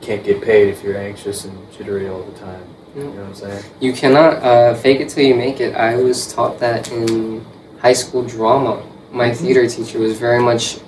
you 0.00 0.06
can't 0.06 0.24
get 0.24 0.42
paid 0.42 0.68
if 0.68 0.82
you're 0.82 0.98
anxious 0.98 1.44
and 1.44 1.72
jittery 1.72 2.08
all 2.08 2.22
the 2.22 2.38
time. 2.38 2.62
You 2.96 3.04
know 3.04 3.10
what 3.10 3.26
I'm 3.26 3.34
saying? 3.34 3.64
You 3.80 3.92
cannot 3.92 4.42
uh, 4.42 4.74
fake 4.74 5.00
it 5.00 5.08
till 5.08 5.24
you 5.24 5.34
make 5.34 5.60
it. 5.60 5.74
I 5.74 5.96
was 5.96 6.32
taught 6.32 6.58
that 6.60 6.90
in 6.90 7.44
high 7.80 7.92
school 7.92 8.24
drama. 8.24 8.82
My 9.10 9.32
theater 9.32 9.66
teacher 9.68 9.98
was 9.98 10.18
very 10.18 10.42
much 10.42 10.78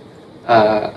uh, 0.47 0.93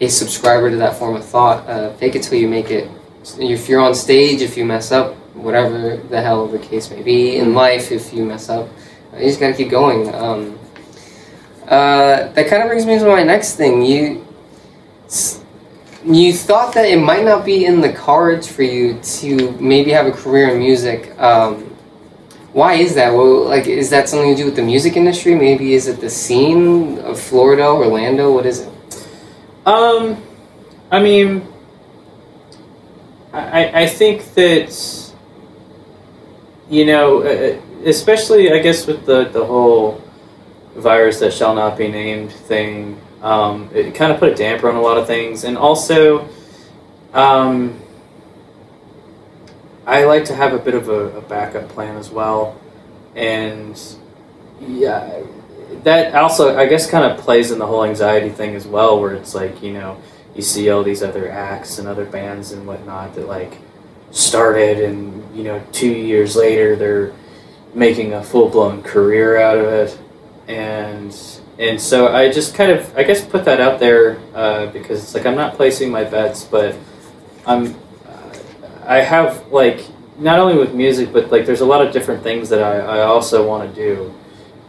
a 0.00 0.08
subscriber 0.08 0.70
to 0.70 0.76
that 0.76 0.96
form 0.96 1.16
of 1.16 1.24
thought. 1.24 1.68
Uh, 1.68 1.92
fake 1.94 2.14
it 2.14 2.22
till 2.22 2.38
you 2.38 2.48
make 2.48 2.70
it. 2.70 2.90
If 3.38 3.68
you're 3.68 3.80
on 3.80 3.94
stage, 3.94 4.42
if 4.42 4.56
you 4.56 4.64
mess 4.64 4.92
up, 4.92 5.14
whatever 5.34 5.96
the 5.96 6.20
hell 6.20 6.46
the 6.46 6.58
case 6.58 6.90
may 6.90 7.02
be 7.02 7.36
in 7.36 7.54
life, 7.54 7.90
if 7.90 8.12
you 8.12 8.24
mess 8.24 8.48
up, 8.48 8.68
uh, 9.12 9.18
you 9.18 9.26
just 9.26 9.40
gotta 9.40 9.54
keep 9.54 9.70
going. 9.70 10.14
Um, 10.14 10.58
uh, 11.64 12.28
that 12.32 12.48
kind 12.48 12.62
of 12.62 12.68
brings 12.68 12.84
me 12.84 12.98
to 12.98 13.06
my 13.06 13.22
next 13.22 13.56
thing. 13.56 13.82
You 13.82 14.26
you 16.04 16.34
thought 16.34 16.74
that 16.74 16.84
it 16.84 16.98
might 17.00 17.24
not 17.24 17.44
be 17.44 17.64
in 17.64 17.80
the 17.80 17.92
cards 17.92 18.46
for 18.46 18.62
you 18.62 18.98
to 19.00 19.52
maybe 19.52 19.90
have 19.90 20.06
a 20.06 20.12
career 20.12 20.50
in 20.50 20.58
music. 20.58 21.18
Um, 21.18 21.73
why 22.54 22.74
is 22.74 22.94
that? 22.94 23.12
Well, 23.12 23.46
like, 23.46 23.66
is 23.66 23.90
that 23.90 24.08
something 24.08 24.30
to 24.30 24.36
do 24.36 24.44
with 24.46 24.54
the 24.54 24.62
music 24.62 24.96
industry? 24.96 25.34
Maybe 25.34 25.74
is 25.74 25.88
it 25.88 26.00
the 26.00 26.08
scene 26.08 27.00
of 27.00 27.18
Florida, 27.18 27.66
Orlando? 27.66 28.32
What 28.32 28.46
is 28.46 28.60
it? 28.60 28.72
Um, 29.66 30.22
I 30.88 31.02
mean, 31.02 31.46
I, 33.32 33.82
I 33.82 33.86
think 33.88 34.34
that, 34.34 35.12
you 36.70 36.86
know, 36.86 37.22
uh, 37.22 37.60
especially, 37.84 38.52
I 38.52 38.60
guess, 38.60 38.86
with 38.86 39.04
the, 39.04 39.24
the 39.24 39.44
whole 39.44 40.00
virus 40.76 41.18
that 41.18 41.32
shall 41.32 41.56
not 41.56 41.76
be 41.76 41.88
named 41.88 42.30
thing, 42.30 43.00
um, 43.20 43.68
it 43.74 43.96
kind 43.96 44.12
of 44.12 44.20
put 44.20 44.28
a 44.28 44.34
damper 44.36 44.68
on 44.68 44.76
a 44.76 44.80
lot 44.80 44.96
of 44.96 45.08
things. 45.08 45.42
And 45.42 45.58
also, 45.58 46.28
um, 47.12 47.80
I 49.86 50.04
like 50.04 50.24
to 50.26 50.34
have 50.34 50.52
a 50.52 50.58
bit 50.58 50.74
of 50.74 50.88
a, 50.88 51.18
a 51.18 51.20
backup 51.20 51.68
plan 51.68 51.96
as 51.96 52.10
well. 52.10 52.60
And, 53.14 53.80
yeah, 54.60 55.22
that 55.82 56.14
also, 56.14 56.56
I 56.56 56.66
guess, 56.66 56.88
kind 56.90 57.10
of 57.10 57.18
plays 57.18 57.50
in 57.50 57.58
the 57.58 57.66
whole 57.66 57.84
anxiety 57.84 58.30
thing 58.30 58.54
as 58.54 58.66
well, 58.66 59.00
where 59.00 59.14
it's 59.14 59.34
like, 59.34 59.62
you 59.62 59.72
know, 59.72 60.00
you 60.34 60.42
see 60.42 60.70
all 60.70 60.82
these 60.82 61.02
other 61.02 61.30
acts 61.30 61.78
and 61.78 61.86
other 61.86 62.04
bands 62.04 62.52
and 62.52 62.66
whatnot 62.66 63.14
that 63.14 63.28
like 63.28 63.58
started 64.10 64.80
and 64.80 65.36
you 65.36 65.42
know 65.42 65.60
two 65.72 65.90
years 65.90 66.36
later 66.36 66.76
they're 66.76 67.12
making 67.74 68.12
a 68.12 68.22
full-blown 68.22 68.82
career 68.82 69.40
out 69.40 69.58
of 69.58 69.66
it 69.66 69.98
and 70.46 71.40
and 71.58 71.80
so 71.80 72.14
i 72.14 72.30
just 72.30 72.54
kind 72.54 72.70
of 72.70 72.96
i 72.96 73.02
guess 73.02 73.24
put 73.24 73.44
that 73.44 73.60
out 73.60 73.80
there 73.80 74.18
uh, 74.34 74.66
because 74.66 75.02
it's 75.02 75.14
like 75.14 75.26
i'm 75.26 75.34
not 75.34 75.54
placing 75.54 75.90
my 75.90 76.04
bets 76.04 76.44
but 76.44 76.76
i'm 77.46 77.74
i 78.86 79.00
have 79.00 79.46
like 79.48 79.84
not 80.18 80.38
only 80.38 80.56
with 80.56 80.74
music 80.74 81.12
but 81.12 81.30
like 81.30 81.46
there's 81.46 81.60
a 81.60 81.66
lot 81.66 81.84
of 81.84 81.92
different 81.92 82.22
things 82.22 82.48
that 82.48 82.62
i, 82.62 82.98
I 82.98 83.02
also 83.02 83.46
want 83.46 83.74
to 83.74 83.74
do 83.74 84.14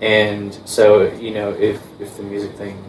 and 0.01 0.53
so 0.65 1.11
you 1.13 1.31
know 1.31 1.51
if 1.51 1.81
if 1.99 2.17
the 2.17 2.23
music 2.23 2.51
thing 2.53 2.83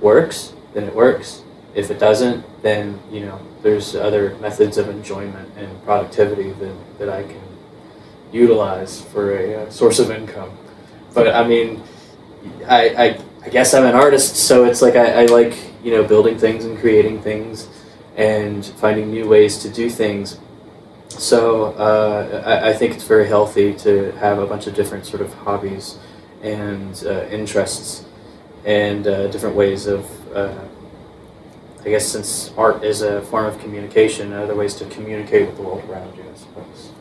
works 0.00 0.52
then 0.74 0.84
it 0.84 0.94
works 0.94 1.44
if 1.74 1.90
it 1.90 1.98
doesn't, 1.98 2.44
then 2.62 3.00
you 3.10 3.20
know 3.20 3.40
there's 3.62 3.94
other 3.94 4.36
methods 4.36 4.78
of 4.78 4.88
enjoyment 4.88 5.50
and 5.56 5.84
productivity 5.84 6.52
that, 6.52 6.98
that 6.98 7.08
I 7.08 7.24
can 7.24 7.42
utilize 8.32 9.00
for 9.00 9.36
a 9.36 9.62
uh, 9.62 9.70
source 9.70 9.98
of 9.98 10.10
income. 10.10 10.56
But 11.14 11.34
I 11.34 11.46
mean, 11.46 11.82
I, 12.66 12.88
I, 12.88 13.20
I 13.44 13.48
guess 13.48 13.74
I'm 13.74 13.84
an 13.84 13.94
artist, 13.94 14.36
so 14.36 14.64
it's 14.64 14.82
like 14.82 14.94
I, 14.94 15.22
I 15.22 15.26
like 15.26 15.56
you 15.82 15.90
know 15.90 16.04
building 16.04 16.38
things 16.38 16.64
and 16.64 16.78
creating 16.78 17.20
things 17.22 17.68
and 18.16 18.64
finding 18.64 19.10
new 19.10 19.28
ways 19.28 19.58
to 19.58 19.68
do 19.68 19.90
things. 19.90 20.38
So 21.18 21.72
uh, 21.74 22.42
I, 22.44 22.70
I 22.70 22.72
think 22.72 22.94
it's 22.94 23.04
very 23.04 23.26
healthy 23.26 23.74
to 23.74 24.12
have 24.12 24.38
a 24.38 24.46
bunch 24.46 24.66
of 24.66 24.74
different 24.74 25.06
sort 25.06 25.22
of 25.22 25.32
hobbies 25.34 25.98
and 26.42 27.02
uh, 27.06 27.26
interests 27.26 28.04
and 28.64 29.06
uh, 29.06 29.28
different 29.28 29.56
ways 29.56 29.86
of 29.86 30.06
uh, 30.34 30.54
I 31.84 31.90
guess 31.90 32.06
since 32.06 32.50
art 32.56 32.82
is 32.82 33.02
a 33.02 33.20
form 33.22 33.44
of 33.44 33.58
communication, 33.58 34.32
other 34.32 34.54
ways 34.54 34.74
to 34.76 34.86
communicate 34.86 35.48
with 35.48 35.56
the 35.56 35.62
world 35.62 35.84
around 35.88 36.16
you, 36.16 36.22
I 36.22 36.36
suppose. 36.36 36.92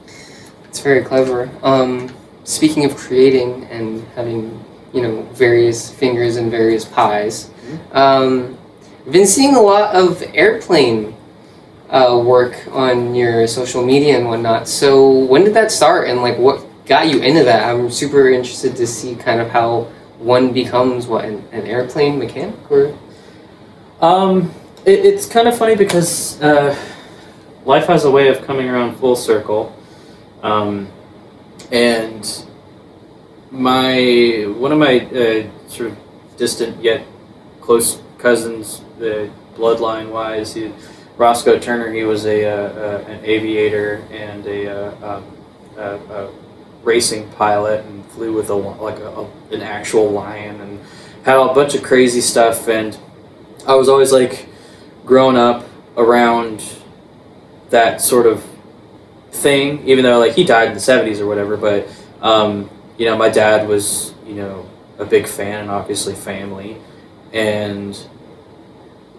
It's 0.65 0.81
very 0.81 1.03
clever. 1.03 1.49
Um, 1.63 2.13
speaking 2.43 2.83
of 2.83 2.97
creating 2.97 3.63
and 3.65 4.05
having, 4.15 4.61
you 4.91 5.01
know, 5.01 5.21
various 5.31 5.89
fingers 5.89 6.35
and 6.35 6.51
various 6.51 6.83
pies, 6.83 7.49
um, 7.93 8.57
I've 9.05 9.13
been 9.13 9.27
seeing 9.27 9.55
a 9.55 9.61
lot 9.61 9.95
of 9.95 10.21
airplane 10.33 11.15
uh, 11.93 12.19
work 12.25 12.57
on 12.71 13.15
your 13.15 13.47
social 13.47 13.85
media 13.85 14.17
and 14.17 14.27
whatnot. 14.27 14.67
So 14.67 15.09
when 15.31 15.45
did 15.45 15.53
that 15.53 15.71
start, 15.71 16.09
and 16.09 16.21
like 16.21 16.37
what 16.37 16.65
got 16.85 17.07
you 17.07 17.21
into 17.21 17.43
that? 17.45 17.69
I'm 17.69 17.89
super 17.89 18.29
interested 18.29 18.75
to 18.75 18.85
see 18.85 19.15
kind 19.15 19.39
of 19.39 19.49
how 19.49 19.87
one 20.17 20.51
becomes 20.51 21.07
what 21.07 21.23
an, 21.23 21.47
an 21.51 21.67
airplane 21.67 22.17
mechanic 22.19 22.59
or 22.71 22.97
Um, 24.01 24.51
it, 24.85 24.99
it's 25.05 25.25
kind 25.25 25.47
of 25.47 25.57
funny 25.57 25.75
because 25.75 26.41
uh, 26.41 26.75
life 27.63 27.85
has 27.85 28.03
a 28.03 28.11
way 28.11 28.27
of 28.27 28.43
coming 28.45 28.67
around 28.67 28.97
full 28.97 29.15
circle, 29.15 29.71
um, 30.41 30.87
and 31.71 32.45
my 33.51 34.43
one 34.57 34.71
of 34.73 34.79
my 34.79 34.99
uh, 35.07 35.47
sort 35.69 35.91
of 35.91 35.97
distant 36.35 36.83
yet 36.83 37.05
close 37.61 38.01
cousins, 38.17 38.81
uh, 38.99 39.29
bloodline 39.55 40.09
wise, 40.09 40.53
he, 40.55 40.73
Roscoe 41.17 41.59
Turner. 41.59 41.91
He 41.91 42.03
was 42.03 42.25
a 42.25 42.45
uh, 42.45 42.51
uh, 42.51 43.05
an 43.07 43.23
aviator 43.23 44.05
and 44.11 44.45
a, 44.45 44.67
uh, 44.67 45.15
um, 45.15 45.23
a, 45.77 46.29
racing 46.83 47.29
pilot 47.31 47.85
and 47.85 48.05
flew 48.07 48.33
with 48.33 48.49
a 48.49 48.53
like 48.53 48.99
a, 48.99 49.25
an 49.51 49.61
actual 49.61 50.09
lion 50.09 50.59
and 50.59 50.79
had 51.23 51.37
a 51.37 51.53
bunch 51.53 51.75
of 51.75 51.81
crazy 51.81 52.19
stuff 52.19 52.67
and 52.67 52.97
I 53.65 53.75
was 53.75 53.87
always 53.87 54.11
like 54.11 54.49
growing 55.05 55.37
up 55.37 55.65
around 55.95 56.61
that 57.69 58.01
sort 58.01 58.25
of 58.25 58.45
thing, 59.31 59.87
even 59.87 60.03
though 60.03 60.19
like 60.19 60.33
he 60.33 60.43
died 60.43 60.67
in 60.67 60.73
the 60.73 60.79
seventies 60.79 61.21
or 61.21 61.27
whatever. 61.27 61.55
But 61.55 61.87
um, 62.21 62.69
you 62.97 63.05
know, 63.05 63.17
my 63.17 63.29
dad 63.29 63.67
was 63.67 64.13
you 64.25 64.35
know 64.35 64.69
a 64.97 65.05
big 65.05 65.27
fan 65.27 65.61
and 65.61 65.71
obviously 65.71 66.13
family, 66.13 66.77
and 67.31 67.97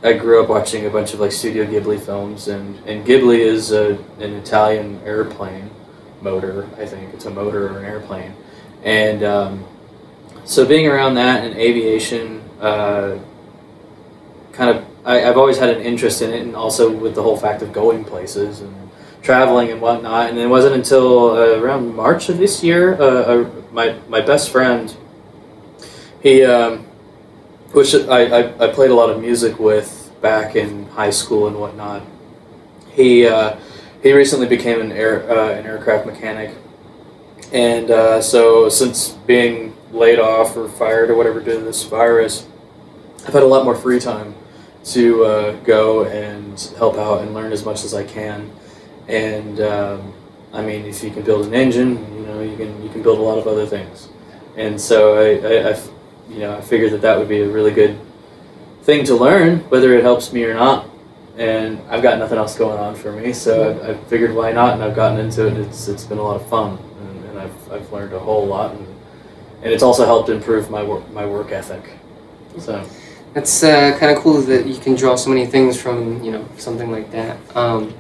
I 0.05 0.13
grew 0.13 0.43
up 0.43 0.51
watching 0.51 0.85
a 0.85 0.91
bunch 0.91 1.15
of 1.15 1.21
like 1.21 1.33
Studio 1.33 1.65
Ghibli 1.65 1.99
films, 1.99 2.49
and 2.49 2.77
and 2.87 3.07
Ghibli 3.07 3.39
is 3.39 3.73
a, 3.73 3.95
an 4.21 4.35
Italian 4.35 5.01
airplane 5.05 5.71
motor. 6.21 6.69
I 6.79 6.85
think 6.87 7.15
it's 7.15 7.25
a 7.25 7.31
motor 7.31 7.73
or 7.73 7.79
an 7.79 7.87
airplane, 7.87 8.35
and 8.83 9.23
um, 9.23 9.65
so 10.45 10.67
being 10.67 10.87
around 10.87 11.15
that 11.15 11.45
and 11.45 11.57
aviation. 11.57 12.43
Uh, 12.61 13.19
kind 14.53 14.71
of 14.71 14.85
I, 15.05 15.29
I've 15.29 15.37
always 15.37 15.59
had 15.59 15.71
an 15.71 15.83
interest 15.83 16.23
in 16.23 16.33
it, 16.33 16.43
and 16.43 16.57
also 16.57 16.91
with 16.91 17.15
the 17.15 17.23
whole 17.23 17.37
fact 17.37 17.63
of 17.63 17.73
going 17.73 18.05
places 18.05 18.61
and 18.61 18.91
traveling 19.23 19.71
and 19.71 19.81
whatnot. 19.81 20.31
And 20.31 20.39
it 20.39 20.47
wasn't 20.47 20.75
until 20.77 21.31
uh, 21.31 21.59
around 21.61 21.95
March 21.95 22.29
of 22.29 22.39
this 22.39 22.63
year, 22.63 22.95
uh, 22.95 23.05
uh, 23.05 23.51
my 23.73 23.99
my 24.09 24.21
best 24.21 24.51
friend, 24.51 24.95
he, 26.23 26.45
um, 26.45 26.87
which 27.75 27.95
I, 27.95 28.25
I 28.25 28.65
I 28.65 28.73
played 28.73 28.91
a 28.91 28.95
lot 28.95 29.11
of 29.11 29.21
music 29.21 29.59
with 29.59 30.13
back 30.23 30.57
in 30.57 30.87
high 30.91 31.11
school 31.11 31.49
and 31.49 31.59
whatnot. 31.59 32.03
He 32.93 33.27
uh, 33.27 33.57
he 34.03 34.13
recently 34.13 34.47
became 34.47 34.81
an 34.81 34.93
air 34.93 35.29
uh, 35.29 35.51
an 35.51 35.67
aircraft 35.67 36.07
mechanic, 36.07 36.55
and 37.53 37.91
uh, 37.91 38.23
so 38.23 38.69
since 38.69 39.11
being 39.27 39.77
laid 39.93 40.19
off 40.19 40.57
or 40.57 40.69
fired 40.69 41.11
or 41.11 41.17
whatever 41.17 41.41
due 41.41 41.59
to 41.59 41.65
this 41.65 41.83
virus, 41.85 42.47
I've 43.27 43.35
had 43.35 43.43
a 43.43 43.47
lot 43.47 43.65
more 43.65 43.75
free 43.77 44.01
time 44.01 44.35
to 44.85 45.25
uh, 45.25 45.53
go 45.65 46.05
and 46.05 46.61
help 46.79 46.97
out 46.97 47.23
and 47.23 47.35
learn 47.35 47.53
as 47.53 47.65
much 47.65 47.85
as 47.85 47.95
I 47.95 48.05
can. 48.05 48.51
And 49.09 49.61
um, 49.61 50.13
I 50.53 50.63
mean, 50.63 50.85
if 50.85 51.03
you 51.03 51.11
can 51.11 51.23
build 51.23 51.47
an 51.47 51.55
engine, 51.55 51.91
you 52.15 52.27
know, 52.27 52.41
you 52.41 52.57
can 52.57 52.83
you 52.83 52.89
can 52.89 53.03
build 53.03 53.19
a 53.19 53.23
lot 53.23 53.39
of 53.39 53.47
other 53.49 53.67
things. 53.67 54.09
And 54.57 54.81
so 54.81 55.19
I, 55.19 55.69
I, 55.69 55.71
I 55.71 55.73
you 56.29 56.41
know, 56.41 56.57
I 56.57 56.61
figured 56.61 56.93
that 56.93 57.03
that 57.03 57.19
would 57.19 57.29
be 57.29 57.41
a 57.41 57.49
really 57.49 57.73
good 57.73 57.99
thing 58.83 59.05
to 59.07 59.15
learn, 59.15 59.61
whether 59.71 59.95
it 59.95 60.03
helps 60.03 60.33
me 60.33 60.45
or 60.45 60.55
not. 60.55 60.89
And 61.37 61.81
I've 61.89 62.03
got 62.03 62.19
nothing 62.19 62.39
else 62.39 62.57
going 62.57 62.79
on 62.79 62.95
for 62.95 63.13
me, 63.13 63.33
so 63.33 63.79
I, 63.83 63.91
I 63.91 63.95
figured 64.05 64.35
why 64.35 64.53
not, 64.53 64.75
and 64.75 64.83
I've 64.83 64.95
gotten 64.95 65.19
into 65.19 65.47
it. 65.47 65.57
It's 65.57 65.89
it's 65.89 66.05
been 66.05 66.19
a 66.19 66.23
lot 66.23 66.37
of 66.37 66.49
fun, 66.49 66.79
and, 67.01 67.25
and 67.25 67.39
I've, 67.41 67.73
I've 67.73 67.93
learned 67.93 68.13
a 68.13 68.21
whole 68.21 68.47
lot, 68.47 68.73
and, 68.73 68.87
and 69.63 69.73
it's 69.73 69.83
also 69.83 70.07
helped 70.07 70.29
improve 70.29 70.71
my 70.71 70.83
work 70.83 71.11
my 71.13 71.27
work 71.27 71.51
ethic. 71.51 71.83
So. 72.59 72.85
That's 73.35 73.65
uh, 73.65 73.99
kind 73.99 74.17
of 74.17 74.23
cool 74.23 74.41
that 74.43 74.65
you 74.65 74.77
can 74.77 74.95
draw 74.95 75.17
so 75.17 75.29
many 75.29 75.45
things 75.45 75.81
from 75.81 76.23
you 76.23 76.31
know 76.31 76.49
something 76.57 76.93
like 76.93 77.11
that. 77.11 77.37
Um, 77.57 77.93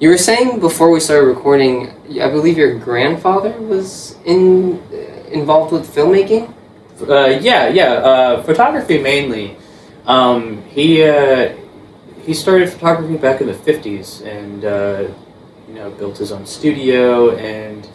you 0.00 0.08
were 0.08 0.18
saying 0.18 0.58
before 0.58 0.90
we 0.90 0.98
started 0.98 1.28
recording, 1.28 1.90
I 2.20 2.28
believe 2.28 2.58
your 2.58 2.76
grandfather 2.76 3.52
was 3.52 4.16
in 4.24 4.82
involved 5.30 5.72
with 5.72 5.86
filmmaking. 5.94 6.53
Uh, 7.00 7.38
yeah, 7.40 7.68
yeah, 7.68 7.92
uh, 7.94 8.42
photography 8.44 8.98
mainly. 8.98 9.56
Um, 10.06 10.62
he 10.64 11.02
uh, 11.02 11.56
he 12.22 12.32
started 12.34 12.70
photography 12.70 13.16
back 13.16 13.40
in 13.40 13.48
the 13.48 13.54
fifties, 13.54 14.20
and 14.20 14.64
uh, 14.64 15.08
you 15.66 15.74
know 15.74 15.90
built 15.90 16.18
his 16.18 16.30
own 16.30 16.46
studio 16.46 17.36
and 17.36 17.88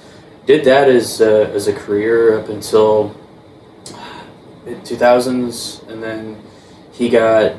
did 0.45 0.65
that 0.65 0.89
as 0.89 1.21
uh, 1.21 1.49
as 1.53 1.67
a 1.67 1.73
career 1.73 2.37
up 2.37 2.49
until 2.49 3.15
mid 4.65 4.83
two 4.83 4.97
thousands, 4.97 5.81
and 5.87 6.03
then 6.03 6.41
he 6.91 7.07
got 7.07 7.55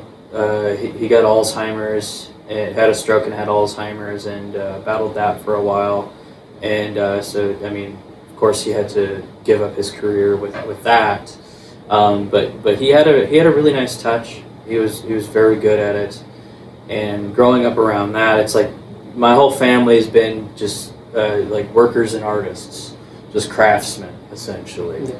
he, 0.77 0.91
he 0.91 1.07
got 1.07 1.23
Alzheimer's 1.23 2.29
and 2.49 2.75
had 2.75 2.91
a 2.91 2.95
stroke 2.95 3.25
and 3.25 3.33
had 3.33 3.47
Alzheimer's 3.47 4.27
and 4.27 4.53
battled 4.85 5.15
that 5.15 5.41
for 5.41 5.55
a 5.55 5.61
while, 5.61 6.13
and 6.61 7.23
so 7.25 7.57
I 7.65 7.71
mean, 7.71 7.97
course, 8.41 8.63
he 8.63 8.71
had 8.71 8.89
to 8.89 9.23
give 9.45 9.61
up 9.61 9.75
his 9.75 9.91
career 9.91 10.35
with 10.35 10.53
with 10.65 10.81
that. 10.83 11.37
Um, 11.89 12.27
but 12.27 12.61
but 12.63 12.79
he 12.79 12.89
had 12.89 13.07
a 13.07 13.25
he 13.27 13.37
had 13.37 13.45
a 13.47 13.51
really 13.51 13.71
nice 13.73 14.01
touch. 14.01 14.41
He 14.67 14.77
was 14.79 15.03
he 15.03 15.13
was 15.13 15.27
very 15.27 15.57
good 15.57 15.79
at 15.79 15.95
it, 15.95 16.23
and 16.89 17.33
growing 17.35 17.65
up 17.65 17.77
around 17.77 18.13
that, 18.13 18.39
it's 18.39 18.55
like 18.55 18.69
my 19.15 19.35
whole 19.35 19.51
family's 19.51 20.07
been 20.07 20.49
just 20.57 20.93
uh, 21.15 21.37
like 21.55 21.71
workers 21.73 22.13
and 22.15 22.23
artists, 22.23 22.95
just 23.33 23.49
craftsmen 23.51 24.13
essentially, 24.31 25.03
Yeah. 25.05 25.15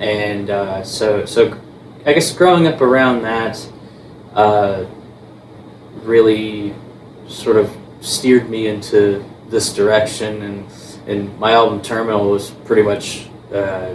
and 0.00 0.50
uh, 0.50 0.82
so 0.84 1.24
so 1.24 1.56
I 2.04 2.12
guess 2.12 2.32
growing 2.36 2.66
up 2.66 2.80
around 2.80 3.22
that 3.22 3.54
uh, 4.34 4.84
really 6.04 6.74
sort 7.28 7.56
of 7.56 7.74
steered 8.00 8.48
me 8.50 8.66
into 8.66 9.24
this 9.48 9.72
direction, 9.72 10.42
and 10.42 10.70
and 11.08 11.36
my 11.40 11.52
album 11.52 11.80
Terminal 11.82 12.30
was 12.30 12.50
pretty 12.64 12.82
much. 12.82 13.26
Uh, 13.52 13.94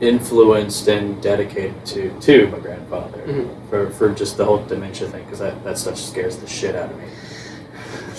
influenced 0.00 0.88
and 0.88 1.20
dedicated 1.22 1.74
to 1.84 2.10
to 2.20 2.48
my 2.48 2.58
grandfather 2.58 3.18
Mhm. 3.26 3.48
for, 3.68 3.90
for 3.90 4.08
just 4.08 4.38
the 4.38 4.44
whole 4.46 4.64
dementia 4.64 5.06
thing 5.08 5.22
because 5.24 5.40
that, 5.40 5.62
that 5.62 5.76
stuff 5.76 5.98
scares 5.98 6.36
the 6.36 6.46
shit 6.46 6.74
out 6.74 6.90
of 6.90 6.96
me. 6.96 7.04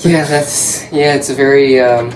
Yeah, 0.03 0.23
that's 0.25 0.91
yeah. 0.91 1.15
It's 1.15 1.29
a 1.31 1.33
very 1.33 1.79
um, 1.79 2.11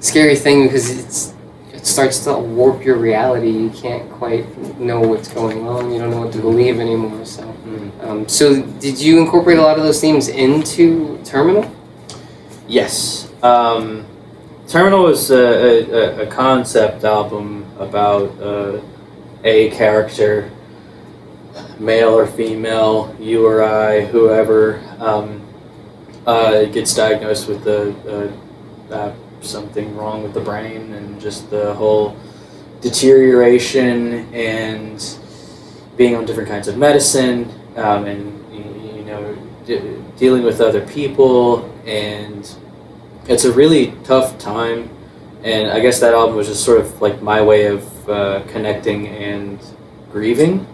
scary 0.00 0.36
thing 0.36 0.62
because 0.62 0.90
it's 0.96 1.34
it 1.72 1.86
starts 1.86 2.20
to 2.24 2.38
warp 2.38 2.84
your 2.84 2.96
reality. 2.98 3.50
You 3.50 3.70
can't 3.70 4.08
quite 4.12 4.46
know 4.78 5.00
what's 5.00 5.28
going 5.28 5.66
on. 5.66 5.90
You 5.92 5.98
don't 5.98 6.10
know 6.10 6.20
what 6.20 6.32
to 6.34 6.38
believe 6.40 6.78
anymore. 6.80 7.24
So, 7.24 7.42
um, 8.02 8.28
so 8.28 8.62
did 8.62 9.00
you 9.00 9.18
incorporate 9.20 9.58
a 9.58 9.62
lot 9.62 9.76
of 9.76 9.82
those 9.84 10.00
themes 10.00 10.28
into 10.28 11.18
Terminal? 11.24 11.68
Yes. 12.68 13.28
Um, 13.42 14.04
Terminal 14.68 15.06
is 15.06 15.30
a, 15.30 15.90
a, 15.90 16.22
a 16.24 16.26
concept 16.26 17.02
album 17.04 17.64
about 17.78 18.38
uh, 18.38 18.80
a 19.42 19.70
character, 19.70 20.50
male 21.78 22.10
or 22.10 22.26
female, 22.26 23.16
you 23.18 23.46
or 23.46 23.62
I, 23.62 24.02
whoever, 24.04 24.78
um, 24.98 25.40
uh, 26.26 26.66
gets 26.66 26.94
diagnosed 26.94 27.48
with 27.48 27.64
the, 27.64 28.34
uh, 28.90 28.94
uh, 28.94 29.14
something 29.40 29.96
wrong 29.96 30.22
with 30.22 30.34
the 30.34 30.40
brain 30.40 30.92
and 30.92 31.18
just 31.18 31.48
the 31.48 31.72
whole 31.72 32.14
deterioration 32.82 34.32
and 34.34 35.16
being 35.96 36.14
on 36.14 36.26
different 36.26 36.48
kinds 36.48 36.68
of 36.68 36.76
medicine 36.76 37.50
um, 37.76 38.04
and 38.04 38.50
y- 38.50 38.98
you 38.98 39.04
know 39.04 39.34
de- 39.64 39.98
dealing 40.18 40.42
with 40.42 40.60
other 40.60 40.86
people 40.86 41.72
and 41.86 42.54
it's 43.28 43.44
a 43.44 43.52
really 43.52 43.92
tough 44.04 44.38
time 44.38 44.90
and 45.44 45.70
i 45.70 45.78
guess 45.78 46.00
that 46.00 46.14
album 46.14 46.34
was 46.34 46.48
just 46.48 46.64
sort 46.64 46.80
of 46.80 47.00
like 47.00 47.22
my 47.22 47.40
way 47.40 47.66
of 47.66 48.08
uh, 48.08 48.42
connecting 48.48 49.06
and 49.06 49.60
grieving. 50.10 50.66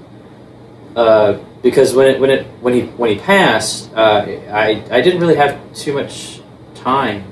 Uh, 0.96 1.38
because 1.62 1.94
when 1.94 2.06
it 2.06 2.20
when 2.20 2.30
it 2.30 2.46
when 2.60 2.72
he 2.72 2.82
when 2.82 3.10
he 3.10 3.18
passed 3.18 3.92
uh, 3.94 4.24
I, 4.50 4.84
I 4.90 5.00
didn't 5.00 5.20
really 5.20 5.34
have 5.34 5.58
too 5.74 5.92
much 5.92 6.40
time 6.74 7.24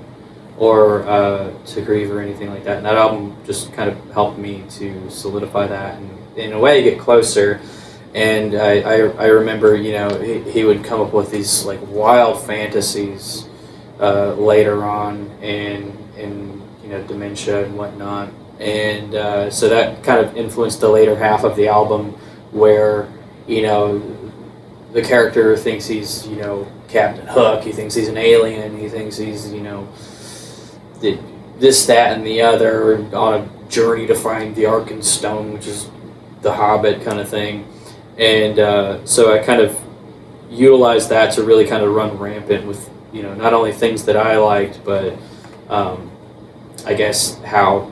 or 0.59 1.05
uh, 1.05 1.53
to 1.67 1.81
grieve 1.83 2.11
or 2.11 2.21
anything 2.21 2.51
like 2.51 2.65
that 2.65 2.79
and 2.79 2.87
that 2.87 2.97
album 2.97 3.37
just 3.47 3.73
kind 3.73 3.89
of 3.89 3.97
helped 4.11 4.39
me 4.39 4.65
to 4.71 5.09
solidify 5.11 5.69
that 5.69 5.99
and 5.99 6.37
in 6.37 6.53
a 6.53 6.59
way 6.59 6.83
get 6.83 6.99
closer. 6.99 7.61
And 8.15 8.57
I, 8.57 8.81
I, 8.81 8.95
I 8.97 9.27
remember 9.27 9.77
you 9.77 9.93
know 9.93 10.19
he, 10.21 10.41
he 10.51 10.65
would 10.65 10.83
come 10.83 11.01
up 11.01 11.13
with 11.13 11.31
these 11.31 11.65
like 11.65 11.81
wild 11.87 12.45
fantasies 12.45 13.47
uh, 14.03 14.35
later 14.35 14.85
on 14.85 15.31
in 15.41 15.97
in 16.19 16.61
you 16.83 16.89
know 16.89 17.03
dementia 17.05 17.65
and 17.65 17.79
whatnot, 17.79 18.31
and 18.59 19.15
uh, 19.15 19.49
so 19.49 19.69
that 19.69 20.03
kind 20.03 20.25
of 20.25 20.37
influenced 20.37 20.81
the 20.81 20.89
later 20.89 21.15
half 21.15 21.45
of 21.45 21.55
the 21.55 21.69
album, 21.69 22.11
where 22.51 23.09
you 23.47 23.63
know 23.63 24.03
the 24.93 25.01
character 25.01 25.57
thinks 25.57 25.87
he's 25.87 26.27
you 26.27 26.37
know 26.37 26.67
Captain 26.89 27.27
Hook, 27.29 27.63
he 27.63 27.71
thinks 27.71 27.95
he's 27.95 28.09
an 28.09 28.19
alien, 28.19 28.77
he 28.77 28.89
thinks 28.89 29.17
he's 29.17 29.53
you 29.53 29.61
know 29.61 29.87
this 31.01 31.87
that 31.87 32.17
and 32.17 32.27
the 32.27 32.43
other 32.43 33.07
on 33.15 33.35
a 33.35 33.69
journey 33.69 34.07
to 34.09 34.17
find 34.17 34.57
the 34.57 34.65
Arkenstone, 34.65 35.53
which 35.53 35.69
is 35.69 35.89
the 36.41 36.53
Hobbit 36.53 37.05
kind 37.05 37.21
of 37.21 37.29
thing, 37.29 37.69
and 38.19 38.59
uh, 38.59 39.07
so 39.07 39.33
I 39.33 39.39
kind 39.45 39.61
of 39.63 39.81
utilized 40.51 41.09
that 41.11 41.33
to 41.35 41.45
really 41.45 41.67
kind 41.67 41.85
of 41.85 41.95
run 41.95 42.19
rampant 42.19 42.67
with 42.67 42.91
you 43.13 43.23
know 43.23 43.35
not 43.35 43.53
only 43.53 43.73
things 43.73 44.05
that 44.05 44.17
I 44.17 44.39
liked, 44.39 44.85
but 44.85 45.15
um, 45.69 46.11
I 46.87 46.95
guess 46.95 47.39
how 47.43 47.91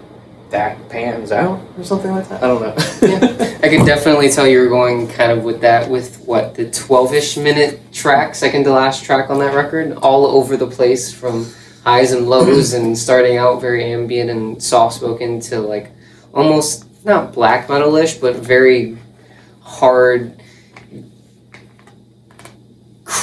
that 0.50 0.88
pans 0.88 1.30
out 1.30 1.60
or 1.78 1.84
something 1.84 2.10
like 2.10 2.28
that. 2.28 2.42
I 2.42 2.48
don't 2.48 2.60
know. 2.60 2.74
Yeah. 3.02 3.58
I 3.62 3.68
could 3.68 3.86
definitely 3.86 4.30
tell 4.30 4.46
you 4.46 4.60
were 4.60 4.68
going 4.68 5.06
kind 5.08 5.30
of 5.32 5.44
with 5.44 5.60
that, 5.60 5.88
with 5.88 6.24
what 6.24 6.54
the 6.54 6.70
twelve-ish 6.70 7.36
minute 7.36 7.92
track, 7.92 8.34
second 8.34 8.64
to 8.64 8.72
last 8.72 9.04
track 9.04 9.30
on 9.30 9.38
that 9.40 9.54
record, 9.54 9.92
all 9.98 10.26
over 10.26 10.56
the 10.56 10.66
place 10.66 11.12
from 11.12 11.46
highs 11.84 12.12
and 12.12 12.28
lows, 12.28 12.72
and 12.74 12.96
starting 12.96 13.36
out 13.36 13.60
very 13.60 13.92
ambient 13.92 14.30
and 14.30 14.62
soft-spoken 14.62 15.40
to 15.40 15.60
like 15.60 15.90
almost 16.34 16.86
not 17.04 17.32
black 17.32 17.68
metal-ish, 17.68 18.14
but 18.14 18.36
very 18.36 18.98
hard, 19.62 20.39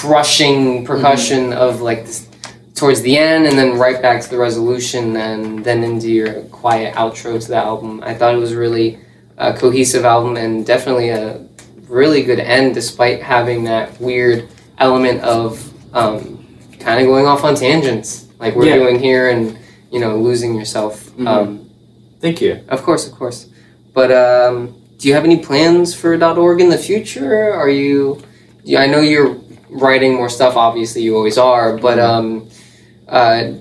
crushing 0.01 0.85
percussion 0.85 1.53
of 1.53 1.81
like 1.81 2.05
this, 2.05 2.27
towards 2.75 3.01
the 3.01 3.17
end, 3.17 3.47
and 3.47 3.57
then 3.57 3.77
right 3.79 3.99
back 4.01 4.21
to 4.21 4.29
the 4.29 4.37
resolution, 4.37 5.15
and 5.17 5.63
then 5.65 5.83
into 5.83 6.07
your 6.09 6.43
quiet 6.61 6.93
outro 6.95 7.41
to 7.41 7.47
the 7.47 7.55
album. 7.55 8.01
I 8.03 8.13
thought 8.13 8.35
it 8.35 8.37
was 8.37 8.53
really 8.53 8.99
a 9.37 9.53
cohesive 9.53 10.05
album 10.05 10.37
and 10.37 10.65
definitely 10.65 11.09
a 11.09 11.43
really 11.89 12.21
good 12.23 12.39
end, 12.39 12.75
despite 12.75 13.23
having 13.23 13.63
that 13.63 13.99
weird 13.99 14.47
element 14.77 15.21
of 15.21 15.49
um, 15.95 16.45
kind 16.79 16.99
of 17.01 17.07
going 17.07 17.25
off 17.25 17.43
on 17.43 17.55
tangents, 17.55 18.27
like 18.39 18.55
we're 18.55 18.65
Yeah. 18.67 18.75
doing 18.75 18.99
here, 18.99 19.29
and 19.31 19.57
you 19.91 19.99
know 19.99 20.17
losing 20.17 20.53
yourself. 20.53 21.09
Mhm. 21.17 21.27
Um, 21.27 21.69
Thank 22.21 22.41
you. 22.41 22.59
of 22.69 22.83
course, 22.83 23.07
of 23.07 23.13
course. 23.13 23.47
But 23.95 24.11
um, 24.11 24.75
do 24.99 25.07
you 25.07 25.15
have 25.15 25.23
any 25.25 25.37
plans 25.37 25.95
for 25.95 26.15
dot 26.17 26.37
.org 26.37 26.61
in 26.61 26.69
the 26.69 26.77
future? 26.77 27.51
Are 27.51 27.69
you? 27.69 28.21
I 28.77 28.85
know 28.85 28.99
you're 28.99 29.33
writing 29.77 30.15
more 30.15 30.29
stuff. 30.29 30.55
Obviously, 30.55 31.01
you 31.01 31.15
always 31.15 31.37
are. 31.37 31.77
But 31.77 31.99
um, 31.99 32.49
uh, 33.07 33.53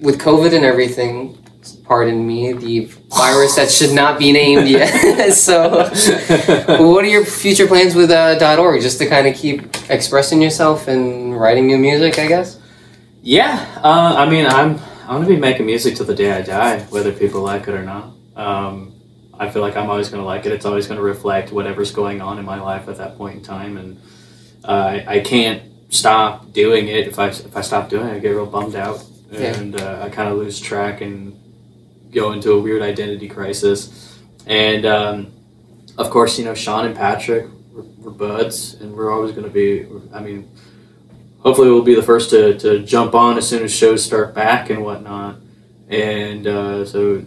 with 0.00 0.20
COVID 0.20 0.54
and 0.54 0.64
everything, 0.64 1.38
pardon 1.84 2.26
me, 2.26 2.52
the 2.52 2.84
virus 3.14 3.56
that 3.56 3.70
should 3.70 3.94
not 3.94 4.18
be 4.18 4.32
named 4.32 4.68
yet. 4.68 5.32
so, 5.32 5.84
what 6.82 7.04
are 7.04 7.08
your 7.08 7.24
future 7.24 7.66
plans 7.66 7.94
with 7.94 8.10
uh, 8.10 8.56
.org? 8.58 8.80
Just 8.80 8.98
to 8.98 9.06
kind 9.06 9.26
of 9.26 9.34
keep 9.34 9.62
expressing 9.90 10.40
yourself 10.40 10.88
and 10.88 11.38
writing 11.38 11.66
new 11.66 11.78
music, 11.78 12.18
I 12.18 12.26
guess. 12.26 12.60
Yeah, 13.22 13.66
uh, 13.82 14.14
I 14.18 14.28
mean, 14.28 14.46
I'm 14.46 14.78
I'm 15.02 15.16
gonna 15.16 15.26
be 15.26 15.36
making 15.36 15.66
music 15.66 15.96
till 15.96 16.06
the 16.06 16.14
day 16.14 16.32
I 16.32 16.42
die, 16.42 16.80
whether 16.90 17.12
people 17.12 17.42
like 17.42 17.68
it 17.68 17.74
or 17.74 17.82
not. 17.82 18.12
Um, 18.36 18.92
I 19.38 19.50
feel 19.50 19.62
like 19.62 19.76
I'm 19.76 19.90
always 19.90 20.08
gonna 20.08 20.24
like 20.24 20.46
it. 20.46 20.52
It's 20.52 20.66
always 20.66 20.86
gonna 20.86 21.02
reflect 21.02 21.50
whatever's 21.50 21.90
going 21.90 22.20
on 22.20 22.38
in 22.38 22.44
my 22.44 22.60
life 22.60 22.88
at 22.88 22.98
that 22.98 23.16
point 23.16 23.36
in 23.36 23.42
time, 23.42 23.76
and 23.78 24.00
uh, 24.64 25.00
I, 25.06 25.16
I 25.16 25.20
can't 25.20 25.62
stop 25.90 26.52
doing 26.52 26.88
it. 26.88 27.06
If 27.06 27.18
I 27.18 27.28
if 27.28 27.56
I 27.56 27.60
stop 27.60 27.88
doing 27.88 28.08
it, 28.08 28.14
I 28.14 28.18
get 28.18 28.30
real 28.30 28.46
bummed 28.46 28.74
out, 28.76 29.04
Yeah. 29.30 29.54
and 29.56 29.80
uh, 29.80 30.02
I 30.04 30.08
kind 30.10 30.28
of 30.28 30.38
lose 30.38 30.60
track 30.60 31.00
and 31.00 31.38
go 32.12 32.32
into 32.32 32.52
a 32.52 32.60
weird 32.60 32.82
identity 32.82 33.28
crisis. 33.28 34.18
And 34.46 34.84
um, 34.86 35.32
of 35.98 36.10
course, 36.10 36.38
you 36.38 36.44
know, 36.44 36.54
Sean 36.54 36.86
and 36.86 36.94
Patrick, 36.96 37.46
we're, 37.72 37.82
we're 37.82 38.10
buds, 38.10 38.74
and 38.74 38.94
we're 38.94 39.12
always 39.12 39.32
going 39.32 39.44
to 39.44 39.50
be. 39.50 39.86
I 40.12 40.20
mean, 40.20 40.50
hopefully, 41.40 41.68
we'll 41.70 41.82
be 41.82 41.94
the 41.94 42.02
first 42.02 42.30
to, 42.30 42.58
to 42.58 42.80
jump 42.84 43.14
on 43.14 43.36
as 43.38 43.48
soon 43.48 43.62
as 43.62 43.74
shows 43.74 44.04
start 44.04 44.34
back 44.34 44.70
and 44.70 44.82
whatnot. 44.82 45.36
And 45.88 46.46
uh, 46.46 46.84
so, 46.84 47.24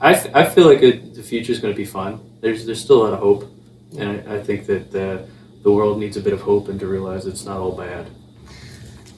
I 0.00 0.44
feel 0.44 0.66
like 0.66 0.82
it, 0.82 1.14
the 1.14 1.22
future 1.22 1.52
is 1.52 1.60
going 1.60 1.72
to 1.72 1.76
be 1.76 1.84
fun. 1.84 2.20
There's 2.40 2.66
there's 2.66 2.80
still 2.80 3.02
a 3.02 3.04
lot 3.04 3.12
of 3.14 3.18
hope, 3.20 3.50
and 3.98 4.28
I, 4.28 4.36
I 4.36 4.42
think 4.42 4.66
that 4.66 4.90
the 4.92 5.26
the 5.68 5.74
world 5.74 6.00
needs 6.00 6.16
a 6.16 6.20
bit 6.22 6.32
of 6.32 6.40
hope 6.40 6.68
and 6.68 6.80
to 6.80 6.86
realize 6.86 7.26
it's 7.26 7.44
not 7.44 7.58
all 7.58 7.72
bad. 7.72 8.08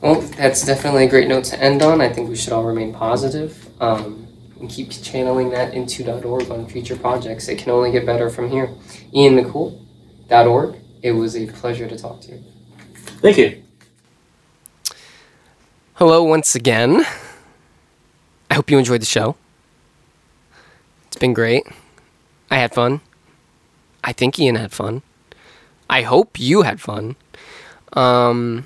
Well, 0.00 0.20
that's 0.20 0.66
definitely 0.66 1.04
a 1.04 1.08
great 1.08 1.28
note 1.28 1.44
to 1.44 1.62
end 1.62 1.80
on. 1.80 2.00
I 2.00 2.12
think 2.12 2.28
we 2.28 2.34
should 2.34 2.52
all 2.52 2.64
remain 2.64 2.92
positive 2.92 3.68
um, 3.80 4.26
and 4.58 4.68
keep 4.68 4.90
channeling 4.90 5.50
that 5.50 5.74
into 5.74 6.04
.org 6.10 6.50
on 6.50 6.66
future 6.66 6.96
projects. 6.96 7.46
It 7.46 7.58
can 7.58 7.70
only 7.70 7.92
get 7.92 8.04
better 8.04 8.28
from 8.28 8.50
here. 8.50 8.68
Ian 9.14 9.36
McCool, 9.36 9.80
.org. 10.28 10.74
It 11.02 11.12
was 11.12 11.36
a 11.36 11.46
pleasure 11.46 11.86
to 11.86 11.96
talk 11.96 12.20
to 12.22 12.32
you. 12.32 12.42
Thank 13.22 13.38
you. 13.38 13.62
Hello 15.94 16.24
once 16.24 16.56
again. 16.56 17.04
I 18.50 18.54
hope 18.54 18.70
you 18.72 18.78
enjoyed 18.78 19.02
the 19.02 19.06
show. 19.06 19.36
It's 21.06 21.16
been 21.16 21.32
great. 21.32 21.64
I 22.50 22.56
had 22.56 22.74
fun. 22.74 23.02
I 24.02 24.12
think 24.12 24.36
Ian 24.40 24.56
had 24.56 24.72
fun. 24.72 25.02
I 25.90 26.02
hope 26.02 26.38
you 26.38 26.62
had 26.62 26.80
fun. 26.80 27.16
Um, 27.94 28.64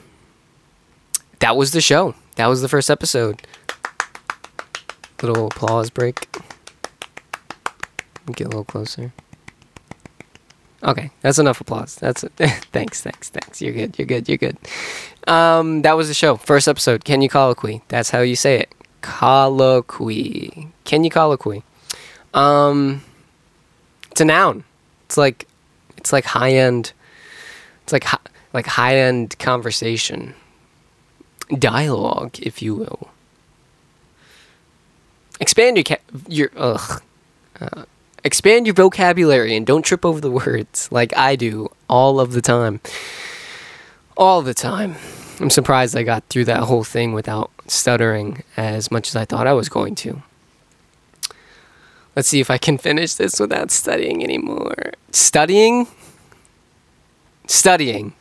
that 1.38 1.56
was 1.56 1.72
the 1.72 1.80
show. 1.80 2.14
That 2.36 2.48
was 2.48 2.60
the 2.60 2.68
first 2.68 2.90
episode. 2.90 3.40
Little 5.22 5.46
applause 5.46 5.88
break. 5.88 6.28
Get 8.26 8.46
a 8.46 8.50
little 8.50 8.64
closer. 8.64 9.14
Okay, 10.82 11.10
that's 11.22 11.38
enough 11.38 11.62
applause. 11.62 11.94
That's 11.94 12.24
it. 12.24 12.32
thanks, 12.72 13.00
thanks, 13.00 13.30
thanks. 13.30 13.62
You're 13.62 13.72
good. 13.72 13.98
You're 13.98 14.06
good. 14.06 14.28
You're 14.28 14.36
good. 14.36 14.58
Um, 15.26 15.80
that 15.80 15.96
was 15.96 16.08
the 16.08 16.14
show. 16.14 16.36
First 16.36 16.68
episode. 16.68 17.06
Can 17.06 17.22
you 17.22 17.30
colloquy? 17.30 17.80
That's 17.88 18.10
how 18.10 18.20
you 18.20 18.36
say 18.36 18.60
it. 18.60 18.74
Colloquy. 19.00 20.68
Can 20.84 21.04
you 21.04 21.10
colloquy? 21.10 21.62
Um, 22.34 23.02
it's 24.10 24.20
a 24.20 24.26
noun. 24.26 24.64
It's 25.06 25.16
like, 25.16 25.48
it's 25.96 26.12
like 26.12 26.26
high 26.26 26.52
end. 26.52 26.92
It's 27.84 27.92
like 27.92 28.04
hi, 28.04 28.18
like 28.52 28.66
high 28.66 28.96
end 28.96 29.38
conversation, 29.38 30.34
dialogue, 31.58 32.38
if 32.40 32.62
you 32.62 32.74
will. 32.74 33.10
Expand 35.38 35.76
your 35.76 35.84
ca- 35.84 36.04
your 36.26 36.50
ugh. 36.56 37.02
Uh, 37.60 37.84
expand 38.24 38.66
your 38.66 38.74
vocabulary 38.74 39.54
and 39.54 39.66
don't 39.66 39.84
trip 39.84 40.04
over 40.04 40.20
the 40.20 40.30
words 40.30 40.88
like 40.90 41.16
I 41.16 41.36
do 41.36 41.70
all 41.88 42.20
of 42.20 42.32
the 42.32 42.40
time. 42.40 42.80
All 44.16 44.42
the 44.42 44.54
time. 44.54 44.96
I'm 45.40 45.50
surprised 45.50 45.96
I 45.96 46.04
got 46.04 46.24
through 46.30 46.46
that 46.46 46.62
whole 46.62 46.84
thing 46.84 47.12
without 47.12 47.50
stuttering 47.66 48.42
as 48.56 48.90
much 48.90 49.08
as 49.08 49.16
I 49.16 49.24
thought 49.24 49.46
I 49.46 49.52
was 49.52 49.68
going 49.68 49.94
to. 49.96 50.22
Let's 52.16 52.28
see 52.28 52.40
if 52.40 52.50
I 52.50 52.58
can 52.58 52.78
finish 52.78 53.14
this 53.14 53.40
without 53.40 53.70
studying 53.72 54.22
anymore. 54.22 54.92
Studying? 55.10 55.88
Studying. 57.46 58.14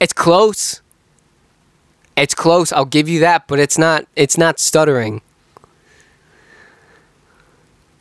It's 0.00 0.12
close. 0.12 0.80
It's 2.16 2.34
close. 2.34 2.72
I'll 2.72 2.84
give 2.84 3.08
you 3.08 3.20
that, 3.20 3.46
but 3.46 3.58
it's 3.58 3.78
not 3.78 4.06
it's 4.16 4.36
not 4.36 4.58
stuttering. 4.58 5.22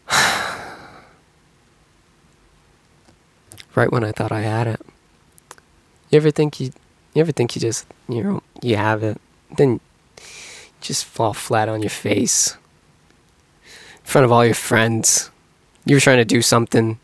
right 3.76 3.92
when 3.92 4.04
I 4.04 4.12
thought 4.12 4.32
I 4.32 4.42
had 4.42 4.68
it. 4.68 4.82
You 6.10 6.18
ever 6.18 6.32
think 6.32 6.60
you 6.60 6.72
you 7.14 7.22
ever 7.22 7.32
think 7.32 7.56
you 7.56 7.62
just 7.62 7.86
you 8.10 8.24
know 8.24 8.44
you 8.62 8.76
have 8.76 9.04
it, 9.04 9.22
then 9.58 9.80
just 10.82 11.06
fall 11.06 11.34
flat 11.34 11.70
on 11.70 11.82
your 11.82 11.90
face 11.90 12.58
in 13.64 14.04
front 14.04 14.26
of 14.26 14.32
all 14.32 14.46
your 14.46 14.56
friends. 14.56 15.30
You 15.86 15.96
were 15.96 16.02
trying 16.02 16.18
to 16.18 16.26
do 16.26 16.42
something. 16.42 17.00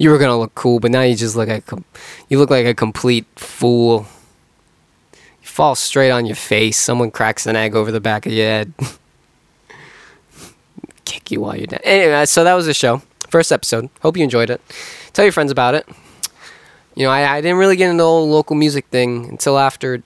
You 0.00 0.08
were 0.08 0.16
gonna 0.16 0.38
look 0.38 0.54
cool, 0.54 0.80
but 0.80 0.90
now 0.90 1.02
you 1.02 1.14
just 1.14 1.36
look 1.36 1.48
like 1.48 1.70
a 1.70 1.84
you 2.30 2.38
look 2.38 2.48
like 2.48 2.64
a 2.64 2.74
complete 2.74 3.26
fool. 3.36 4.06
You 5.12 5.48
fall 5.48 5.74
straight 5.74 6.10
on 6.10 6.24
your 6.24 6.36
face. 6.36 6.78
Someone 6.78 7.10
cracks 7.10 7.46
an 7.46 7.54
egg 7.54 7.74
over 7.74 7.92
the 7.92 8.00
back 8.00 8.24
of 8.24 8.32
your 8.32 8.46
head. 8.46 8.72
Kick 11.04 11.30
you 11.30 11.42
while 11.42 11.56
you're 11.56 11.66
down. 11.66 11.80
Anyway, 11.84 12.14
uh, 12.14 12.24
so 12.24 12.44
that 12.44 12.54
was 12.54 12.64
the 12.64 12.72
show. 12.72 13.02
First 13.28 13.52
episode. 13.52 13.90
Hope 14.00 14.16
you 14.16 14.24
enjoyed 14.24 14.48
it. 14.48 14.62
Tell 15.12 15.24
your 15.24 15.32
friends 15.32 15.52
about 15.52 15.74
it 15.74 15.86
you 16.94 17.06
know, 17.06 17.12
I, 17.12 17.36
I 17.36 17.40
didn't 17.40 17.58
really 17.58 17.76
get 17.76 17.90
into 17.90 18.02
the 18.02 18.06
whole 18.06 18.28
local 18.28 18.56
music 18.56 18.86
thing 18.88 19.28
until 19.28 19.58
after 19.58 20.02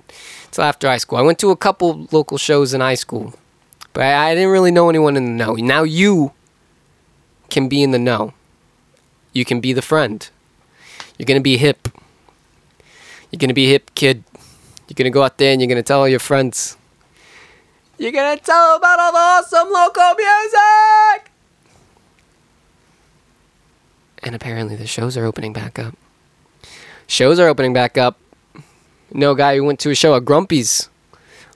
until 0.47 0.65
after 0.65 0.87
high 0.87 0.99
school. 0.99 1.19
I 1.19 1.23
went 1.23 1.39
to 1.41 1.51
a 1.51 1.57
couple 1.57 2.07
local 2.13 2.39
shows 2.39 2.75
in 2.75 2.81
high 2.81 2.95
school, 2.95 3.35
but 3.93 4.05
I, 4.05 4.31
I 4.31 4.35
didn't 4.35 4.51
really 4.51 4.71
know 4.71 4.89
anyone 4.89 5.17
in 5.17 5.25
the 5.25 5.31
know. 5.31 5.55
Now 5.55 5.83
you 5.83 6.33
can 7.51 7.69
be 7.69 7.83
in 7.83 7.91
the 7.91 7.99
know. 7.99 8.35
You 9.35 9.45
can 9.45 9.61
be 9.61 9.75
the 9.75 9.83
friend. 9.83 10.27
You're 11.19 11.27
gonna 11.27 11.43
be 11.43 11.59
hip. 11.59 11.89
You're 13.31 13.39
gonna 13.39 13.53
be 13.53 13.67
hip, 13.69 13.91
kid. 13.95 14.25
You're 14.89 14.97
gonna 14.97 15.11
go 15.11 15.23
out 15.23 15.37
there 15.37 15.53
and 15.53 15.61
you're 15.61 15.69
gonna 15.69 15.83
tell 15.83 16.01
all 16.01 16.09
your 16.09 16.19
friends. 16.19 16.79
You're 17.99 18.13
gonna 18.13 18.41
tell 18.41 18.73
them 18.73 18.79
about 18.79 18.99
all 18.99 19.13
the 19.13 19.19
awesome 19.19 19.71
local 19.71 20.15
music. 20.15 21.31
And 24.23 24.35
apparently 24.35 24.77
the 24.77 24.87
shows 24.87 25.19
are 25.19 25.27
opening 25.27 25.53
back 25.53 25.79
up 25.79 25.95
shows 27.07 27.39
are 27.39 27.49
opening 27.49 27.73
back 27.73 27.99
up. 27.99 28.19
No 29.13 29.35
guy 29.35 29.57
who 29.57 29.65
went 29.65 29.81
to 29.81 29.91
a 29.91 29.95
show 29.95 30.17
at 30.17 30.25
Grumpy's 30.25 30.89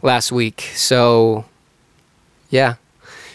last 0.02 0.30
week. 0.30 0.60
So, 0.74 1.44
yeah, 2.50 2.74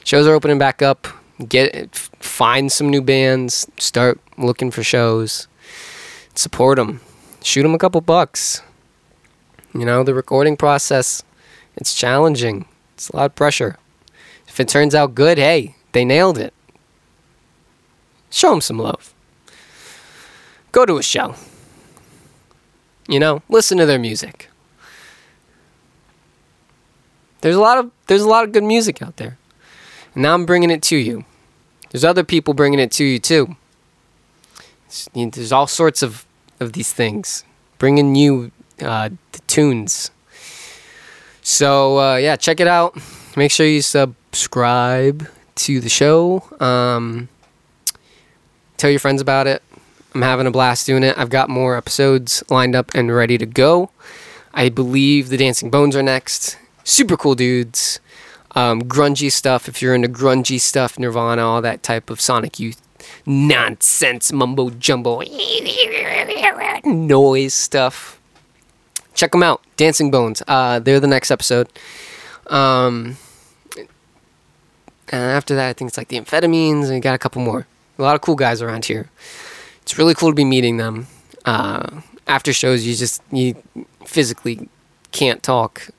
shows 0.03 0.27
are 0.27 0.33
opening 0.33 0.57
back 0.57 0.81
up. 0.81 1.07
Get 1.47 1.95
find 1.95 2.71
some 2.71 2.89
new 2.89 3.01
bands. 3.01 3.67
Start 3.77 4.19
looking 4.37 4.71
for 4.71 4.83
shows. 4.83 5.47
Support 6.35 6.77
them. 6.77 7.01
Shoot 7.41 7.63
them 7.63 7.73
a 7.73 7.79
couple 7.79 8.01
bucks. 8.01 8.61
You 9.73 9.85
know 9.85 10.03
the 10.03 10.13
recording 10.13 10.55
process. 10.55 11.23
It's 11.75 11.95
challenging. 11.95 12.65
It's 12.93 13.09
a 13.09 13.15
lot 13.15 13.25
of 13.25 13.35
pressure. 13.35 13.77
If 14.47 14.59
it 14.59 14.67
turns 14.67 14.93
out 14.93 15.15
good, 15.15 15.39
hey, 15.39 15.75
they 15.93 16.05
nailed 16.05 16.37
it. 16.37 16.53
Show 18.29 18.51
them 18.51 18.61
some 18.61 18.77
love. 18.77 19.13
Go 20.71 20.85
to 20.85 20.97
a 20.97 21.03
show. 21.03 21.35
You 23.07 23.19
know, 23.19 23.41
listen 23.49 23.77
to 23.79 23.85
their 23.85 23.99
music. 23.99 24.49
There's 27.41 27.55
a 27.55 27.59
lot 27.59 27.77
of 27.77 27.91
there's 28.07 28.21
a 28.21 28.29
lot 28.29 28.43
of 28.43 28.51
good 28.51 28.63
music 28.63 29.01
out 29.01 29.17
there. 29.17 29.37
Now 30.15 30.33
I'm 30.33 30.45
bringing 30.45 30.69
it 30.69 30.81
to 30.83 30.97
you. 30.97 31.25
There's 31.91 32.03
other 32.03 32.23
people 32.23 32.53
bringing 32.53 32.79
it 32.79 32.91
to 32.93 33.03
you 33.03 33.19
too. 33.19 33.55
There's 35.13 35.51
all 35.51 35.67
sorts 35.67 36.03
of 36.03 36.25
of 36.59 36.73
these 36.73 36.93
things 36.93 37.43
bringing 37.77 38.15
you 38.15 38.51
uh, 38.81 39.09
the 39.31 39.39
tunes. 39.47 40.11
So 41.41 41.99
uh, 41.99 42.15
yeah, 42.17 42.35
check 42.35 42.59
it 42.59 42.67
out. 42.67 42.97
Make 43.35 43.51
sure 43.51 43.65
you 43.65 43.81
subscribe 43.81 45.27
to 45.55 45.79
the 45.79 45.89
show. 45.89 46.43
Um, 46.59 47.29
tell 48.77 48.89
your 48.89 48.99
friends 48.99 49.21
about 49.21 49.47
it. 49.47 49.61
I'm 50.15 50.21
having 50.21 50.45
a 50.45 50.51
blast 50.51 50.85
doing 50.85 51.03
it. 51.03 51.17
I've 51.17 51.29
got 51.29 51.49
more 51.49 51.75
episodes 51.75 52.43
lined 52.49 52.75
up 52.75 52.93
and 52.93 53.13
ready 53.13 53.37
to 53.39 53.45
go. 53.45 53.89
I 54.53 54.69
believe 54.69 55.29
the 55.29 55.37
Dancing 55.37 55.71
Bones 55.71 55.95
are 55.95 56.03
next. 56.03 56.57
Super 56.83 57.17
cool 57.17 57.33
dudes. 57.33 57.99
Um, 58.55 58.83
grungy 58.83 59.31
stuff, 59.31 59.67
if 59.67 59.81
you're 59.81 59.95
into 59.95 60.07
grungy 60.07 60.59
stuff, 60.59 60.99
Nirvana, 60.99 61.41
all 61.41 61.61
that 61.61 61.81
type 61.81 62.09
of 62.09 62.21
Sonic 62.21 62.59
Youth 62.59 62.81
nonsense, 63.25 64.31
mumbo 64.31 64.69
jumbo, 64.69 65.21
noise 66.85 67.53
stuff. 67.53 68.19
Check 69.13 69.31
them 69.31 69.43
out. 69.43 69.61
Dancing 69.77 70.09
Bones. 70.11 70.41
Uh, 70.47 70.79
they're 70.79 70.99
the 70.99 71.07
next 71.07 71.31
episode. 71.31 71.67
Um, 72.47 73.17
And 75.11 75.21
after 75.21 75.53
that, 75.55 75.69
I 75.69 75.73
think 75.73 75.89
it's 75.89 75.97
like 75.97 76.07
the 76.07 76.19
amphetamines, 76.19 76.89
and 76.89 77.01
got 77.01 77.13
a 77.13 77.19
couple 77.19 77.41
more. 77.41 77.67
A 77.99 78.01
lot 78.01 78.15
of 78.15 78.21
cool 78.21 78.35
guys 78.35 78.61
around 78.61 78.85
here. 78.85 79.09
It's 79.83 79.97
really 79.97 80.15
cool 80.15 80.29
to 80.29 80.35
be 80.35 80.45
meeting 80.45 80.77
them. 80.77 81.07
Uh, 81.45 82.01
after 82.25 82.53
shows, 82.53 82.85
you 82.87 82.95
just 82.95 83.21
you 83.31 83.55
physically 84.05 84.67
can't 85.11 85.43
talk. 85.43 85.89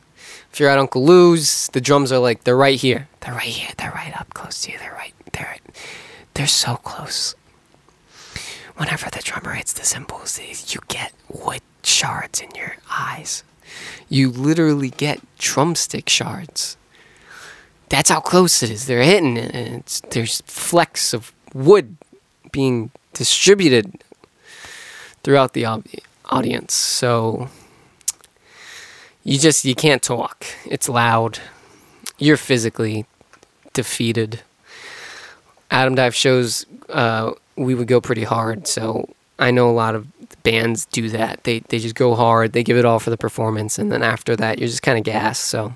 If 0.54 0.60
you're 0.60 0.70
at 0.70 0.78
Uncle 0.78 1.04
Lou's, 1.04 1.66
the 1.72 1.80
drums 1.80 2.12
are 2.12 2.20
like 2.20 2.44
they're 2.44 2.56
right 2.56 2.78
here. 2.78 3.08
They're 3.18 3.34
right 3.34 3.42
here. 3.42 3.70
They're 3.76 3.90
right 3.90 4.16
up 4.16 4.32
close 4.34 4.62
to 4.62 4.70
you. 4.70 4.78
They're 4.78 4.92
right. 4.92 5.12
They're 5.32 5.56
they're 6.34 6.46
so 6.46 6.76
close. 6.76 7.34
Whenever 8.76 9.10
the 9.10 9.18
drummer 9.18 9.54
hits 9.54 9.72
the 9.72 9.82
cymbals, 9.82 10.38
you 10.72 10.78
get 10.86 11.12
wood 11.28 11.62
shards 11.82 12.40
in 12.40 12.54
your 12.54 12.76
eyes. 12.88 13.42
You 14.08 14.30
literally 14.30 14.90
get 14.90 15.20
drumstick 15.38 16.08
shards. 16.08 16.76
That's 17.88 18.10
how 18.10 18.20
close 18.20 18.62
it 18.62 18.70
is. 18.70 18.86
They're 18.86 19.02
hitting 19.02 19.36
it, 19.36 19.52
and 19.52 19.80
it's, 19.80 20.02
there's 20.10 20.40
flecks 20.42 21.12
of 21.12 21.32
wood 21.52 21.96
being 22.52 22.92
distributed 23.12 24.04
throughout 25.24 25.54
the 25.54 25.66
audience. 26.26 26.74
So 26.74 27.48
you 29.24 29.38
just 29.38 29.64
you 29.64 29.74
can't 29.74 30.02
talk. 30.02 30.46
It's 30.66 30.88
loud. 30.88 31.40
You're 32.18 32.36
physically 32.36 33.06
defeated. 33.72 34.42
Adam 35.70 35.94
Dive 35.94 36.14
shows 36.14 36.66
uh, 36.90 37.32
we 37.56 37.74
would 37.74 37.88
go 37.88 38.00
pretty 38.00 38.24
hard, 38.24 38.68
so 38.68 39.08
I 39.38 39.50
know 39.50 39.68
a 39.68 39.72
lot 39.72 39.94
of 39.94 40.06
bands 40.42 40.84
do 40.86 41.08
that. 41.08 41.42
They 41.44 41.60
they 41.60 41.78
just 41.78 41.94
go 41.94 42.14
hard. 42.14 42.52
They 42.52 42.62
give 42.62 42.76
it 42.76 42.84
all 42.84 43.00
for 43.00 43.10
the 43.10 43.16
performance, 43.16 43.78
and 43.78 43.90
then 43.90 44.02
after 44.02 44.36
that, 44.36 44.58
you're 44.58 44.68
just 44.68 44.82
kind 44.82 44.98
of 44.98 45.04
gassed. 45.04 45.46
So 45.46 45.74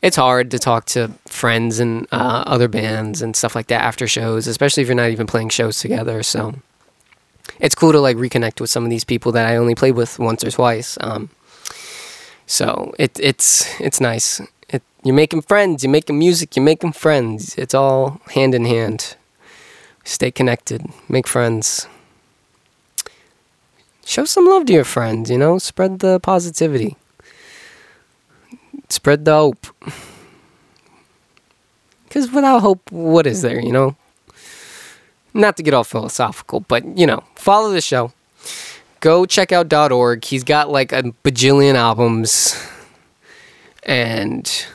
it's 0.00 0.16
hard 0.16 0.50
to 0.52 0.58
talk 0.58 0.86
to 0.86 1.10
friends 1.26 1.80
and 1.80 2.06
uh, 2.12 2.44
other 2.46 2.68
bands 2.68 3.22
and 3.22 3.34
stuff 3.34 3.56
like 3.56 3.66
that 3.66 3.82
after 3.82 4.06
shows, 4.06 4.46
especially 4.46 4.82
if 4.82 4.88
you're 4.88 4.94
not 4.94 5.10
even 5.10 5.26
playing 5.26 5.48
shows 5.48 5.80
together. 5.80 6.22
So 6.22 6.54
it's 7.58 7.74
cool 7.74 7.92
to 7.92 8.00
like 8.00 8.16
reconnect 8.16 8.60
with 8.60 8.70
some 8.70 8.84
of 8.84 8.90
these 8.90 9.04
people 9.04 9.32
that 9.32 9.46
I 9.46 9.56
only 9.56 9.74
played 9.74 9.96
with 9.96 10.18
once 10.18 10.44
or 10.44 10.50
twice. 10.50 10.96
Um, 11.00 11.30
so 12.46 12.94
it 12.98 13.18
it's 13.20 13.68
it's 13.80 14.00
nice. 14.00 14.40
It, 14.68 14.82
you're 15.04 15.14
making 15.14 15.42
friends. 15.42 15.82
You're 15.82 15.92
making 15.92 16.18
music. 16.18 16.56
You're 16.56 16.64
making 16.64 16.92
friends. 16.92 17.54
It's 17.56 17.74
all 17.74 18.20
hand 18.34 18.54
in 18.54 18.64
hand. 18.64 19.16
Stay 20.04 20.30
connected. 20.30 20.86
Make 21.08 21.26
friends. 21.26 21.88
Show 24.04 24.24
some 24.24 24.46
love 24.46 24.66
to 24.66 24.72
your 24.72 24.84
friends. 24.84 25.30
You 25.30 25.38
know, 25.38 25.58
spread 25.58 25.98
the 25.98 26.20
positivity. 26.20 26.96
Spread 28.88 29.24
the 29.24 29.32
hope. 29.32 29.66
Because 32.04 32.30
without 32.30 32.60
hope, 32.60 32.90
what 32.92 33.26
is 33.26 33.42
there? 33.42 33.60
You 33.60 33.72
know 33.72 33.96
not 35.36 35.56
to 35.58 35.62
get 35.62 35.74
all 35.74 35.84
philosophical, 35.84 36.60
but 36.60 36.98
you 36.98 37.06
know, 37.06 37.22
follow 37.34 37.70
the 37.70 37.80
show. 37.80 38.12
Go 39.00 39.26
check 39.26 39.52
out 39.52 39.72
.org. 39.72 40.24
He's 40.24 40.44
got 40.44 40.70
like 40.70 40.92
a 40.92 41.02
bajillion 41.24 41.74
albums, 41.74 42.56
and 43.82 44.66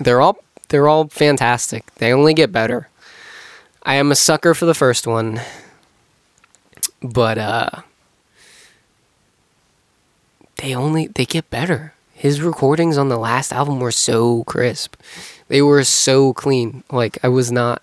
they're 0.00 0.20
all 0.20 0.38
they're 0.68 0.88
all 0.88 1.08
fantastic. 1.08 1.92
They 1.96 2.12
only 2.12 2.34
get 2.34 2.52
better. 2.52 2.88
I 3.82 3.94
am 3.94 4.12
a 4.12 4.16
sucker 4.16 4.54
for 4.54 4.66
the 4.66 4.74
first 4.74 5.06
one, 5.06 5.40
but 7.02 7.38
uh, 7.38 7.70
they 10.56 10.74
only 10.74 11.08
they 11.08 11.24
get 11.24 11.50
better. 11.50 11.94
His 12.12 12.42
recordings 12.42 12.98
on 12.98 13.08
the 13.08 13.18
last 13.18 13.52
album 13.52 13.80
were 13.80 13.92
so 13.92 14.44
crisp. 14.44 14.96
They 15.48 15.62
were 15.62 15.84
so 15.84 16.32
clean. 16.32 16.82
Like 16.90 17.18
I 17.22 17.28
was 17.28 17.50
not 17.50 17.82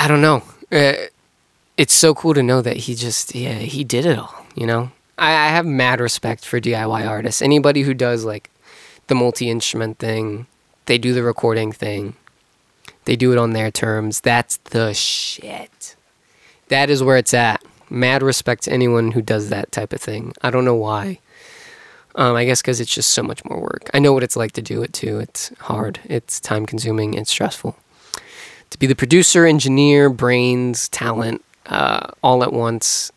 I 0.00 0.08
don't 0.08 0.22
know. 0.22 0.42
Uh, 0.72 0.94
it's 1.80 1.94
so 1.94 2.14
cool 2.14 2.34
to 2.34 2.42
know 2.42 2.60
that 2.60 2.76
he 2.76 2.94
just 2.94 3.34
yeah 3.34 3.54
he 3.54 3.84
did 3.84 4.04
it 4.04 4.18
all. 4.18 4.44
You 4.54 4.66
know, 4.66 4.92
I, 5.16 5.30
I 5.30 5.48
have 5.48 5.64
mad 5.64 5.98
respect 5.98 6.44
for 6.44 6.60
DIY 6.60 7.08
artists. 7.08 7.40
Anybody 7.40 7.82
who 7.82 7.94
does 7.94 8.22
like 8.22 8.50
the 9.06 9.14
multi 9.14 9.48
instrument 9.48 9.98
thing, 9.98 10.46
they 10.84 10.98
do 10.98 11.14
the 11.14 11.22
recording 11.22 11.72
thing, 11.72 12.16
they 13.06 13.16
do 13.16 13.32
it 13.32 13.38
on 13.38 13.52
their 13.52 13.70
terms. 13.70 14.20
That's 14.20 14.58
the 14.58 14.92
shit. 14.92 15.96
That 16.68 16.90
is 16.90 17.02
where 17.02 17.16
it's 17.16 17.32
at. 17.32 17.64
Mad 17.88 18.22
respect 18.22 18.64
to 18.64 18.72
anyone 18.72 19.12
who 19.12 19.22
does 19.22 19.48
that 19.48 19.72
type 19.72 19.94
of 19.94 20.02
thing. 20.02 20.34
I 20.42 20.50
don't 20.50 20.66
know 20.66 20.76
why. 20.76 21.18
Um, 22.14 22.36
I 22.36 22.44
guess 22.44 22.60
because 22.60 22.78
it's 22.78 22.94
just 22.94 23.12
so 23.12 23.22
much 23.22 23.42
more 23.46 23.58
work. 23.58 23.88
I 23.94 24.00
know 24.00 24.12
what 24.12 24.22
it's 24.22 24.36
like 24.36 24.52
to 24.52 24.62
do 24.62 24.82
it 24.82 24.92
too. 24.92 25.18
It's 25.18 25.50
hard. 25.60 25.98
It's 26.04 26.40
time 26.40 26.66
consuming. 26.66 27.14
It's 27.14 27.30
stressful 27.30 27.74
to 28.68 28.78
be 28.78 28.86
the 28.86 28.94
producer, 28.94 29.46
engineer, 29.46 30.08
brains, 30.10 30.88
talent, 30.90 31.42
uh, 31.70 32.10
all 32.22 32.42
at 32.42 32.52
once, 32.52 33.10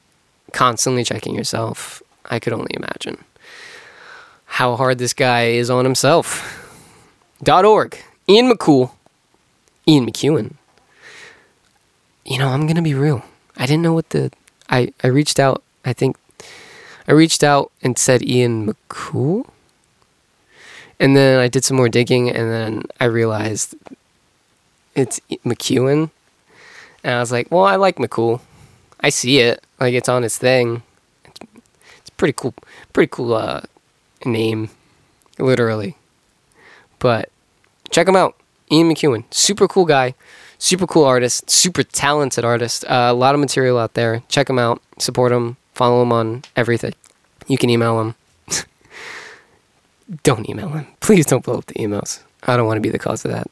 constantly 0.54 1.04
checking 1.04 1.36
yourself. 1.36 2.02
I 2.26 2.40
could 2.40 2.54
only 2.54 2.72
imagine 2.74 3.26
how 4.46 4.76
hard 4.78 4.98
this 4.98 5.14
guy 5.14 5.48
is 5.48 5.70
on 5.70 5.84
himself. 5.84 6.60
Dot 7.44 7.66
org. 7.66 7.98
Ian 8.30 8.50
McCool. 8.50 8.92
Ian 9.88 10.06
McEwen. 10.06 10.54
You 12.24 12.38
know, 12.38 12.48
I'm 12.48 12.68
gonna 12.68 12.82
be 12.82 12.94
real. 12.94 13.26
I 13.58 13.66
didn't 13.66 13.82
know 13.82 13.94
what 13.94 14.12
the 14.12 14.32
I, 14.70 14.94
I 15.04 15.08
reached 15.08 15.40
out, 15.40 15.62
I 15.84 15.94
think 15.94 16.18
I 17.08 17.12
reached 17.12 17.44
out 17.44 17.72
and 17.82 17.98
said 17.98 18.24
Ian 18.24 18.68
McCool. 18.68 19.48
And 21.00 21.18
then 21.18 21.40
I 21.40 21.48
did 21.50 21.66
some 21.66 21.76
more 21.76 21.90
digging 21.90 22.30
and 22.30 22.50
then 22.50 22.84
I 23.00 23.06
realized 23.06 23.76
it's 24.96 25.20
McEwen. 25.46 26.12
And 27.04 27.16
I 27.16 27.20
was 27.20 27.32
like, 27.32 27.52
well, 27.52 27.66
I 27.66 27.76
like 27.76 27.98
McCool. 27.98 28.42
I 29.00 29.10
see 29.10 29.40
it. 29.40 29.64
Like 29.80 29.94
it's 29.94 30.10
on 30.10 30.24
his 30.24 30.38
thing. 30.38 30.84
It's, 31.26 31.40
it's 31.98 32.10
pretty 32.12 32.34
cool. 32.34 32.54
Pretty 32.94 33.10
cool 33.10 33.34
uh, 33.34 33.62
name, 34.26 34.70
literally. 35.38 35.98
But 37.00 37.30
check 37.90 38.08
him 38.08 38.16
out. 38.16 38.36
Ian 38.72 38.90
McEwen. 38.90 39.26
Super 39.34 39.68
cool 39.68 39.86
guy. 39.86 40.16
Super 40.58 40.88
cool 40.88 41.04
artist. 41.04 41.50
Super 41.50 41.84
talented 41.84 42.46
artist. 42.46 42.86
Uh, 42.86 43.10
a 43.10 43.14
lot 43.14 43.36
of 43.36 43.42
material 43.42 43.78
out 43.78 43.96
there. 43.96 44.24
Check 44.30 44.50
him 44.50 44.58
out. 44.58 44.82
Support 45.00 45.34
him. 45.34 45.58
Follow 45.74 46.02
him 46.02 46.14
on 46.14 46.44
everything. 46.56 46.94
You 47.48 47.58
can 47.58 47.70
email 47.70 48.00
him. 48.00 48.16
don't 50.24 50.50
email 50.50 50.70
him. 50.70 50.88
Please 51.02 51.26
don't 51.26 51.44
blow 51.44 51.58
up 51.58 51.66
the 51.66 51.74
emails. 51.74 52.22
I 52.44 52.56
don't 52.56 52.68
want 52.68 52.78
to 52.78 52.82
be 52.82 52.90
the 52.90 53.00
cause 53.00 53.26
of 53.26 53.32
that. 53.32 53.48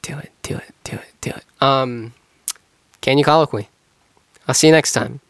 But 0.00 0.08
do 0.12 0.18
it, 0.18 0.30
do 0.42 0.56
it, 0.56 0.74
do 0.84 0.96
it, 0.96 0.96
do 0.96 0.96
it, 0.96 1.14
do 1.20 1.30
it. 1.30 1.44
Um, 1.62 2.14
can 3.00 3.18
you 3.18 3.24
colloquy? 3.24 3.68
I'll 4.48 4.54
see 4.54 4.68
you 4.68 4.72
next 4.72 4.92
time. 4.92 5.20